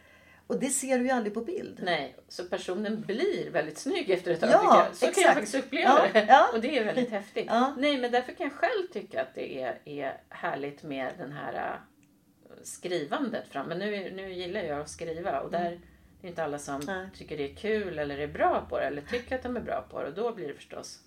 och 0.48 0.60
det 0.60 0.70
ser 0.70 0.98
du 1.00 1.06
ju 1.06 1.12
aldrig 1.12 1.34
på 1.34 1.42
bild. 1.42 1.80
Nej, 1.84 2.16
så 2.28 2.44
personen 2.44 3.02
blir 3.02 3.50
väldigt 3.52 3.78
snygg 3.78 4.10
efter 4.10 4.32
ett 4.32 4.40
tag. 4.40 4.50
Ja. 4.50 4.88
Så 4.94 5.00
kan 5.00 5.10
exakt. 5.10 5.26
jag 5.26 5.34
faktiskt 5.34 5.56
uppleva 5.56 5.90
Ja, 5.90 6.08
det. 6.14 6.26
ja. 6.30 6.50
Och 6.54 6.62
det 6.62 6.78
är 6.78 6.86
väldigt 6.86 7.12
häftigt. 7.12 7.46
Ja. 7.48 7.76
Nej, 7.78 7.98
men 7.98 8.12
därför 8.12 8.32
kan 8.32 8.48
jag 8.48 8.54
själv 8.54 8.88
tycka 8.94 9.22
att 9.22 9.36
det 9.36 9.62
är, 9.62 9.80
är 9.86 10.22
härligt 10.30 10.84
med 10.84 11.14
den 11.18 11.32
här 11.32 11.54
äh, 11.54 12.54
skrivandet 12.64 13.48
fram. 13.48 13.68
Men 13.68 13.80
nu, 13.80 14.12
nu 14.16 14.34
gillar 14.34 14.62
jag 14.62 14.80
att 14.80 14.90
skriva 14.90 15.40
och 15.40 15.52
där 15.52 15.80
det 16.22 16.28
är 16.28 16.30
inte 16.30 16.44
alla 16.44 16.60
som 16.60 16.82
Nej. 16.86 17.10
tycker 17.14 17.38
det 17.38 17.52
är 17.52 17.56
kul 17.56 18.00
eller 18.00 18.18
är 18.18 18.28
bra 18.28 18.66
på 18.70 18.80
det 18.80 18.86
eller 18.86 19.02
tycker 19.02 19.36
att 19.36 19.44
de 19.44 19.58
är 19.58 19.62
bra 19.62 19.86
på 19.90 20.02
det. 20.02 20.08
Och 20.08 20.14
då 20.14 20.34
blir 20.34 20.48
det 20.48 20.54
förstås 20.54 21.00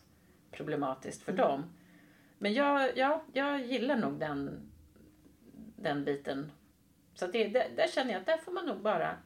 problematiskt 0.52 1.22
för 1.22 1.32
dem. 1.32 1.64
Men 2.38 2.52
jag, 2.52 2.98
ja, 2.98 3.22
jag 3.32 3.62
gillar 3.62 3.96
nog 3.96 4.18
den, 4.18 4.70
den 5.76 6.04
biten. 6.04 6.52
Så 7.14 7.26
det, 7.26 7.48
där, 7.48 7.68
där 7.76 7.88
känner 7.88 8.12
jag 8.12 8.20
att 8.20 8.26
där 8.26 8.36
får 8.36 8.52
man 8.52 8.66
nog 8.66 8.80
bara 8.80 9.16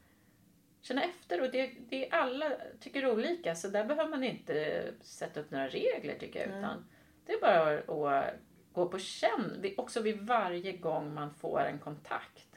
känna 0.81 1.03
efter. 1.03 1.43
Och 1.43 1.51
det, 1.51 1.75
det 1.89 2.09
är 2.09 2.15
alla 2.15 2.53
tycker 2.81 3.11
olika 3.11 3.55
så 3.55 3.69
där 3.69 3.85
behöver 3.85 4.11
man 4.11 4.25
inte 4.25 4.85
sätta 5.01 5.41
upp 5.41 5.51
några 5.51 5.69
regler 5.69 6.15
tycker 6.19 6.41
jag. 6.41 6.59
Utan 6.59 6.85
det 7.27 7.33
är 7.33 7.41
bara 7.41 7.79
att 7.79 8.35
gå 8.73 8.89
på 8.89 8.99
känn, 8.99 9.75
också 9.77 10.01
vid 10.01 10.21
varje 10.21 10.73
gång 10.73 11.15
man 11.15 11.35
får 11.35 11.61
en 11.61 11.79
kontakt. 11.79 12.49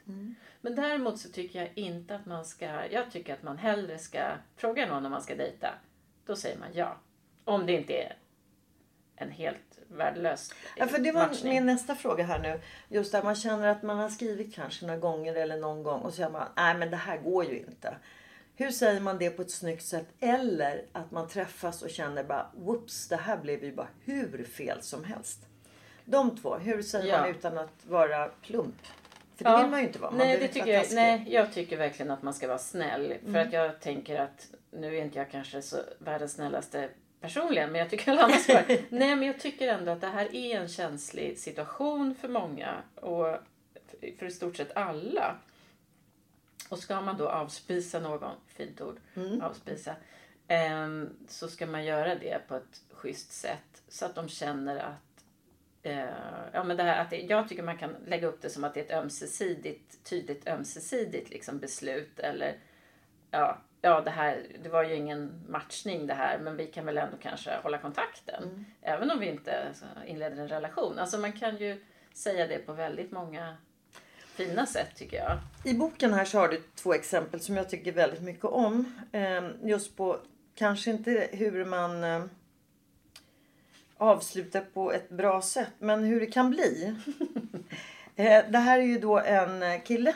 Men 0.60 0.74
däremot 0.74 1.18
så 1.18 1.28
tycker 1.28 1.58
jag 1.58 1.70
inte 1.74 2.14
att 2.14 2.26
man 2.26 2.44
ska, 2.44 2.86
jag 2.86 3.10
tycker 3.10 3.34
att 3.34 3.42
man 3.42 3.58
hellre 3.58 3.98
ska 3.98 4.32
fråga 4.56 4.86
någon 4.86 5.04
om 5.04 5.12
man 5.12 5.22
ska 5.22 5.34
dejta. 5.34 5.74
Då 6.26 6.36
säger 6.36 6.58
man 6.58 6.68
ja. 6.72 6.96
Om 7.44 7.66
det 7.66 7.72
inte 7.72 7.92
är 7.92 8.16
en 9.20 9.30
helt 9.30 9.78
värdelös 9.88 10.54
Ja, 10.76 10.86
för 10.86 10.98
det 10.98 11.12
var 11.12 11.26
matchning. 11.26 11.52
min 11.54 11.66
nästa 11.66 11.94
fråga 11.94 12.24
här 12.24 12.38
nu. 12.38 12.60
Just 12.88 13.12
där 13.12 13.22
man 13.22 13.34
känner 13.34 13.68
att 13.68 13.82
man 13.82 13.98
har 13.98 14.08
skrivit 14.08 14.54
kanske 14.54 14.86
några 14.86 15.00
gånger 15.00 15.34
eller 15.34 15.56
någon 15.56 15.82
gång 15.82 16.00
och 16.00 16.10
så 16.10 16.16
säger 16.16 16.30
man 16.30 16.48
nej 16.56 16.74
men 16.74 16.90
det 16.90 16.96
här 16.96 17.18
går 17.18 17.44
ju 17.44 17.58
inte. 17.58 17.96
Hur 18.56 18.70
säger 18.70 19.00
man 19.00 19.18
det 19.18 19.30
på 19.30 19.42
ett 19.42 19.50
snyggt 19.50 19.82
sätt? 19.84 20.06
Eller 20.20 20.84
att 20.92 21.10
man 21.10 21.28
träffas 21.28 21.82
och 21.82 21.90
känner 21.90 22.24
bara 22.24 22.46
whoops 22.56 23.08
det 23.08 23.16
här 23.16 23.36
blev 23.36 23.64
ju 23.64 23.72
bara 23.74 23.88
hur 24.04 24.44
fel 24.44 24.82
som 24.82 25.04
helst. 25.04 25.46
De 26.04 26.36
två, 26.36 26.54
hur 26.56 26.82
säger 26.82 27.06
Ja. 27.14 27.20
man 27.20 27.30
utan 27.30 27.58
att 27.58 27.86
vara 27.86 28.28
plump? 28.28 28.86
För 29.36 29.44
det 29.44 29.50
Ja. 29.50 29.56
vill 29.62 29.70
man 29.70 29.80
ju 29.80 29.86
inte 29.86 29.98
vara. 29.98 30.10
Man 30.10 30.18
Nej, 30.18 30.38
det 30.38 30.48
tycker 30.48 30.72
jag, 30.72 30.86
nej, 30.92 31.26
jag 31.28 31.52
tycker 31.52 31.76
verkligen 31.76 32.10
att 32.10 32.22
man 32.22 32.34
ska 32.34 32.48
vara 32.48 32.58
snäll. 32.58 33.14
För 33.22 33.28
Mm. 33.28 33.46
att 33.46 33.52
jag 33.52 33.80
tänker 33.80 34.20
att, 34.20 34.46
nu 34.70 34.96
är 34.96 35.02
inte 35.04 35.18
jag 35.18 35.30
kanske 35.30 35.62
så 35.62 35.76
världens 35.98 36.32
snällaste 36.32 36.88
personligen, 37.20 37.72
men 37.72 37.78
jag 37.78 37.90
tycker 37.90 38.12
alla 38.12 38.22
andra 38.22 38.38
ska 38.38 38.52
vara 38.54 38.64
Nej, 38.88 39.16
men 39.16 39.22
jag 39.22 39.40
tycker 39.40 39.68
ändå 39.68 39.92
att 39.92 40.00
det 40.00 40.06
här 40.06 40.34
är 40.34 40.60
en 40.60 40.68
känslig 40.68 41.38
situation 41.38 42.14
för 42.14 42.28
många 42.28 42.82
och 42.94 43.36
för 44.18 44.26
i 44.26 44.30
stort 44.30 44.56
sett 44.56 44.76
alla. 44.76 45.36
Och 46.68 46.78
ska 46.78 47.00
man 47.00 47.16
då 47.16 47.28
avspisa 47.28 48.00
någon, 48.00 48.34
fint 48.46 48.80
ord, 48.80 48.96
Mm. 49.14 49.40
avspisa, 49.40 49.94
ehm, 50.48 51.08
så 51.28 51.48
ska 51.48 51.66
man 51.66 51.84
göra 51.84 52.14
det 52.14 52.48
på 52.48 52.56
ett 52.56 52.82
schysst 52.90 53.32
sätt 53.32 53.82
så 53.88 54.06
att 54.06 54.14
de 54.14 54.28
känner 54.28 54.76
att 54.76 55.10
Eh, 55.82 56.04
ja, 56.52 56.64
men 56.64 56.76
det 56.76 56.82
här 56.82 57.02
att 57.02 57.10
det, 57.10 57.20
jag 57.20 57.48
tycker 57.48 57.62
man 57.62 57.78
kan 57.78 57.96
lägga 58.06 58.28
upp 58.28 58.42
det 58.42 58.50
som 58.50 58.64
att 58.64 58.74
det 58.74 58.80
är 58.80 58.84
ett 58.84 59.02
ömsesidigt, 59.04 60.04
tydligt 60.04 60.48
ömsesidigt 60.48 61.30
liksom 61.30 61.58
beslut. 61.58 62.18
Eller 62.18 62.58
ja, 63.30 63.58
ja 63.80 64.00
det, 64.00 64.10
här, 64.10 64.46
det 64.62 64.68
var 64.68 64.82
ju 64.84 64.94
ingen 64.94 65.44
matchning 65.48 66.06
det 66.06 66.14
här 66.14 66.38
men 66.38 66.56
vi 66.56 66.66
kan 66.66 66.86
väl 66.86 66.98
ändå 66.98 67.16
kanske 67.22 67.56
hålla 67.62 67.78
kontakten. 67.78 68.66
Även 68.82 69.10
om 69.10 69.18
vi 69.18 69.26
inte 69.28 69.64
alltså, 69.68 69.84
inleder 70.06 70.36
en 70.36 70.48
relation. 70.48 70.98
Alltså 70.98 71.18
man 71.18 71.32
kan 71.32 71.56
ju 71.56 71.84
säga 72.14 72.46
det 72.46 72.58
på 72.58 72.72
väldigt 72.72 73.12
många 73.12 73.56
fina 74.34 74.66
sätt 74.66 74.88
tycker 74.96 75.16
jag. 75.16 75.38
I 75.64 75.74
boken 75.74 76.14
här 76.14 76.24
så 76.24 76.38
har 76.38 76.48
du 76.48 76.62
två 76.74 76.94
exempel 76.94 77.40
som 77.40 77.56
jag 77.56 77.68
tycker 77.70 77.92
väldigt 77.92 78.22
mycket 78.22 78.44
om. 78.44 78.92
Eh, 79.12 79.42
Just 79.62 79.96
på 79.96 80.18
kanske 80.54 80.90
inte 80.90 81.28
hur 81.32 81.64
man 81.64 82.04
eh, 82.04 82.24
avslutar 83.96 84.60
på 84.60 84.92
ett 84.92 85.08
bra 85.08 85.42
sätt 85.42 85.72
men 85.78 86.04
hur 86.04 86.20
det 86.20 86.26
kan 86.26 86.50
bli. 86.50 86.94
Eh, 88.16 88.44
Det 88.50 88.58
här 88.58 88.78
är 88.78 88.82
ju 88.82 88.98
då 88.98 89.18
en 89.18 89.62
eh, 89.62 89.82
kille. 89.82 90.14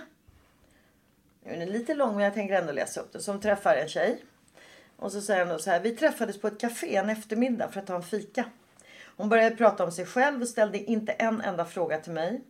Den 1.45 1.63
är 1.63 1.67
lite 1.67 1.95
lång 1.95 2.15
men 2.15 2.25
jag 2.25 2.35
tänker 2.35 2.55
ändå 2.55 2.73
läsa 2.73 3.01
upp 3.01 3.13
den. 3.13 3.23
Som 3.23 3.41
träffar 3.41 3.77
en 3.77 3.89
tjej. 3.89 4.25
Och 4.97 5.13
så 5.13 5.21
säger 5.21 5.45
han 5.45 5.49
då 5.49 5.59
så 5.59 5.71
här. 5.71 5.81
Vi 5.81 5.97
träffades 5.97 6.41
på 6.41 6.47
ett 6.47 6.61
café 6.61 6.97
en 6.97 7.11
eftermiddag 7.11 7.69
för 7.69 7.81
att 7.81 7.87
ta 7.87 7.97
en 7.97 8.03
fika. 8.03 8.45
Hon 9.17 9.29
började 9.29 9.57
prata 9.57 9.85
om 9.85 9.93
sig 9.93 10.07
själv 10.07 10.43
och 10.43 10.49
ställde 10.49 10.79
inte 10.79 11.13
en 11.13 11.41
enda 11.41 11.65
fråga 11.65 11.99
till 11.99 12.13
mig. 12.13 12.41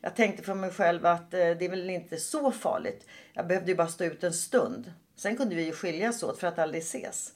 Jag 0.00 0.16
tänkte 0.16 0.42
för 0.42 0.54
mig 0.54 0.70
själv 0.70 1.06
att 1.06 1.34
eh, 1.34 1.38
det 1.38 1.64
är 1.64 1.68
väl 1.68 1.90
inte 1.90 2.16
så 2.16 2.52
farligt. 2.52 3.06
Jag 3.32 3.46
behövde 3.46 3.70
ju 3.70 3.76
bara 3.76 3.88
stå 3.88 4.04
ut 4.04 4.24
en 4.24 4.32
stund. 4.32 4.92
Sen 5.16 5.36
kunde 5.36 5.54
vi 5.54 5.64
ju 5.64 5.72
skiljas 5.72 6.22
åt 6.22 6.38
för 6.38 6.46
att 6.46 6.58
aldrig 6.58 6.82
ses. 6.82 7.32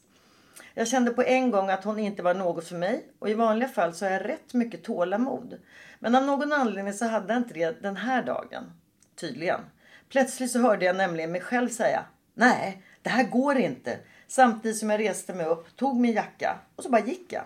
Jag 0.75 0.89
kände 0.89 1.11
på 1.11 1.23
en 1.23 1.51
gång 1.51 1.71
att 1.71 1.85
hon 1.85 1.99
inte 1.99 2.23
var 2.23 2.35
något 2.35 2.69
för 2.69 2.77
mig 2.77 3.07
och 3.19 3.31
i 3.31 3.35
vanliga 3.35 3.69
fall 3.69 3.95
så 3.95 4.05
har 4.05 4.13
jag 4.13 4.25
rätt 4.25 4.55
mycket 4.55 4.85
tålamod. 4.85 5.59
Men 5.99 6.15
av 6.15 6.23
någon 6.23 6.53
anledning 6.53 6.95
så 6.95 7.05
hade 7.05 7.33
jag 7.33 7.43
inte 7.43 7.55
det 7.55 7.83
den 7.83 7.97
här 7.97 8.23
dagen. 8.23 8.73
Tydligen. 9.15 9.61
Plötsligt 10.09 10.51
så 10.51 10.61
hörde 10.61 10.85
jag 10.85 10.97
nämligen 10.97 11.33
mig 11.33 11.41
själv 11.41 11.69
säga 11.69 12.05
Nej, 12.35 12.83
det 13.03 13.11
här 13.11 13.25
går 13.25 13.57
inte. 13.57 13.99
Samtidigt 14.27 14.79
som 14.79 14.91
jag 14.91 15.01
reste 15.01 15.35
mig 15.35 15.47
upp, 15.47 15.77
tog 15.77 16.01
min 16.01 16.13
jacka 16.13 16.59
och 16.77 16.83
så 16.83 16.91
bara 16.91 17.05
gick 17.05 17.33
jag. 17.33 17.45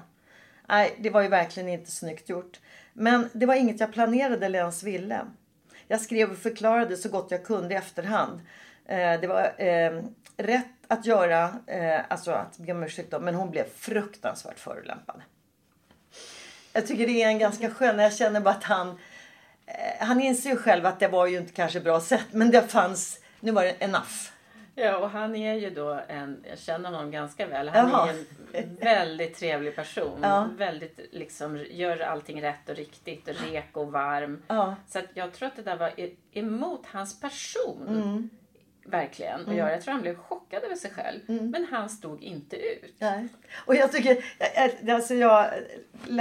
Nej, 0.68 0.96
det 0.98 1.10
var 1.10 1.22
ju 1.22 1.28
verkligen 1.28 1.68
inte 1.68 1.90
snyggt 1.90 2.28
gjort. 2.28 2.60
Men 2.92 3.30
det 3.32 3.46
var 3.46 3.54
inget 3.54 3.80
jag 3.80 3.92
planerade 3.92 4.46
eller 4.46 4.58
ens 4.58 4.82
ville. 4.82 5.20
Jag 5.88 6.00
skrev 6.00 6.30
och 6.30 6.38
förklarade 6.38 6.96
så 6.96 7.08
gott 7.08 7.30
jag 7.30 7.44
kunde 7.44 7.74
i 7.74 7.76
efterhand. 7.76 8.40
Eh, 8.86 9.20
det 9.20 9.26
var 9.26 9.52
eh, 9.58 10.02
rätt 10.36 10.66
att 10.88 11.06
göra, 11.06 11.54
eh, 11.66 12.00
alltså 12.08 12.30
att 12.30 12.58
be 12.58 12.72
om 12.72 12.82
ursäkt 12.82 13.10
då, 13.10 13.20
men 13.20 13.34
hon 13.34 13.50
blev 13.50 13.64
fruktansvärt 13.76 14.58
förolämpad. 14.58 15.22
Jag 16.72 16.86
tycker 16.86 17.06
det 17.06 17.22
är 17.22 17.28
en 17.28 17.38
ganska 17.38 17.70
skön, 17.70 17.98
jag 17.98 18.14
känner 18.14 18.40
bara 18.40 18.54
att 18.54 18.64
han, 18.64 18.98
han 19.98 20.20
inser 20.20 20.50
ju 20.50 20.56
själv 20.56 20.86
att 20.86 21.00
det 21.00 21.08
var 21.08 21.26
ju 21.26 21.38
inte 21.38 21.52
kanske 21.52 21.80
bra 21.80 22.00
sätt, 22.00 22.26
men 22.30 22.50
det 22.50 22.62
fanns, 22.62 23.20
nu 23.40 23.52
var 23.52 23.64
det 23.64 23.72
enough. 23.72 24.30
Ja, 24.74 24.96
och 24.96 25.10
han 25.10 25.36
är 25.36 25.54
ju 25.54 25.70
då 25.70 26.00
en, 26.08 26.44
jag 26.48 26.58
känner 26.58 26.90
honom 26.90 27.10
ganska 27.10 27.46
väl, 27.46 27.68
han 27.68 27.90
Jaha. 27.90 28.08
är 28.08 28.14
en 28.62 28.76
väldigt 28.76 29.38
trevlig 29.38 29.76
person. 29.76 30.18
Ja. 30.22 30.48
Väldigt 30.58 31.00
liksom, 31.12 31.64
gör 31.70 32.00
allting 32.00 32.42
rätt 32.42 32.68
och 32.68 32.76
riktigt, 32.76 33.28
rek 33.28 33.76
och 33.76 33.92
varm. 33.92 34.42
Ja. 34.46 34.76
Så 34.88 35.00
jag 35.14 35.32
tror 35.32 35.46
att 35.48 35.56
det 35.56 35.62
där 35.62 35.76
var 35.76 35.92
emot 36.32 36.86
hans 36.86 37.20
person. 37.20 37.88
Mm. 37.88 38.30
Verkligen. 38.90 39.46
Och 39.46 39.54
jag, 39.54 39.72
jag 39.72 39.82
tror 39.82 39.92
han 39.92 40.02
blev 40.02 40.16
chockad 40.16 40.64
över 40.64 40.76
sig 40.76 40.90
själv. 40.90 41.20
Mm. 41.28 41.50
Men 41.50 41.64
han 41.64 41.88
stod 41.88 42.22
inte 42.22 42.56
ut. 42.56 42.94
Nej. 42.98 43.28
Och 43.54 43.74
jag 43.74 43.92
tycker, 43.92 44.24
alltså 44.90 45.14
jag 45.14 45.50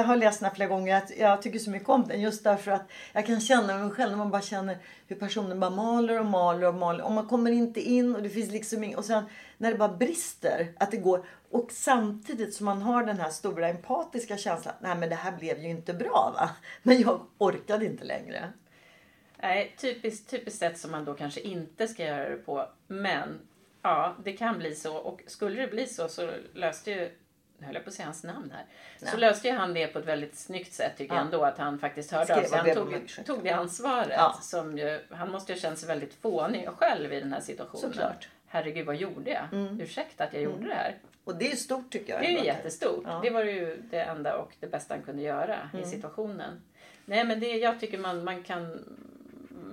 har 0.05 0.15
läst 0.15 0.39
den 0.39 0.49
här 0.49 0.55
flera 0.55 0.69
gånger, 0.69 0.95
att 0.95 1.17
jag 1.17 1.41
tycker 1.41 1.59
så 1.59 1.69
mycket 1.69 1.89
om 1.89 2.07
den 2.07 2.21
just 2.21 2.43
därför 2.43 2.71
att 2.71 2.91
jag 3.13 3.25
kan 3.25 3.41
känna 3.41 3.77
mig 3.77 3.91
själv 3.91 4.11
när 4.11 4.17
man 4.17 4.31
bara 4.31 4.41
känner 4.41 4.77
hur 5.07 5.15
personen 5.15 5.59
bara 5.59 5.69
maler 5.69 6.19
och 6.19 6.25
maler 6.25 6.67
och 6.67 6.75
maler 6.75 7.03
och 7.03 7.11
man 7.11 7.27
kommer 7.27 7.51
inte 7.51 7.81
in 7.81 8.15
och 8.15 8.23
det 8.23 8.29
finns 8.29 8.51
liksom 8.51 8.83
inget 8.83 8.97
och 8.97 9.05
sen 9.05 9.23
när 9.57 9.71
det 9.71 9.77
bara 9.77 9.97
brister 9.97 10.73
att 10.77 10.91
det 10.91 10.97
går 10.97 11.25
och 11.51 11.71
samtidigt 11.71 12.53
som 12.53 12.65
man 12.65 12.81
har 12.81 13.03
den 13.03 13.19
här 13.19 13.29
stora 13.29 13.67
empatiska 13.69 14.37
känslan, 14.37 14.75
nej 14.81 14.95
men 14.95 15.09
det 15.09 15.15
här 15.15 15.31
blev 15.31 15.59
ju 15.59 15.69
inte 15.69 15.93
bra 15.93 16.33
va, 16.35 16.49
men 16.83 17.01
jag 17.01 17.21
orkade 17.37 17.85
inte 17.85 18.05
längre. 18.05 18.53
Nej, 19.41 19.75
typiskt, 19.77 20.29
typiskt 20.29 20.59
sätt 20.59 20.77
som 20.77 20.91
man 20.91 21.05
då 21.05 21.13
kanske 21.13 21.39
inte 21.39 21.87
ska 21.87 22.05
göra 22.05 22.29
det 22.29 22.35
på. 22.35 22.69
Men 22.87 23.39
ja, 23.81 24.15
det 24.23 24.33
kan 24.33 24.57
bli 24.57 24.75
så. 24.75 24.97
Och 24.97 25.21
skulle 25.27 25.61
det 25.61 25.67
bli 25.67 25.87
så 25.87 26.07
så 26.07 26.31
löste 26.53 26.91
ju, 26.91 27.11
nu 27.57 27.65
höll 27.65 27.75
jag 27.75 27.83
på 27.83 27.89
att 27.89 27.93
säga 27.93 28.05
hans 28.05 28.23
namn 28.23 28.53
här. 28.55 28.65
Så 29.11 29.17
löste 29.17 29.47
ju 29.47 29.53
han 29.53 29.73
det 29.73 29.87
på 29.87 29.99
ett 29.99 30.05
väldigt 30.05 30.35
snyggt 30.37 30.73
sätt 30.73 30.97
tycker 30.97 31.15
jag 31.15 31.25
ändå. 31.25 31.43
Att 31.43 31.57
han 31.57 31.79
faktiskt 31.79 32.11
hörde 32.11 32.35
av 32.35 32.43
sig. 32.43 32.57
Han 32.57 32.75
tog, 32.75 33.25
tog 33.25 33.43
det 33.43 33.49
ansvaret. 33.49 34.13
Ja. 34.17 34.39
Som 34.41 34.77
ju, 34.77 34.99
han 35.09 35.31
måste 35.31 35.51
ju 35.51 35.55
ha 35.55 35.61
känt 35.61 35.79
sig 35.79 35.87
väldigt 35.87 36.13
fånig 36.13 36.67
själv 36.77 37.13
i 37.13 37.19
den 37.19 37.33
här 37.33 37.41
situationen. 37.41 37.93
Såklart. 37.93 38.29
Herregud, 38.47 38.85
vad 38.85 38.95
gjorde 38.95 39.31
jag? 39.31 39.47
Ursäkta 39.81 40.23
att 40.23 40.33
jag 40.33 40.41
gjorde 40.41 40.67
det 40.67 40.75
här. 40.75 40.97
Och 41.23 41.35
det 41.35 41.51
är 41.51 41.55
stort 41.55 41.91
tycker 41.91 42.13
jag. 42.13 42.21
Det 42.21 42.27
är 42.27 42.39
ju 42.39 42.45
jättestort. 42.45 43.03
Ja. 43.05 43.19
Det 43.23 43.29
var 43.29 43.43
ju 43.43 43.81
det 43.89 44.01
enda 44.01 44.37
och 44.37 44.55
det 44.59 44.67
bästa 44.67 44.93
han 44.93 45.03
kunde 45.03 45.21
göra 45.21 45.69
i 45.83 45.85
situationen. 45.85 46.61
Nej 47.05 47.23
men 47.23 47.39
det, 47.39 47.57
jag 47.57 47.79
tycker 47.79 47.97
man, 47.97 48.23
man 48.23 48.43
kan 48.43 48.85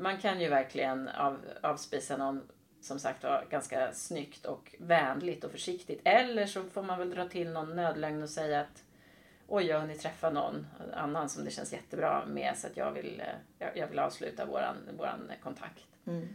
man 0.02 0.18
kan 0.18 0.40
ju 0.40 0.48
verkligen 0.48 1.08
av, 1.08 1.38
avspisa 1.62 2.16
någon 2.16 2.42
som 2.80 2.98
sagt 2.98 3.24
var 3.24 3.46
ganska 3.50 3.92
snyggt 3.92 4.46
och 4.46 4.74
vänligt 4.78 5.44
och 5.44 5.50
försiktigt. 5.50 6.00
Eller 6.04 6.46
så 6.46 6.62
får 6.62 6.82
man 6.82 6.98
väl 6.98 7.10
dra 7.10 7.28
till 7.28 7.50
någon 7.50 7.76
nödlögn 7.76 8.22
och 8.22 8.30
säga 8.30 8.60
att 8.60 8.84
oj, 9.48 9.64
jag 9.64 9.76
har 9.76 9.80
hunnit 9.80 10.00
träffa 10.00 10.30
någon 10.30 10.66
annan 10.94 11.28
som 11.28 11.44
det 11.44 11.50
känns 11.50 11.72
jättebra 11.72 12.26
med 12.26 12.54
så 12.56 12.66
att 12.66 12.76
jag 12.76 12.92
vill, 12.92 13.20
eh, 13.20 13.26
jag, 13.58 13.76
jag 13.76 13.86
vill 13.86 13.98
avsluta 13.98 14.46
våran, 14.46 14.76
våran 14.98 15.32
kontakt. 15.42 15.84
Mm. 16.06 16.28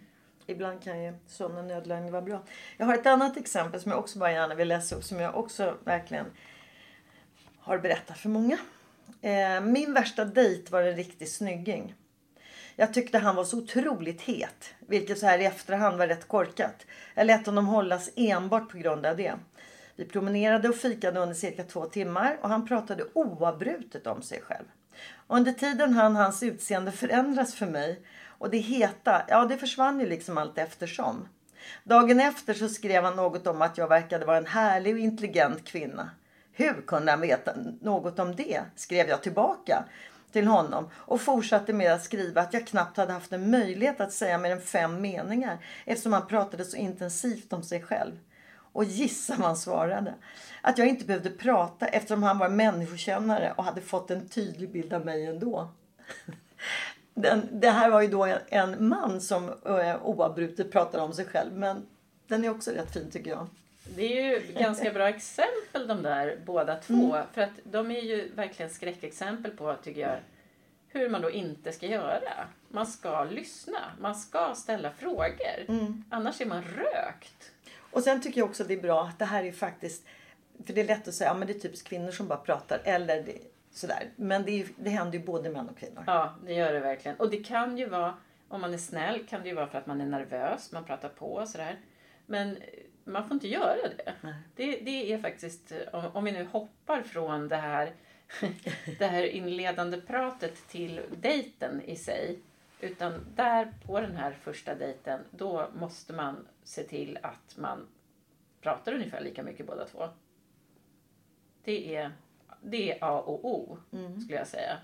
Ibland 0.46 0.84
kan 0.84 1.04
ju 1.04 1.14
sådana 1.28 1.62
nödlögner 1.62 2.12
vara 2.12 2.22
bra. 2.22 2.44
Jag 2.78 2.86
har 2.86 2.94
ett 2.94 3.06
annat 3.06 3.38
exempel 3.38 3.82
som 3.82 3.92
jag 3.92 4.00
också 4.00 4.20
bara 4.20 4.32
gärna 4.32 4.56
vill 4.56 4.68
läsa 4.68 4.96
upp. 4.96 5.04
Som 5.04 5.20
jag 5.20 5.36
också 5.38 5.78
verkligen 5.84 6.26
har 7.60 7.78
berättat 7.78 8.18
för 8.18 8.30
många. 8.30 8.58
Eh, 9.22 9.62
min 9.62 9.94
värsta 9.94 10.26
dejt 10.26 10.72
var 10.72 10.84
en 10.84 10.96
riktig 10.96 11.30
snygging. 11.30 11.96
Jag 12.76 12.94
tyckte 12.94 13.18
han 13.18 13.36
var 13.36 13.44
så 13.44 13.58
otroligt 13.58 14.22
het, 14.22 14.74
vilket 14.80 15.20
så 15.20 15.26
här 15.26 15.40
i 15.40 15.46
efterhand 15.46 15.98
var 15.98 16.08
rätt 16.08 16.28
korkat. 16.28 16.86
Jag 17.16 17.28
lät 17.28 17.46
honom 17.46 17.66
hållas 17.66 18.10
enbart 18.16 18.70
på 18.70 18.78
grund 18.78 19.06
av 19.06 19.18
det. 19.18 19.34
Vi 19.96 20.06
promenerade 20.06 20.70
och 20.70 20.76
fikade 20.76 21.20
under 21.20 21.36
cirka 21.36 21.64
två 21.64 21.86
timmar 21.86 22.38
och 22.42 22.50
han 22.50 22.68
pratade 22.68 23.04
oavbrutet 23.14 24.08
om 24.08 24.22
sig 24.22 24.42
själv. 24.42 24.66
Och 25.28 25.38
under 25.38 25.52
tiden 25.52 25.94
hann 25.94 26.16
hans 26.16 26.44
utseende 26.44 26.92
förändras 26.92 27.56
för 27.56 27.66
mig 27.66 28.02
och 28.26 28.50
det 28.50 28.58
heta, 28.58 29.22
ja 29.28 29.46
det 29.46 29.58
försvann 29.58 30.00
ju 30.00 30.06
liksom 30.06 30.38
allt 30.38 30.58
eftersom. 30.58 31.28
Dagen 31.84 32.20
efter 32.20 32.54
så 32.54 32.70
skrev 32.70 33.04
han 33.04 33.16
något 33.16 33.48
om 33.48 33.62
att 33.62 33.78
jag 33.78 33.88
verkade 33.88 34.26
vara 34.26 34.38
en 34.38 34.46
härlig 34.46 34.94
och 34.94 35.00
intelligent 35.00 35.66
kvinna. 35.66 36.10
Hur 36.54 36.82
kunde 36.88 37.12
han 37.12 37.22
veta 37.22 37.54
något 37.82 38.20
om 38.20 38.36
det? 38.36 38.62
skrev 38.76 39.10
jag 39.10 39.24
tillbaka 39.24 39.84
till 40.32 40.48
honom 40.48 40.90
och 40.94 41.22
fortsatte 41.22 41.74
med 41.74 41.94
att 41.94 42.04
skriva 42.04 42.42
att 42.42 42.54
jag 42.54 42.68
knappt 42.68 42.98
hade 42.98 43.14
haft 43.14 43.34
en 43.34 43.52
möjlighet 43.52 44.02
att 44.02 44.14
säga 44.14 44.38
mer 44.38 44.52
än 44.52 44.62
fem 44.62 45.02
meningar 45.02 45.58
eftersom 45.86 46.14
han 46.14 46.28
pratade 46.28 46.66
så 46.66 46.78
intensivt 46.78 47.54
om 47.54 47.64
sig 47.64 47.82
själv. 47.82 48.14
Och 48.74 48.84
gissa 48.84 49.36
vad 49.36 49.48
han 49.48 49.58
svarade. 49.58 50.14
Att 50.62 50.78
jag 50.78 50.88
inte 50.88 51.06
behövde 51.06 51.30
prata 51.30 51.88
eftersom 51.88 52.24
han 52.24 52.38
var 52.38 52.50
människokännare 52.50 53.54
och 53.58 53.64
hade 53.64 53.82
fått 53.82 54.12
en 54.12 54.30
tydlig 54.30 54.72
bild 54.72 54.94
av 54.94 55.06
mig 55.06 55.26
ändå. 55.26 55.70
Den, 57.14 57.48
det 57.52 57.70
här 57.70 57.90
var 57.90 58.02
ju 58.02 58.08
då 58.08 58.26
en, 58.26 58.40
en 58.48 58.88
man 58.88 59.22
som 59.22 59.52
ö, 59.66 59.98
oavbrutet 60.04 60.72
pratade 60.72 61.04
om 61.04 61.14
sig 61.14 61.26
själv. 61.26 61.54
Men 61.54 61.86
den 62.28 62.44
är 62.44 62.50
också 62.50 62.72
rätt 62.72 62.94
fin 62.94 63.12
tycker 63.12 63.32
jag. 63.32 63.48
Det 63.84 64.20
är 64.20 64.30
ju 64.30 64.54
ganska 64.54 64.92
bra 64.92 65.10
exempel 65.10 65.88
de 65.88 66.02
där 66.02 66.38
båda 66.46 66.76
två. 66.76 67.16
Mm. 67.16 67.28
För 67.34 67.42
att 67.42 67.60
de 67.64 67.92
är 67.92 68.02
ju 68.02 68.32
verkligen 68.36 68.70
skräckexempel 68.72 69.52
på, 69.52 69.76
tycker 69.84 70.02
jag, 70.02 70.18
hur 70.88 71.10
man 71.10 71.22
då 71.22 71.32
inte 71.32 71.72
ska 71.72 71.86
göra. 71.86 72.48
Man 72.68 72.88
ska 72.88 73.24
lyssna, 73.24 73.80
man 74.00 74.16
ska 74.16 74.56
ställa 74.56 74.92
frågor. 74.92 75.66
Mm. 75.68 76.04
Annars 76.10 76.42
är 76.42 76.46
man 76.46 76.64
rökt. 76.64 77.52
Och 77.92 78.04
sen 78.04 78.22
tycker 78.22 78.42
jag 78.42 78.50
också 78.50 78.64
att 78.64 78.68
det 78.68 78.74
är 78.74 78.82
bra 78.82 79.04
att 79.04 79.20
det 79.20 79.26
här 79.26 79.44
är 79.44 79.52
faktiskt, 79.52 80.06
för 80.66 80.74
det 80.74 80.82
är 80.82 80.88
lätt 80.88 81.08
att 81.08 81.14
säga, 81.14 81.30
ja 81.30 81.34
men 81.34 81.48
det 81.48 81.54
är 81.54 81.60
typiskt 81.60 81.88
kvinnor 81.88 82.12
som 82.12 82.28
bara 82.28 82.38
pratar. 82.38 82.82
Eller 82.84 83.24
det, 83.24 83.38
sådär. 83.72 84.10
Men 84.16 84.46
det, 84.46 84.62
är, 84.62 84.68
det 84.78 84.90
händer 84.90 85.20
ju 85.20 85.26
både 85.26 85.50
män 85.50 85.70
och 85.70 85.78
kvinnor. 85.78 86.04
Ja, 86.08 86.36
det 86.46 86.54
gör 86.54 86.74
det 86.74 86.80
verkligen. 86.80 87.18
Och 87.18 87.30
det 87.30 87.44
kan 87.44 87.78
ju 87.78 87.90
vara, 87.90 88.14
om 88.48 88.62
man 88.62 88.74
är 88.74 88.78
snäll, 88.78 89.26
kan 89.30 89.42
det 89.42 89.50
ju 89.50 89.56
vara 89.56 89.68
för 89.68 89.78
att 89.78 89.88
man 89.88 90.02
är 90.02 90.06
nervös, 90.06 90.72
man 90.72 90.84
pratar 90.84 91.10
på 91.10 91.34
och 91.34 91.48
sådär. 91.48 91.80
Men 92.26 92.58
man 93.12 93.28
får 93.28 93.34
inte 93.34 93.48
göra 93.48 93.88
det. 93.98 94.14
Det, 94.56 94.80
det 94.80 95.14
är 95.14 95.18
faktiskt, 95.18 95.72
om, 96.14 96.24
vi 96.24 96.32
nu 96.32 96.44
hoppar 96.44 97.02
från 97.02 97.48
det 97.48 97.56
här, 97.56 97.94
det 99.00 99.08
här 99.08 99.24
inledande 99.24 100.02
pratet 100.02 100.68
till 100.68 101.02
dejten 101.22 101.82
i 101.82 101.96
sig. 101.96 102.40
Utan 102.80 103.14
där 103.36 103.74
på 103.86 104.00
den 104.02 104.16
här 104.16 104.32
första 104.32 104.76
dejten, 104.76 105.20
då 105.32 105.70
måste 105.80 106.14
man 106.14 106.48
se 106.64 106.84
till 106.84 107.20
att 107.22 107.58
man 107.58 107.88
pratar 108.62 108.94
ungefär 108.94 109.22
lika 109.22 109.44
mycket 109.44 109.68
båda 109.68 109.86
två. 109.86 110.10
Det 111.64 111.96
är, 111.96 112.12
det 112.62 112.92
är 112.92 112.98
A 113.02 113.22
och 113.22 113.46
O, 113.46 113.78
mm. 113.92 114.22
skulle 114.22 114.38
jag 114.38 114.48
säga. 114.48 114.78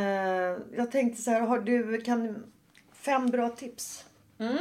Uh, 0.00 0.58
jag 0.76 0.90
tänkte 0.90 1.22
så 1.22 1.30
här, 1.30 1.40
har 1.40 1.60
du 1.60 2.00
kan, 2.00 2.52
fem 2.92 3.26
bra 3.26 3.48
tips? 3.48 4.06
Mm. 4.38 4.58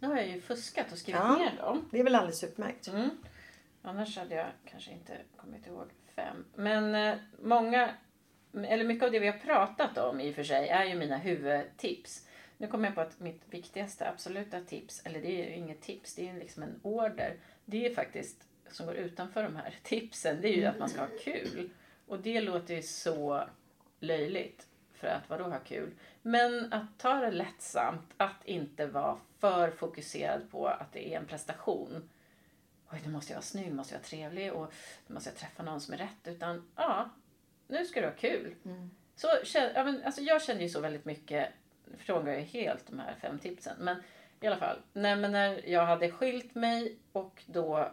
Nu 0.00 0.08
har 0.08 0.16
jag 0.16 0.28
ju 0.28 0.40
fuskat 0.40 0.92
och 0.92 0.98
skrivit 0.98 1.20
ja, 1.20 1.36
ner 1.36 1.56
dem. 1.56 1.88
Det 1.90 1.98
är 1.98 2.04
väl 2.04 2.14
alldeles 2.14 2.44
utmärkt. 2.44 2.88
Mm. 2.88 3.10
Annars 3.82 4.16
hade 4.16 4.34
jag 4.34 4.46
kanske 4.64 4.90
inte 4.90 5.16
kommit 5.36 5.66
ihåg 5.66 5.86
fem. 6.16 6.44
Men 6.54 6.94
eh, 6.94 7.18
många, 7.42 7.94
eller 8.52 8.84
mycket 8.84 9.04
av 9.04 9.12
det 9.12 9.18
vi 9.18 9.26
har 9.26 9.38
pratat 9.38 9.98
om 9.98 10.20
i 10.20 10.30
och 10.30 10.34
för 10.34 10.44
sig 10.44 10.68
är 10.68 10.84
ju 10.84 10.94
mina 10.94 11.16
huvudtips. 11.16 12.26
Nu 12.58 12.66
kommer 12.66 12.88
jag 12.88 12.94
på 12.94 13.00
att 13.00 13.20
mitt 13.20 13.42
viktigaste 13.50 14.08
absoluta 14.08 14.60
tips, 14.60 15.02
eller 15.04 15.20
det 15.20 15.42
är 15.42 15.48
ju 15.48 15.54
inget 15.54 15.80
tips, 15.80 16.14
det 16.14 16.28
är 16.28 16.34
liksom 16.34 16.62
en 16.62 16.80
order. 16.82 17.36
Det 17.64 17.86
är 17.86 17.94
faktiskt, 17.94 18.44
som 18.70 18.86
går 18.86 18.94
utanför 18.94 19.42
de 19.42 19.56
här 19.56 19.74
tipsen, 19.82 20.40
det 20.40 20.48
är 20.48 20.56
ju 20.56 20.64
att 20.64 20.78
man 20.78 20.88
ska 20.88 21.00
ha 21.00 21.08
kul. 21.24 21.70
Och 22.06 22.20
det 22.20 22.40
låter 22.40 22.74
ju 22.74 22.82
så 22.82 23.44
löjligt 24.00 24.66
för 25.00 25.06
att 25.06 25.30
vadå 25.30 25.44
ha 25.44 25.58
kul? 25.58 25.90
Men 26.22 26.72
att 26.72 26.98
ta 26.98 27.14
det 27.14 27.30
lättsamt, 27.30 28.14
att 28.16 28.44
inte 28.44 28.86
vara 28.86 29.18
för 29.38 29.70
fokuserad 29.70 30.50
på 30.50 30.66
att 30.66 30.92
det 30.92 31.14
är 31.14 31.18
en 31.18 31.26
prestation. 31.26 32.10
Oj, 32.92 33.00
nu 33.04 33.12
måste 33.12 33.32
jag 33.32 33.36
vara 33.36 33.42
snygg, 33.42 33.66
nu 33.66 33.74
måste 33.74 33.94
jag 33.94 33.98
vara 33.98 34.06
trevlig 34.06 34.52
och 34.52 34.72
nu 35.06 35.14
måste 35.14 35.30
jag 35.30 35.36
träffa 35.36 35.62
någon 35.62 35.80
som 35.80 35.94
är 35.94 35.98
rätt. 35.98 36.26
Utan 36.26 36.70
ja, 36.76 37.10
nu 37.66 37.84
ska 37.84 38.00
du 38.00 38.06
ha 38.06 38.14
kul. 38.14 38.54
Mm. 38.64 38.90
Så, 39.16 39.28
ja, 39.54 39.84
men, 39.84 40.02
alltså, 40.04 40.20
jag 40.20 40.42
känner 40.42 40.60
ju 40.60 40.68
så 40.68 40.80
väldigt 40.80 41.04
mycket, 41.04 41.48
frågar 41.98 42.32
jag 42.32 42.40
helt 42.40 42.86
de 42.86 42.98
här 42.98 43.14
fem 43.20 43.38
tipsen. 43.38 43.76
Men 43.80 44.02
i 44.40 44.46
alla 44.46 44.56
fall, 44.56 44.78
nej, 44.92 45.16
men 45.16 45.32
när 45.32 45.68
jag 45.68 45.86
hade 45.86 46.10
skilt 46.10 46.54
mig 46.54 46.98
och 47.12 47.42
då 47.46 47.92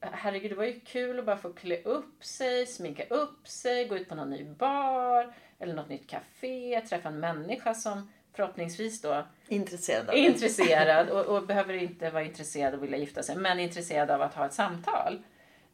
Herregud, 0.00 0.50
det 0.50 0.54
var 0.54 0.64
ju 0.64 0.80
kul 0.80 1.18
att 1.18 1.26
bara 1.26 1.36
få 1.36 1.52
klä 1.52 1.82
upp 1.82 2.24
sig, 2.24 2.66
sminka 2.66 3.04
upp 3.04 3.48
sig, 3.48 3.84
gå 3.84 3.96
ut 3.96 4.08
på 4.08 4.14
någon 4.14 4.30
ny 4.30 4.44
bar 4.44 5.34
eller 5.60 5.74
något 5.74 5.88
nytt 5.88 6.10
café, 6.10 6.80
träffa 6.80 7.08
en 7.08 7.20
människa 7.20 7.74
som 7.74 8.10
förhoppningsvis 8.32 9.00
då 9.00 9.26
intresserad, 9.48 10.14
intresserad 10.14 11.08
och, 11.08 11.26
och, 11.26 11.46
behöver 11.46 11.74
inte 11.74 12.10
vara 12.10 12.24
intresserad 12.24 12.74
och 12.74 12.82
vilja 12.82 12.98
gifta 12.98 13.22
sig, 13.22 13.36
men 13.36 13.60
intresserad 13.60 14.10
av 14.10 14.22
att 14.22 14.34
ha 14.34 14.46
ett 14.46 14.52
samtal 14.52 15.22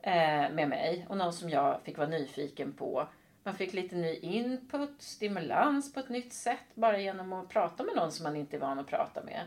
eh, 0.03 0.51
med 0.51 0.68
mig 0.68 1.07
och 1.09 1.16
någon 1.16 1.32
som 1.32 1.51
jag 1.51 1.80
fick 1.84 1.99
vara 1.99 2.09
nyfiken 2.09 2.72
på. 2.72 3.09
Man 3.43 3.55
fick 3.55 3.72
lite 3.72 3.97
ny 3.97 4.14
input, 4.14 5.03
stimulans 5.03 5.95
på 5.95 6.01
ett 6.01 6.09
nytt 6.09 6.32
sätt 6.32 6.66
bara 6.74 6.99
genom 6.99 7.32
att 7.32 7.49
prata 7.49 7.84
med 7.84 7.97
någon 7.97 8.12
som 8.12 8.24
man 8.24 8.37
inte 8.37 8.57
är 8.57 8.61
van 8.61 8.78
att 8.78 8.87
prata 8.87 9.22
med. 9.22 9.43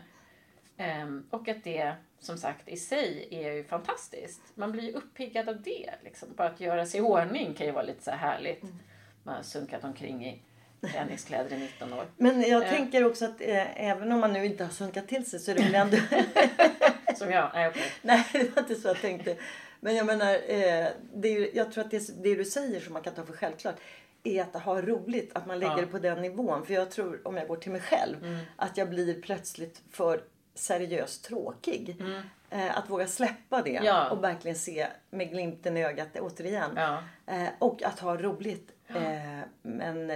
Eh, 0.76 1.08
och 1.30 1.48
att 1.48 1.64
det 1.64 1.94
som 2.18 2.38
sagt 2.38 2.68
i 2.68 2.76
sig 2.76 3.28
är 3.30 3.52
ju 3.52 3.64
fantastiskt. 3.64 4.42
Man 4.54 4.72
blir 4.72 4.82
ju 4.82 4.92
uppiggad 4.92 5.48
av 5.48 5.62
det. 5.62 5.90
Liksom. 6.04 6.28
Bara 6.36 6.48
att 6.48 6.60
göra 6.60 6.86
sig 6.86 7.00
i 7.00 7.02
ordning 7.02 7.54
kan 7.54 7.66
ju 7.66 7.72
vara 7.72 7.84
lite 7.84 8.02
så 8.02 8.10
här 8.10 8.18
härligt. 8.18 8.62
Mm. 8.62 8.78
Man 9.22 9.34
har 9.34 9.42
sunkat 9.42 9.84
omkring 9.84 10.26
i 10.26 10.42
träningskläder 10.80 11.56
i 11.56 11.58
19 11.58 11.92
år. 11.92 12.04
Men 12.16 12.40
jag 12.40 12.62
eh. 12.62 12.70
tänker 12.70 13.04
också 13.04 13.24
att 13.24 13.40
eh, 13.40 13.88
även 13.88 14.12
om 14.12 14.20
man 14.20 14.32
nu 14.32 14.44
inte 14.44 14.64
har 14.64 14.70
sunkat 14.70 15.08
till 15.08 15.30
sig 15.30 15.40
så 15.40 15.50
är 15.50 15.54
det 15.54 15.62
väl 15.62 15.74
ändå... 15.74 15.96
Som 17.16 17.30
jag? 17.30 17.50
Nej, 17.54 17.68
okay. 17.68 17.82
Nej, 18.02 18.26
det 18.32 18.56
var 18.56 18.62
inte 18.62 18.74
så 18.74 18.88
jag 18.88 19.00
tänkte. 19.00 19.36
Men 19.80 19.96
jag 19.96 20.06
menar, 20.06 20.32
eh, 20.32 20.88
det 21.14 21.28
är, 21.28 21.56
jag 21.56 21.72
tror 21.72 21.84
att 21.84 21.90
det, 21.90 22.22
det 22.22 22.34
du 22.34 22.44
säger 22.44 22.80
som 22.80 22.92
man 22.92 23.02
kan 23.02 23.14
ta 23.14 23.24
för 23.24 23.32
självklart 23.32 23.76
är 24.24 24.42
att 24.42 24.62
ha 24.62 24.82
roligt, 24.82 25.36
att 25.36 25.46
man 25.46 25.58
lägger 25.58 25.72
ja. 25.72 25.80
det 25.80 25.86
på 25.86 25.98
den 25.98 26.22
nivån. 26.22 26.66
För 26.66 26.74
jag 26.74 26.90
tror, 26.90 27.20
om 27.28 27.36
jag 27.36 27.48
går 27.48 27.56
till 27.56 27.72
mig 27.72 27.80
själv, 27.80 28.24
mm. 28.24 28.38
att 28.56 28.76
jag 28.76 28.88
blir 28.88 29.22
plötsligt 29.22 29.82
för 29.90 30.22
seriöst 30.54 31.24
tråkig. 31.24 31.96
Mm. 32.00 32.22
Eh, 32.50 32.78
att 32.78 32.90
våga 32.90 33.06
släppa 33.06 33.62
det 33.62 33.80
ja. 33.84 34.10
och 34.10 34.24
verkligen 34.24 34.56
se 34.56 34.86
med 35.10 35.30
glimten 35.30 35.76
i 35.76 35.84
ögat 35.84 36.08
återigen. 36.20 36.70
Ja. 36.76 37.02
Eh, 37.26 37.48
och 37.58 37.82
att 37.82 38.00
ha 38.00 38.16
roligt. 38.16 38.72
Eh, 38.96 39.40
men 39.62 40.12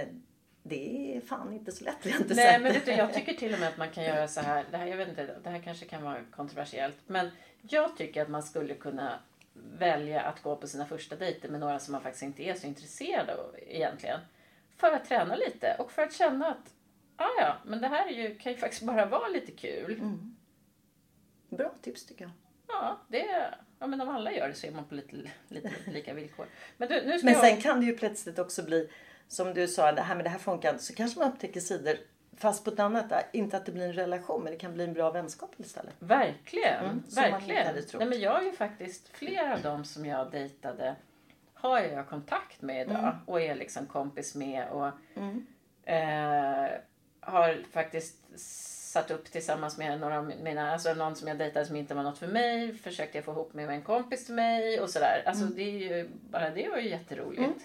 det 0.63 1.15
är 1.17 1.21
fan 1.21 1.53
inte 1.53 1.71
så 1.71 1.83
lätt. 1.83 2.05
Inte 2.05 2.33
Nej, 2.33 2.59
men 2.59 2.73
vet 2.73 2.85
du, 2.85 2.91
jag 2.91 3.13
tycker 3.13 3.33
till 3.33 3.53
och 3.53 3.59
med 3.59 3.69
att 3.69 3.77
man 3.77 3.89
kan 3.89 4.03
göra 4.03 4.27
så 4.27 4.41
här. 4.41 4.65
Det 4.71 4.77
här, 4.77 4.85
jag 4.85 4.97
vet 4.97 5.09
inte, 5.09 5.35
det 5.43 5.49
här 5.49 5.59
kanske 5.59 5.85
kan 5.85 6.03
vara 6.03 6.17
kontroversiellt. 6.31 6.97
Men 7.07 7.29
jag 7.61 7.97
tycker 7.97 8.21
att 8.21 8.29
man 8.29 8.43
skulle 8.43 8.73
kunna 8.73 9.19
välja 9.53 10.21
att 10.21 10.41
gå 10.41 10.55
på 10.55 10.67
sina 10.67 10.85
första 10.85 11.15
dejter 11.15 11.49
med 11.49 11.59
några 11.59 11.79
som 11.79 11.91
man 11.91 12.01
faktiskt 12.01 12.23
inte 12.23 12.43
är 12.43 12.53
så 12.53 12.67
intresserad 12.67 13.29
av 13.29 13.55
egentligen. 13.67 14.19
För 14.77 14.91
att 14.91 15.05
träna 15.05 15.35
lite 15.35 15.75
och 15.79 15.91
för 15.91 16.01
att 16.01 16.13
känna 16.13 16.47
att 16.47 16.73
ah, 17.15 17.41
ja, 17.41 17.55
men 17.65 17.81
det 17.81 17.87
här 17.87 18.07
är 18.07 18.11
ju, 18.11 18.35
kan 18.35 18.51
ju 18.51 18.57
faktiskt 18.57 18.81
bara 18.83 19.05
vara 19.05 19.27
lite 19.27 19.51
kul. 19.51 19.93
Mm. 19.93 20.35
Bra 21.49 21.73
tips 21.81 22.05
tycker 22.05 22.23
jag. 22.23 22.31
Ja, 22.67 22.97
det, 23.07 23.53
ja, 23.85 23.89
men 23.89 24.01
om 24.01 24.09
alla 24.09 24.31
gör 24.31 24.47
det 24.47 24.53
så 24.53 24.67
är 24.67 24.71
man 24.71 24.85
på 24.85 24.95
lite, 24.95 25.15
lite 25.47 25.71
lika 25.85 26.13
villkor. 26.13 26.45
Men, 26.77 26.89
du, 26.89 27.01
nu 27.05 27.17
ska 27.17 27.25
men 27.25 27.35
sen 27.35 27.49
jag... 27.49 27.61
kan 27.61 27.79
det 27.79 27.85
ju 27.85 27.97
plötsligt 27.97 28.39
också 28.39 28.63
bli, 28.63 28.89
som 29.27 29.53
du 29.53 29.67
sa, 29.67 29.91
det 29.91 30.01
här 30.01 30.15
med 30.15 30.25
det 30.25 30.29
här 30.29 30.39
funkar 30.39 30.77
så 30.77 30.95
kanske 30.95 31.19
man 31.19 31.31
upptäcker 31.31 31.59
sidor 31.59 31.95
Fast 32.37 32.63
på 32.63 32.71
ett 32.71 32.79
annat, 32.79 33.13
inte 33.31 33.57
att 33.57 33.65
det 33.65 33.71
blir 33.71 33.85
en 33.85 33.93
relation 33.93 34.43
men 34.43 34.53
det 34.53 34.59
kan 34.59 34.73
bli 34.73 34.83
en 34.83 34.93
bra 34.93 35.11
vänskap 35.11 35.55
istället. 35.57 35.93
Verkligen, 35.99 36.85
mm, 36.85 37.03
verkligen. 37.15 37.75
Nej, 37.93 38.07
men 38.07 38.19
jag 38.19 38.31
har 38.31 38.41
ju 38.41 38.51
faktiskt 38.51 39.09
flera 39.09 39.53
av 39.53 39.61
dem 39.61 39.85
som 39.85 40.05
jag 40.05 40.31
dejtade 40.31 40.95
har 41.53 41.79
jag 41.79 42.07
kontakt 42.07 42.61
med 42.61 42.87
idag 42.87 42.99
mm. 42.99 43.15
och 43.25 43.41
är 43.41 43.55
liksom 43.55 43.85
kompis 43.85 44.35
med 44.35 44.69
och 44.69 44.91
mm. 45.15 45.45
eh, 45.83 46.71
har 47.19 47.63
faktiskt 47.71 48.17
satt 48.95 49.11
upp 49.11 49.31
tillsammans 49.31 49.77
med 49.77 49.99
några 49.99 50.17
av 50.17 50.25
mina, 50.43 50.71
alltså 50.71 50.93
någon 50.93 51.15
som 51.15 51.27
jag 51.27 51.37
dejtade 51.37 51.65
som 51.65 51.75
inte 51.75 51.93
var 51.93 52.03
något 52.03 52.17
för 52.17 52.27
mig. 52.27 52.73
Försökte 52.73 53.17
jag 53.17 53.25
få 53.25 53.31
ihop 53.31 53.53
med 53.53 53.69
en 53.69 53.81
kompis 53.81 54.25
till 54.25 54.35
mig 54.35 54.81
och 54.81 54.89
sådär. 54.89 55.23
Alltså 55.25 55.43
mm. 55.43 55.55
det 55.55 55.61
är 55.61 55.79
ju, 55.79 56.09
bara 56.29 56.49
det 56.49 56.69
var 56.69 56.77
ju 56.77 56.89
jätteroligt. 56.89 57.39
Mm. 57.39 57.59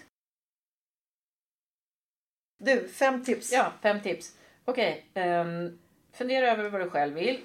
Du, 2.57 2.87
fem 2.87 3.25
tips. 3.25 3.51
Ja, 3.51 3.71
fem 3.81 4.01
tips. 4.01 4.37
Okej. 4.65 5.05
Okay, 5.11 5.39
um, 5.39 5.79
fundera 6.11 6.51
över 6.51 6.69
vad 6.69 6.81
du 6.81 6.89
själv 6.89 7.13
vill. 7.13 7.39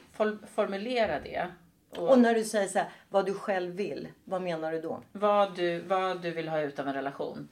formulera 0.55 1.21
det. 1.21 1.49
Och 1.91 2.19
när 2.19 2.35
du 2.35 2.45
säger 2.45 2.69
så 2.69 2.79
här, 2.79 2.89
vad 3.09 3.27
du 3.27 3.35
själv 3.35 3.75
vill, 3.75 4.09
vad 4.25 4.43
menar 4.43 4.73
du 4.73 4.81
då? 4.81 5.03
Vad 5.13 5.57
du, 5.57 5.79
vad 5.79 6.23
du 6.23 6.31
vill 6.31 6.49
ha 6.49 6.61
ut 6.61 6.79
av 6.79 6.89
en 6.89 6.95
relation. 6.95 7.49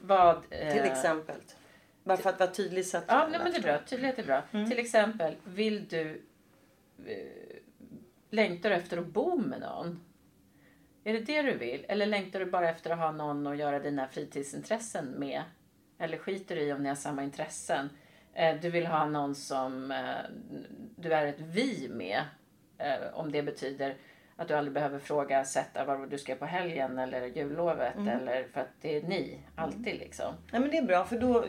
Vad, 0.00 0.36
eh, 0.50 0.72
Till 0.72 0.84
exempel. 0.84 1.36
Bara 2.08 2.18
för 2.18 2.30
att 2.30 2.40
vara 2.40 2.50
tydlig 2.50 2.86
så 2.86 2.98
att 2.98 3.04
Ja, 3.08 3.28
nej, 3.30 3.40
men 3.42 3.52
det 3.52 3.58
är 3.58 3.62
bra. 3.62 3.78
Tydlighet 3.86 4.18
är 4.18 4.24
bra. 4.24 4.42
Mm. 4.52 4.70
Till 4.70 4.78
exempel, 4.78 5.36
vill 5.44 5.88
du... 5.88 6.22
Eh, 7.06 7.58
längtar 8.30 8.70
du 8.70 8.76
efter 8.76 8.98
att 8.98 9.06
bo 9.06 9.36
med 9.36 9.60
någon? 9.60 10.00
Är 11.04 11.12
det 11.12 11.20
det 11.20 11.42
du 11.42 11.58
vill? 11.58 11.84
Eller 11.88 12.06
längtar 12.06 12.40
du 12.40 12.46
bara 12.46 12.68
efter 12.68 12.90
att 12.90 12.98
ha 12.98 13.12
någon 13.12 13.46
att 13.46 13.56
göra 13.56 13.78
dina 13.78 14.08
fritidsintressen 14.08 15.06
med? 15.06 15.42
Eller 15.98 16.18
skiter 16.18 16.56
du 16.56 16.62
i 16.62 16.72
om 16.72 16.82
ni 16.82 16.88
har 16.88 16.96
samma 16.96 17.22
intressen? 17.22 17.90
Eh, 18.34 18.56
du 18.60 18.70
vill 18.70 18.86
ha 18.86 19.06
någon 19.06 19.34
som 19.34 19.90
eh, 19.90 20.30
du 20.96 21.12
är 21.12 21.26
ett 21.26 21.40
vi 21.40 21.88
med. 21.90 22.22
Eh, 22.78 23.14
om 23.14 23.32
det 23.32 23.42
betyder 23.42 23.96
att 24.36 24.48
du 24.48 24.54
aldrig 24.54 24.74
behöver 24.74 24.98
fråga 24.98 25.44
sätta 25.44 25.84
var 25.84 26.06
du 26.06 26.18
ska 26.18 26.34
på 26.34 26.44
helgen 26.44 26.98
eller 26.98 27.26
jullovet. 27.26 27.96
Mm. 27.96 28.08
Eller 28.08 28.44
för 28.44 28.60
att 28.60 28.80
det 28.80 28.96
är 28.96 29.02
ni, 29.02 29.38
alltid 29.54 29.98
liksom. 29.98 30.34
Nej 30.52 30.60
men 30.60 30.70
det 30.70 30.78
är 30.78 30.82
bra 30.82 31.04
för 31.04 31.20
då 31.20 31.44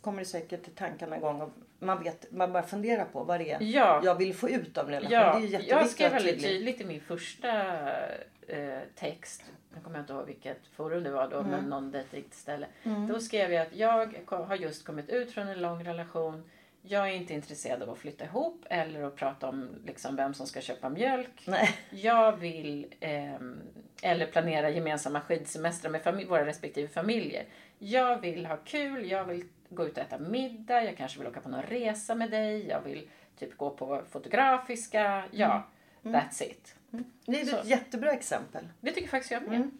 kommer 0.00 0.18
det 0.18 0.24
säkert 0.24 0.62
till 0.62 0.72
tankarna 0.74 1.16
igång 1.16 1.40
och 1.40 1.50
man 1.78 2.02
vet, 2.02 2.32
man 2.32 2.52
bara 2.52 2.62
funderar 2.62 3.04
på 3.04 3.24
vad 3.24 3.40
det 3.40 3.50
är 3.50 3.58
Ja. 3.62 4.00
jag 4.04 4.14
vill 4.14 4.34
få 4.34 4.48
ut 4.50 4.78
av 4.78 4.84
en 4.86 4.90
relation. 4.94 5.12
Ja, 5.12 5.20
det 5.32 5.38
är 5.38 5.40
jätteviktigt 5.40 5.70
jag 5.70 5.88
skrev 5.88 6.12
väldigt 6.12 6.32
tydlig. 6.34 6.48
tydligt 6.50 6.80
i 6.80 6.84
min 6.84 7.00
första 7.00 7.50
eh, 8.48 8.78
text, 8.94 9.42
nu 9.74 9.80
kommer 9.82 9.96
jag 9.96 10.02
inte 10.02 10.12
ihåg 10.12 10.26
vilket 10.26 10.66
forum 10.76 11.02
det 11.02 11.10
var 11.10 11.28
då, 11.28 11.36
Mm. 11.38 11.50
men 11.50 11.64
någon 11.64 11.90
dejtingställe. 11.90 12.66
Då 13.08 13.20
skrev 13.20 13.52
jag 13.52 13.66
att 13.66 13.76
jag 13.76 14.14
har 14.28 14.56
just 14.56 14.84
kommit 14.86 15.08
ut 15.08 15.32
från 15.32 15.48
en 15.48 15.62
lång 15.62 15.84
relation. 15.84 16.50
Jag 16.82 17.08
är 17.08 17.12
inte 17.14 17.34
intresserad 17.34 17.82
av 17.82 17.90
att 17.90 17.98
flytta 17.98 18.24
ihop 18.24 18.64
eller 18.70 19.02
att 19.02 19.16
prata 19.16 19.48
om 19.48 19.68
liksom, 19.86 20.16
vem 20.16 20.34
som 20.34 20.46
ska 20.46 20.60
köpa 20.60 20.88
mjölk. 20.88 21.42
Nej. 21.46 21.68
Jag 21.90 22.36
vill, 22.36 22.94
ehm, 23.00 23.60
eller 24.02 24.26
planera 24.26 24.70
gemensamma 24.70 25.20
skidsemestrar 25.20 25.90
med 26.12 26.26
våra 26.26 26.46
respektive 26.46 26.88
familjer. 26.88 27.44
Jag 27.78 28.20
vill 28.20 28.46
ha 28.46 28.56
kul, 28.56 29.10
jag 29.10 29.24
vill 29.24 29.44
gå 29.70 29.86
ut 29.86 29.92
och 29.98 30.04
äta 30.04 30.18
middag, 30.18 30.84
jag 30.84 30.96
kanske 30.96 31.18
vill 31.18 31.28
åka 31.28 31.40
på 31.40 31.48
någon 31.48 31.62
resa 31.62 32.14
med 32.14 32.30
dig, 32.30 32.66
jag 32.66 32.80
vill 32.80 33.08
typ 33.38 33.56
gå 33.56 33.70
på 33.70 34.02
fotografiska. 34.10 35.24
Ja, 35.30 35.62
that's 36.02 36.42
it. 36.42 36.74
Det 37.26 37.40
är 37.40 37.44
Så. 37.44 37.56
ett 37.56 37.66
jättebra 37.66 38.12
exempel. 38.12 38.68
Det 38.80 38.92
tycker 38.92 39.08
faktiskt 39.08 39.32
jag 39.32 39.42
med. 39.42 39.56
Mm. 39.56 39.78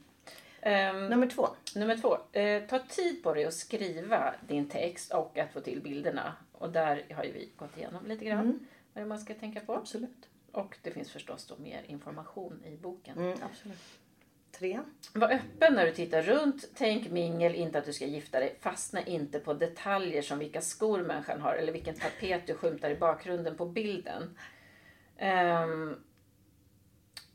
Ehm, 0.60 1.06
Nummer 1.06 1.26
två. 1.26 1.48
Nummer 1.74 1.96
två. 1.96 2.18
Eh, 2.32 2.62
ta 2.62 2.78
tid 2.78 3.22
på 3.22 3.34
dig 3.34 3.44
att 3.44 3.54
skriva 3.54 4.34
din 4.48 4.68
text 4.68 5.12
och 5.12 5.38
att 5.38 5.52
få 5.52 5.60
till 5.60 5.80
bilderna. 5.82 6.32
Och 6.52 6.70
där 6.72 7.04
har 7.14 7.24
ju 7.24 7.32
vi 7.32 7.50
gått 7.56 7.76
igenom 7.76 8.06
lite 8.06 8.24
grann 8.24 8.46
vad 8.46 8.56
det 8.94 9.00
är 9.00 9.06
man 9.06 9.18
ska 9.18 9.34
tänka 9.34 9.60
på. 9.60 9.74
Absolut. 9.74 10.28
Och 10.52 10.78
det 10.82 10.90
finns 10.90 11.10
förstås 11.10 11.46
då 11.46 11.56
mer 11.58 11.82
information 11.86 12.62
i 12.64 12.76
boken. 12.76 13.18
Mm, 13.18 13.38
absolut. 13.42 13.78
Tre. 14.58 14.80
Var 15.12 15.32
öppen 15.32 15.74
när 15.74 15.86
du 15.86 15.92
tittar 15.92 16.22
runt. 16.22 16.68
Tänk 16.74 17.10
mingel, 17.10 17.54
inte 17.54 17.78
att 17.78 17.84
du 17.84 17.92
ska 17.92 18.06
gifta 18.06 18.40
dig. 18.40 18.56
Fastna 18.60 19.02
inte 19.02 19.38
på 19.38 19.54
detaljer 19.54 20.22
som 20.22 20.38
vilka 20.38 20.60
skor 20.60 21.02
människan 21.02 21.40
har 21.40 21.54
eller 21.54 21.72
vilken 21.72 21.94
tapet 21.94 22.46
du 22.46 22.54
skymtar 22.54 22.90
i 22.90 22.96
bakgrunden 22.96 23.56
på 23.56 23.66
bilden. 23.66 24.38
Ehm, 25.18 25.96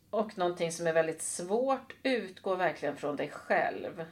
och 0.09 0.38
någonting 0.38 0.72
som 0.72 0.88
är 0.88 0.93
väldigt 0.93 1.22
svårt, 1.22 1.95
utgå 2.03 2.55
verkligen 2.55 2.97
från 2.97 3.15
dig 3.15 3.30
själv. 3.30 4.05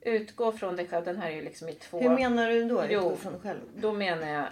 Utgå 0.00 0.52
från 0.52 0.76
dig 0.76 0.88
själv. 0.88 1.04
Den 1.04 1.16
här 1.16 1.30
är 1.30 1.34
ju 1.34 1.42
liksom 1.42 1.68
i 1.68 1.74
två... 1.74 2.00
Hur 2.00 2.10
menar 2.10 2.50
du 2.50 2.64
då? 2.68 2.84
Jo. 2.88 3.00
Utgå 3.00 3.16
från 3.16 3.32
dig 3.32 3.42
själv. 3.42 3.60
Då 3.76 3.92
menar 3.92 4.28
jag, 4.28 4.48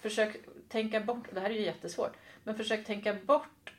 försök 0.00 0.36
tänka 0.68 1.00
bort, 1.00 1.24
det 1.32 1.40
här 1.40 1.50
är 1.50 1.54
ju 1.54 1.62
jättesvårt, 1.62 2.16
men 2.44 2.56
försök 2.56 2.84
tänka 2.84 3.14
bort 3.14 3.72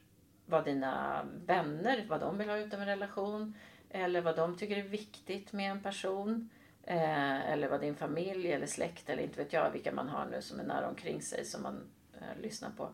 vad 0.51 0.65
dina 0.65 1.23
vänner, 1.45 2.05
vad 2.09 2.19
de 2.19 2.37
vill 2.37 2.49
ha 2.49 2.57
ut 2.57 2.73
av 2.73 2.79
en 2.79 2.87
relation, 2.87 3.53
eller 3.89 4.21
vad 4.21 4.35
de 4.35 4.57
tycker 4.57 4.77
är 4.77 4.81
viktigt 4.81 5.53
med 5.53 5.71
en 5.71 5.83
person, 5.83 6.49
eh, 6.83 7.51
eller 7.51 7.69
vad 7.69 7.81
din 7.81 7.95
familj 7.95 8.51
eller 8.51 8.67
släkt, 8.67 9.09
eller 9.09 9.23
inte 9.23 9.43
vet 9.43 9.53
jag 9.53 9.71
vilka 9.71 9.91
man 9.91 10.09
har 10.09 10.25
nu 10.25 10.41
som 10.41 10.59
är 10.59 10.63
nära 10.63 10.89
omkring 10.89 11.21
sig 11.21 11.45
som 11.45 11.63
man 11.63 11.89
eh, 12.13 12.41
lyssnar 12.41 12.69
på. 12.69 12.89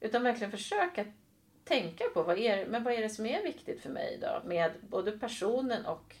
Utan 0.00 0.22
verkligen 0.22 0.50
försöka 0.50 1.04
tänka 1.64 2.04
på 2.14 2.22
vad 2.22 2.38
är, 2.38 2.66
men 2.66 2.84
vad 2.84 2.94
är 2.94 3.02
det 3.02 3.08
som 3.08 3.26
är 3.26 3.42
viktigt 3.42 3.80
för 3.80 3.90
mig 3.90 4.18
då? 4.20 4.42
Med 4.48 4.72
både 4.80 5.12
personen 5.12 5.86
och 5.86 6.16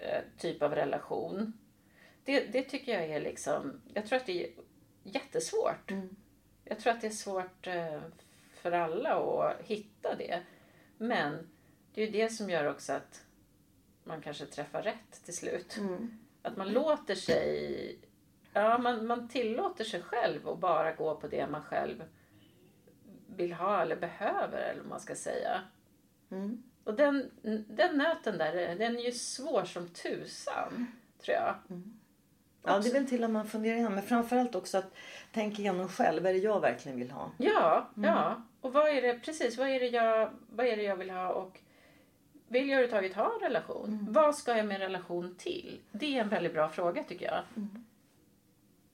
eh, 0.00 0.20
typ 0.38 0.62
av 0.62 0.74
relation. 0.74 1.52
Det, 2.24 2.40
det 2.40 2.62
tycker 2.62 2.92
jag 2.92 3.04
är 3.04 3.20
liksom, 3.20 3.80
jag 3.94 4.06
tror 4.06 4.16
att 4.16 4.26
det 4.26 4.44
är 4.44 4.50
jättesvårt. 5.02 5.92
Jag 6.64 6.80
tror 6.80 6.92
att 6.92 7.00
det 7.00 7.06
är 7.06 7.10
svårt 7.10 7.66
eh, 7.66 8.00
för 8.62 8.72
alla 8.72 9.14
att 9.14 9.60
hitta 9.62 10.14
det. 10.14 10.40
Men 10.96 11.50
det 11.94 12.02
är 12.02 12.06
ju 12.06 12.12
det 12.12 12.28
som 12.28 12.50
gör 12.50 12.70
också 12.70 12.92
att 12.92 13.24
man 14.04 14.20
kanske 14.20 14.46
träffar 14.46 14.82
rätt 14.82 15.24
till 15.24 15.36
slut. 15.36 15.78
Att 16.42 16.56
man 16.56 16.68
låter 16.68 17.14
sig, 17.14 17.98
ja 18.52 18.78
man, 18.78 19.06
man 19.06 19.28
tillåter 19.28 19.84
sig 19.84 20.02
själv 20.02 20.48
att 20.48 20.58
bara 20.58 20.92
gå 20.92 21.16
på 21.16 21.28
det 21.28 21.46
man 21.46 21.62
själv 21.62 22.04
vill 23.36 23.52
ha 23.52 23.82
eller 23.82 23.96
behöver 23.96 24.58
eller 24.58 24.80
vad 24.80 24.90
man 24.90 25.00
ska 25.00 25.14
säga. 25.14 25.60
Och 26.84 26.94
den, 26.94 27.30
den 27.68 27.98
nöten 27.98 28.38
där, 28.38 28.52
den 28.76 28.96
är 28.96 29.04
ju 29.04 29.12
svår 29.12 29.64
som 29.64 29.88
tusan, 29.88 30.86
tror 31.24 31.36
jag. 31.36 31.54
Ja, 32.64 32.78
det 32.78 32.88
är 32.88 32.92
väl 32.92 33.08
till 33.08 33.24
att 33.24 33.30
man 33.30 33.46
funderar 33.46 33.74
igenom. 33.74 33.94
Men 33.94 34.02
framförallt 34.02 34.54
också 34.54 34.78
att 34.78 34.94
tänka 35.32 35.62
igenom 35.62 35.88
själv. 35.88 36.22
Vad 36.22 36.30
är 36.30 36.34
det 36.34 36.40
jag 36.40 36.60
verkligen 36.60 36.98
vill 36.98 37.10
ha? 37.10 37.30
Ja, 37.38 37.90
ja. 37.94 38.42
Och 38.62 38.72
vad 38.72 38.88
är 38.88 39.02
det, 39.02 39.18
precis, 39.24 39.58
vad 39.58 39.68
är 39.68 39.80
det 39.80 39.86
jag, 39.88 40.30
vad 40.50 40.66
är 40.66 40.76
det 40.76 40.82
jag 40.82 40.96
vill 40.96 41.10
ha 41.10 41.28
och 41.32 41.60
vill 42.48 42.68
jag 42.68 42.80
överhuvudtaget 42.80 43.14
ha 43.16 43.34
en 43.34 43.40
relation? 43.40 44.06
Vad 44.10 44.34
ska 44.36 44.56
jag 44.56 44.66
med 44.66 44.74
en 44.74 44.80
relation 44.80 45.34
till? 45.38 45.80
Det 45.92 46.16
är 46.18 46.20
en 46.22 46.28
väldigt 46.28 46.52
bra 46.52 46.68
fråga 46.68 47.02
tycker 47.02 47.26
jag. 47.26 47.42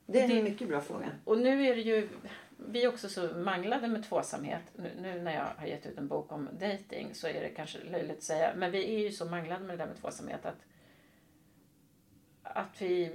Det 0.06 0.20
är 0.20 0.28
Det- 0.28 0.38
en 0.38 0.44
mycket 0.44 0.68
bra 0.68 0.80
fråga. 0.80 1.10
Och 1.24 1.38
nu 1.38 1.66
är 1.66 1.74
det 1.76 1.80
ju, 1.82 2.08
vi 2.56 2.84
är 2.84 2.88
också 2.88 3.08
så 3.08 3.26
manglade 3.34 3.88
med 3.88 4.04
tvåsamhet. 4.04 4.62
Nu, 4.76 4.90
nu 5.00 5.20
när 5.22 5.34
jag 5.34 5.46
har 5.56 5.66
gett 5.66 5.86
ut 5.86 5.98
en 5.98 6.08
bok 6.08 6.32
om 6.32 6.48
dating 6.60 7.14
så 7.14 7.26
är 7.26 7.40
det 7.40 7.48
kanske 7.48 7.78
löjligt 7.84 8.16
att 8.18 8.22
säga. 8.22 8.52
Men 8.56 8.70
vi 8.70 8.94
är 8.94 8.98
ju 8.98 9.12
så 9.12 9.24
manglade 9.24 9.64
med 9.64 9.78
det 9.78 9.82
där 9.84 9.90
med 9.90 10.00
tvåsamhet 10.00 10.46
att, 10.46 10.64
att 12.42 12.82
vi 12.82 13.12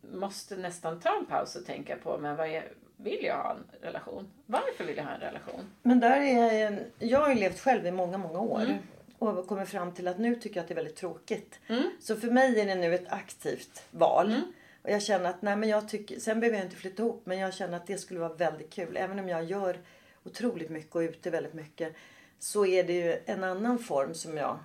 måste 0.00 0.56
nästan 0.56 1.00
ta 1.00 1.18
en 1.18 1.26
paus 1.26 1.56
och 1.56 1.66
tänka 1.66 1.96
på 1.96 2.18
men 2.18 2.36
vad 2.36 2.48
är, 2.48 2.72
vill 3.00 3.24
jag 3.24 3.36
ha 3.36 3.50
en 3.50 3.64
relation? 3.80 4.28
Varför 4.46 4.84
vill 4.84 4.96
jag 4.96 5.04
ha 5.04 5.12
en 5.12 5.20
relation? 5.20 5.60
Men 5.82 6.00
där 6.00 6.20
är 6.20 6.66
en, 6.66 6.80
jag 6.98 7.20
har 7.20 7.28
ju 7.28 7.34
levt 7.34 7.60
själv 7.60 7.86
i 7.86 7.90
många, 7.90 8.18
många 8.18 8.40
år. 8.40 8.60
Och 9.18 9.46
kommit 9.46 9.68
fram 9.68 9.92
till 9.92 10.08
att 10.08 10.18
nu 10.18 10.34
tycker 10.34 10.56
jag 10.56 10.62
att 10.62 10.68
det 10.68 10.74
är 10.74 10.76
väldigt 10.76 10.96
tråkigt. 10.96 11.58
Så 12.00 12.16
för 12.16 12.30
mig 12.30 12.60
är 12.60 12.66
det 12.66 12.74
nu 12.74 12.94
ett 12.94 13.08
aktivt 13.12 13.82
val. 13.90 14.28
Och 14.82 14.90
jag 14.90 15.02
känner 15.02 15.30
att, 15.30 15.42
nej 15.42 15.56
men 15.56 15.68
jag 15.68 15.88
tycker, 15.88 16.20
sen 16.20 16.40
behöver 16.40 16.58
jag 16.58 16.66
inte 16.66 16.76
flytta 16.76 17.02
ihop. 17.02 17.22
Men 17.24 17.38
jag 17.38 17.54
känner 17.54 17.76
att 17.76 17.86
det 17.86 17.98
skulle 17.98 18.20
vara 18.20 18.32
väldigt 18.34 18.70
kul. 18.70 18.96
Även 18.96 19.18
om 19.18 19.28
jag 19.28 19.44
gör 19.44 19.78
otroligt 20.24 20.70
mycket 20.70 20.94
och 20.96 21.02
är 21.04 21.08
ute 21.08 21.30
väldigt 21.30 21.54
mycket. 21.54 21.94
Så 22.38 22.66
är 22.66 22.84
det 22.84 22.92
ju 22.92 23.18
en 23.26 23.44
annan 23.44 23.78
form 23.78 24.14
som 24.14 24.36
jag, 24.36 24.58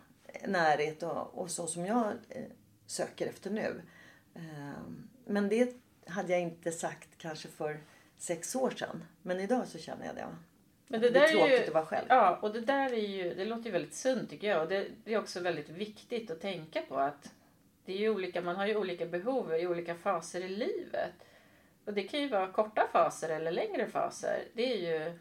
närhet 0.47 1.03
och, 1.03 1.37
och 1.37 1.51
så 1.51 1.67
som 1.67 1.85
jag 1.85 2.05
eh, 2.29 2.43
söker 2.87 3.27
efter 3.27 3.49
nu. 3.51 3.81
Ehm, 4.35 5.07
Men 5.25 5.49
det 5.49 5.75
hade 6.07 6.31
jag 6.31 6.41
inte 6.41 6.71
sagt 6.71 7.09
kanske 7.17 7.47
för 7.47 7.79
sex 8.23 8.55
år 8.55 8.69
sedan. 8.69 9.03
Men 9.21 9.39
idag 9.39 9.67
så 9.67 9.77
känner 9.79 10.05
jag 10.05 10.15
det. 10.15 10.27
Men 10.87 11.01
det 11.01 11.07
är 11.07 11.11
där 11.11 11.27
tråkigt 11.27 11.59
ju, 11.59 11.63
att 11.67 11.73
vara 11.73 11.85
själv. 11.85 12.05
Ja, 12.09 12.37
och 12.41 12.53
det 12.53 12.59
där 12.61 12.93
är 12.93 13.07
ju, 13.07 13.33
det 13.33 13.45
låter 13.45 13.65
ju 13.65 13.71
väldigt 13.71 13.93
sunt 13.93 14.29
tycker 14.29 14.47
jag. 14.47 14.61
Och 14.61 14.67
det, 14.69 14.87
det 15.03 15.13
är 15.13 15.19
också 15.19 15.39
väldigt 15.39 15.69
viktigt 15.69 16.31
att 16.31 16.41
tänka 16.41 16.81
på 16.81 16.97
att 16.97 17.31
det 17.85 17.93
är 17.93 17.97
ju 17.97 18.09
olika, 18.09 18.41
man 18.41 18.55
har 18.55 18.65
ju 18.67 18.75
olika 18.75 19.05
behov 19.05 19.53
i 19.55 19.67
olika 19.67 19.95
faser 19.95 20.41
i 20.41 20.49
livet. 20.49 21.13
Och 21.85 21.93
det 21.93 22.03
kan 22.03 22.19
ju 22.21 22.27
vara 22.27 22.47
korta 22.51 22.87
faser 22.91 23.29
eller 23.29 23.51
längre 23.51 23.87
faser. 23.87 24.43
Det 24.53 24.73
är 24.73 24.77
ju... 25.07 25.19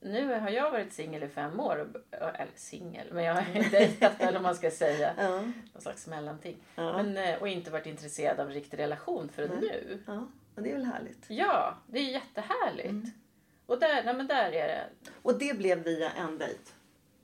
Nu 0.00 0.34
har 0.40 0.50
jag 0.50 0.70
varit 0.70 0.92
singel 0.92 1.22
i 1.22 1.28
fem 1.28 1.60
år. 1.60 1.88
och- 2.10 2.18
Eller 2.20 2.48
singel, 2.54 3.06
men 3.12 3.24
jag 3.24 3.34
har 3.34 3.70
dejtat 3.70 4.12
eller 4.20 4.32
vad 4.32 4.42
man 4.42 4.54
ska 4.54 4.70
säga. 4.70 5.14
Ja. 5.18 5.40
Någon 5.72 5.82
slags 5.82 6.06
mellanting. 6.06 6.56
Men, 6.74 7.16
eh, 7.16 7.40
och 7.40 7.48
inte 7.48 7.70
varit 7.70 7.86
intresserad 7.86 8.40
av 8.40 8.50
riktig 8.50 8.78
relation 8.78 9.28
förrän 9.28 9.50
nu. 9.60 9.98
Ja, 10.06 10.26
och 10.58 10.64
det 10.64 10.70
är 10.70 10.74
väl 10.74 10.84
härligt. 10.84 11.24
Ja, 11.28 11.74
det 11.86 11.98
är 11.98 12.02
jättehärligt. 12.12 13.14
Och 13.66 13.78
där, 13.80 14.02
nej 14.04 14.14
men 14.14 14.26
där 14.26 14.52
är 14.52 14.68
det. 14.68 14.84
Och 15.22 15.38
det 15.38 15.58
blev 15.58 15.78
via 15.78 16.10
en 16.10 16.38
dejt. 16.38 16.60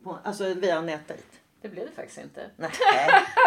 På, 0.04 0.18
alltså 0.24 0.54
via 0.54 0.76
en 0.76 0.86
nätdejt. 0.86 1.22
Det 1.60 1.68
blev 1.68 1.86
det 1.86 1.92
faktiskt 1.92 2.18
inte. 2.18 2.50
Nej, 2.56 2.70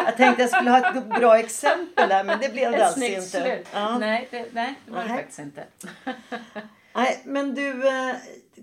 jag 0.05 0.17
tänkte 0.17 0.41
jag 0.43 0.49
skulle 0.51 0.69
ha 0.69 0.97
ett 0.97 1.05
bra 1.09 1.37
exempel 1.39 2.09
där 2.09 2.23
men 2.23 2.39
det 2.39 2.49
blev 2.49 2.71
det 2.71 2.77
Ett 2.77 2.83
alltså 2.83 2.99
snyggt 2.99 3.17
inte. 3.17 3.41
slut. 3.41 3.67
Ja. 3.73 3.97
Nej, 3.97 4.27
det, 4.31 4.45
nej, 4.53 4.75
det 4.85 4.91
var 4.91 5.01
det 5.01 5.07
Nej. 5.07 5.17
faktiskt 5.17 5.39
inte. 5.39 5.63
Nej, 6.93 7.21
men 7.25 7.55
du, 7.55 7.87
eh, 7.87 8.15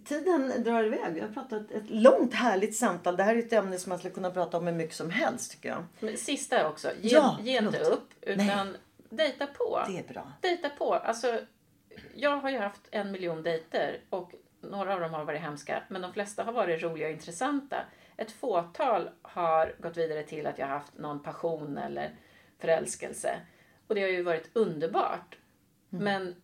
tiden 0.04 0.52
drar 0.64 0.84
iväg. 0.84 1.14
Vi 1.14 1.20
har 1.20 1.28
pratat 1.28 1.70
ett 1.70 1.90
långt 1.90 2.34
härligt 2.34 2.76
samtal. 2.76 3.16
Det 3.16 3.22
här 3.22 3.34
är 3.34 3.38
ett 3.38 3.52
ämne 3.52 3.78
som 3.78 3.90
man 3.90 3.98
skulle 3.98 4.14
kunna 4.14 4.30
prata 4.30 4.56
om 4.58 4.66
hur 4.66 4.74
mycket 4.74 4.96
som 4.96 5.10
helst 5.10 5.50
tycker 5.50 5.68
jag. 5.68 5.84
Men 6.00 6.16
sista 6.16 6.68
också. 6.68 6.88
Ge, 7.00 7.14
Ja, 7.16 7.38
ge 7.42 7.58
inte 7.58 7.78
upp, 7.78 8.08
utan 8.22 8.76
dejta 9.16 9.46
på. 9.46 9.82
Det 9.86 9.98
är 9.98 10.12
bra. 10.12 10.32
Dejta 10.40 10.68
på. 10.68 10.94
Alltså, 10.94 11.40
jag 12.14 12.36
har 12.36 12.50
ju 12.50 12.58
haft 12.58 12.88
en 12.90 13.12
miljon 13.12 13.42
dejter 13.42 14.00
och 14.10 14.34
några 14.60 14.94
av 14.94 15.00
dem 15.00 15.14
har 15.14 15.24
varit 15.24 15.40
hemska, 15.40 15.82
men 15.88 16.02
de 16.02 16.12
flesta 16.12 16.44
har 16.44 16.52
varit 16.52 16.82
roliga 16.82 17.06
och 17.06 17.12
intressanta. 17.12 17.84
Ett 18.16 18.32
fåtal 18.32 19.10
har 19.22 19.74
gått 19.78 19.96
vidare 19.96 20.22
till 20.22 20.46
att 20.46 20.58
jag 20.58 20.66
har 20.66 20.74
haft 20.74 20.98
någon 20.98 21.22
passion 21.22 21.78
eller 21.78 22.16
förälskelse. 22.58 23.40
Och 23.86 23.94
det 23.94 24.02
har 24.02 24.08
ju 24.08 24.22
varit 24.22 24.50
underbart. 24.52 25.38
Mm. 25.92 26.04
Men 26.04 26.34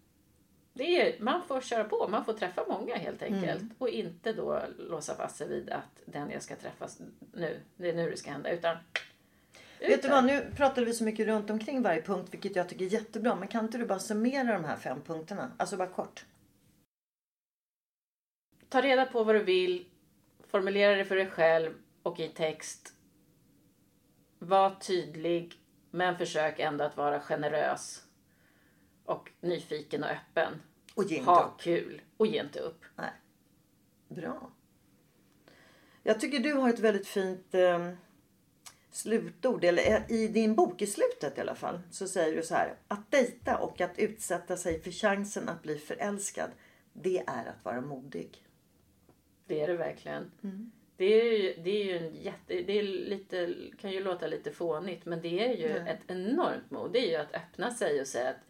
det 0.72 1.00
är, 1.00 1.20
man 1.20 1.42
får 1.48 1.60
köra 1.60 1.84
på, 1.84 2.08
man 2.08 2.24
får 2.24 2.32
träffa 2.32 2.64
många 2.68 2.96
helt 2.96 3.22
enkelt. 3.22 3.60
Mm. 3.60 3.74
Och 3.78 3.88
inte 3.88 4.32
då 4.32 4.62
låsa 4.78 5.14
fast 5.14 5.36
sig 5.36 5.48
vid 5.48 5.70
att 5.70 6.02
den 6.04 6.30
jag 6.30 6.42
ska 6.42 6.56
träffa 6.56 6.88
nu, 7.32 7.60
det 7.76 7.88
är 7.88 7.94
nu 7.94 8.10
det 8.10 8.16
ska 8.16 8.30
hända. 8.30 8.50
Utan 8.50 8.76
Vet 9.80 10.02
du 10.02 10.08
vad, 10.08 10.24
nu 10.24 10.52
pratade 10.56 10.86
vi 10.86 10.92
så 10.92 11.04
mycket 11.04 11.26
runt 11.26 11.50
omkring 11.50 11.82
varje 11.82 12.02
punkt 12.02 12.28
vilket 12.30 12.56
jag 12.56 12.68
tycker 12.68 12.84
är 12.84 12.88
jättebra. 12.88 13.36
Men 13.36 13.48
kan 13.48 13.64
inte 13.64 13.78
du 13.78 13.86
bara 13.86 13.98
summera 13.98 14.52
de 14.52 14.64
här 14.64 14.76
fem 14.76 15.00
punkterna? 15.06 15.52
Alltså 15.56 15.76
bara 15.76 15.88
kort. 15.88 16.24
Ta 18.68 18.82
reda 18.82 19.06
på 19.06 19.24
vad 19.24 19.34
du 19.34 19.42
vill. 19.42 19.86
Formulera 20.46 20.96
det 20.96 21.04
för 21.04 21.16
dig 21.16 21.26
själv 21.26 21.74
och 22.02 22.20
i 22.20 22.28
text. 22.28 22.94
Var 24.38 24.70
tydlig 24.70 25.54
men 25.90 26.18
försök 26.18 26.58
ändå 26.58 26.84
att 26.84 26.96
vara 26.96 27.20
generös. 27.20 28.04
Och 29.04 29.30
nyfiken 29.40 30.04
och 30.04 30.10
öppen. 30.10 30.62
Och 30.94 31.04
ge 31.04 31.16
inte 31.16 31.30
ha 31.30 31.44
upp. 31.44 31.60
kul. 31.60 32.02
Och 32.16 32.26
ge 32.26 32.40
inte 32.40 32.58
upp. 32.58 32.84
Nej. 32.96 33.12
Bra. 34.08 34.50
Jag 36.02 36.20
tycker 36.20 36.38
du 36.38 36.52
har 36.52 36.68
ett 36.68 36.78
väldigt 36.78 37.08
fint 37.08 37.54
eh, 37.54 37.92
slutord. 39.02 39.64
Eller 39.64 40.12
i 40.12 40.28
din 40.28 40.54
bok 40.54 40.82
i 40.82 40.86
slutet 40.86 41.38
i 41.38 41.40
alla 41.40 41.54
fall. 41.54 41.80
Så 41.90 42.08
säger 42.08 42.36
du 42.36 42.42
så 42.42 42.54
här. 42.54 42.74
Att 42.88 43.10
dejta 43.10 43.58
och 43.58 43.80
att 43.80 43.98
utsätta 43.98 44.56
sig 44.56 44.80
för 44.80 44.90
chansen 44.90 45.48
att 45.48 45.62
bli 45.62 45.78
förälskad. 45.78 46.50
Det 46.92 47.18
är 47.26 47.46
att 47.46 47.64
vara 47.64 47.80
modig. 47.80 48.44
Det 49.46 49.60
är 49.60 49.66
det 49.66 49.76
verkligen. 49.76 50.30
Mm. 50.42 50.72
Det 50.96 51.04
är 51.04 51.38
ju, 51.38 51.62
det 51.62 51.70
är 51.70 51.84
ju 51.84 51.98
en 51.98 52.14
jätte, 52.14 52.62
det 52.62 52.78
är 52.78 52.82
lite, 52.82 53.54
kan 53.80 53.90
ju 53.90 54.00
låta 54.00 54.26
lite 54.26 54.52
fånigt 54.52 55.06
men 55.06 55.22
det 55.22 55.44
är 55.44 55.56
ju 55.56 55.70
mm. 55.70 55.86
ett 55.86 56.00
enormt 56.06 56.70
mod. 56.70 56.92
Det 56.92 56.98
är 56.98 57.10
ju 57.10 57.16
att 57.16 57.34
öppna 57.34 57.70
sig 57.70 58.00
och 58.00 58.06
säga 58.06 58.30
att 58.30 58.44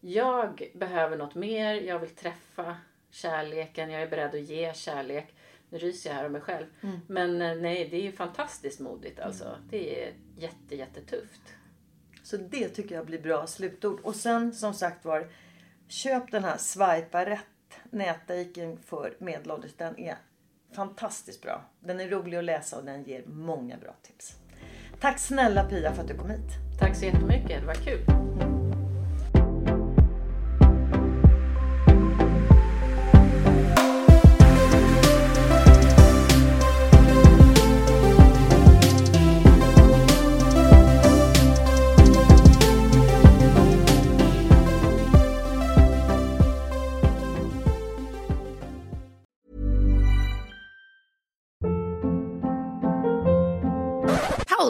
jag 0.00 0.70
behöver 0.74 1.16
något 1.16 1.34
mer, 1.34 1.74
jag 1.74 1.98
vill 1.98 2.10
träffa 2.10 2.76
kärleken, 3.10 3.90
jag 3.90 4.02
är 4.02 4.08
beredd 4.08 4.34
att 4.34 4.40
ge 4.40 4.74
kärlek. 4.74 5.34
Nu 5.70 5.78
ryser 5.78 6.10
jag 6.10 6.16
här 6.16 6.26
om 6.26 6.32
mig 6.32 6.40
själv. 6.40 6.66
Mm. 6.80 7.00
Men 7.06 7.42
eh, 7.42 7.54
nej, 7.54 7.88
det 7.90 7.96
är 7.96 8.02
ju 8.02 8.12
fantastiskt 8.12 8.80
modigt 8.80 9.20
alltså. 9.20 9.44
Mm. 9.44 9.60
Det 9.70 10.04
är 10.04 10.12
jätte, 10.36 10.76
jättetufft. 10.76 11.40
Så 12.22 12.36
det 12.36 12.68
tycker 12.68 12.94
jag 12.94 13.06
blir 13.06 13.22
bra 13.22 13.46
slutord. 13.46 14.00
Och 14.00 14.16
sen 14.16 14.54
som 14.54 14.74
sagt 14.74 15.04
var, 15.04 15.28
köp 15.88 16.30
den 16.30 16.44
här 16.44 16.56
Swipa 16.56 17.26
rätt 17.26 17.44
nätdating 17.90 18.78
för 18.84 19.16
medelålders. 19.18 19.72
Den 19.76 19.98
är 19.98 20.16
fantastiskt 20.72 21.42
bra. 21.42 21.64
Den 21.80 22.00
är 22.00 22.08
rolig 22.08 22.36
att 22.36 22.44
läsa 22.44 22.78
och 22.78 22.84
den 22.84 23.04
ger 23.04 23.24
många 23.26 23.76
bra 23.76 23.94
tips. 24.02 24.36
Tack 25.00 25.18
snälla 25.18 25.64
Pia 25.64 25.92
för 25.92 26.02
att 26.02 26.08
du 26.08 26.18
kom 26.18 26.30
hit. 26.30 26.78
Tack 26.80 26.96
så 26.96 27.04
jättemycket, 27.04 27.60
det 27.60 27.66
var 27.66 27.74
kul. 27.74 28.57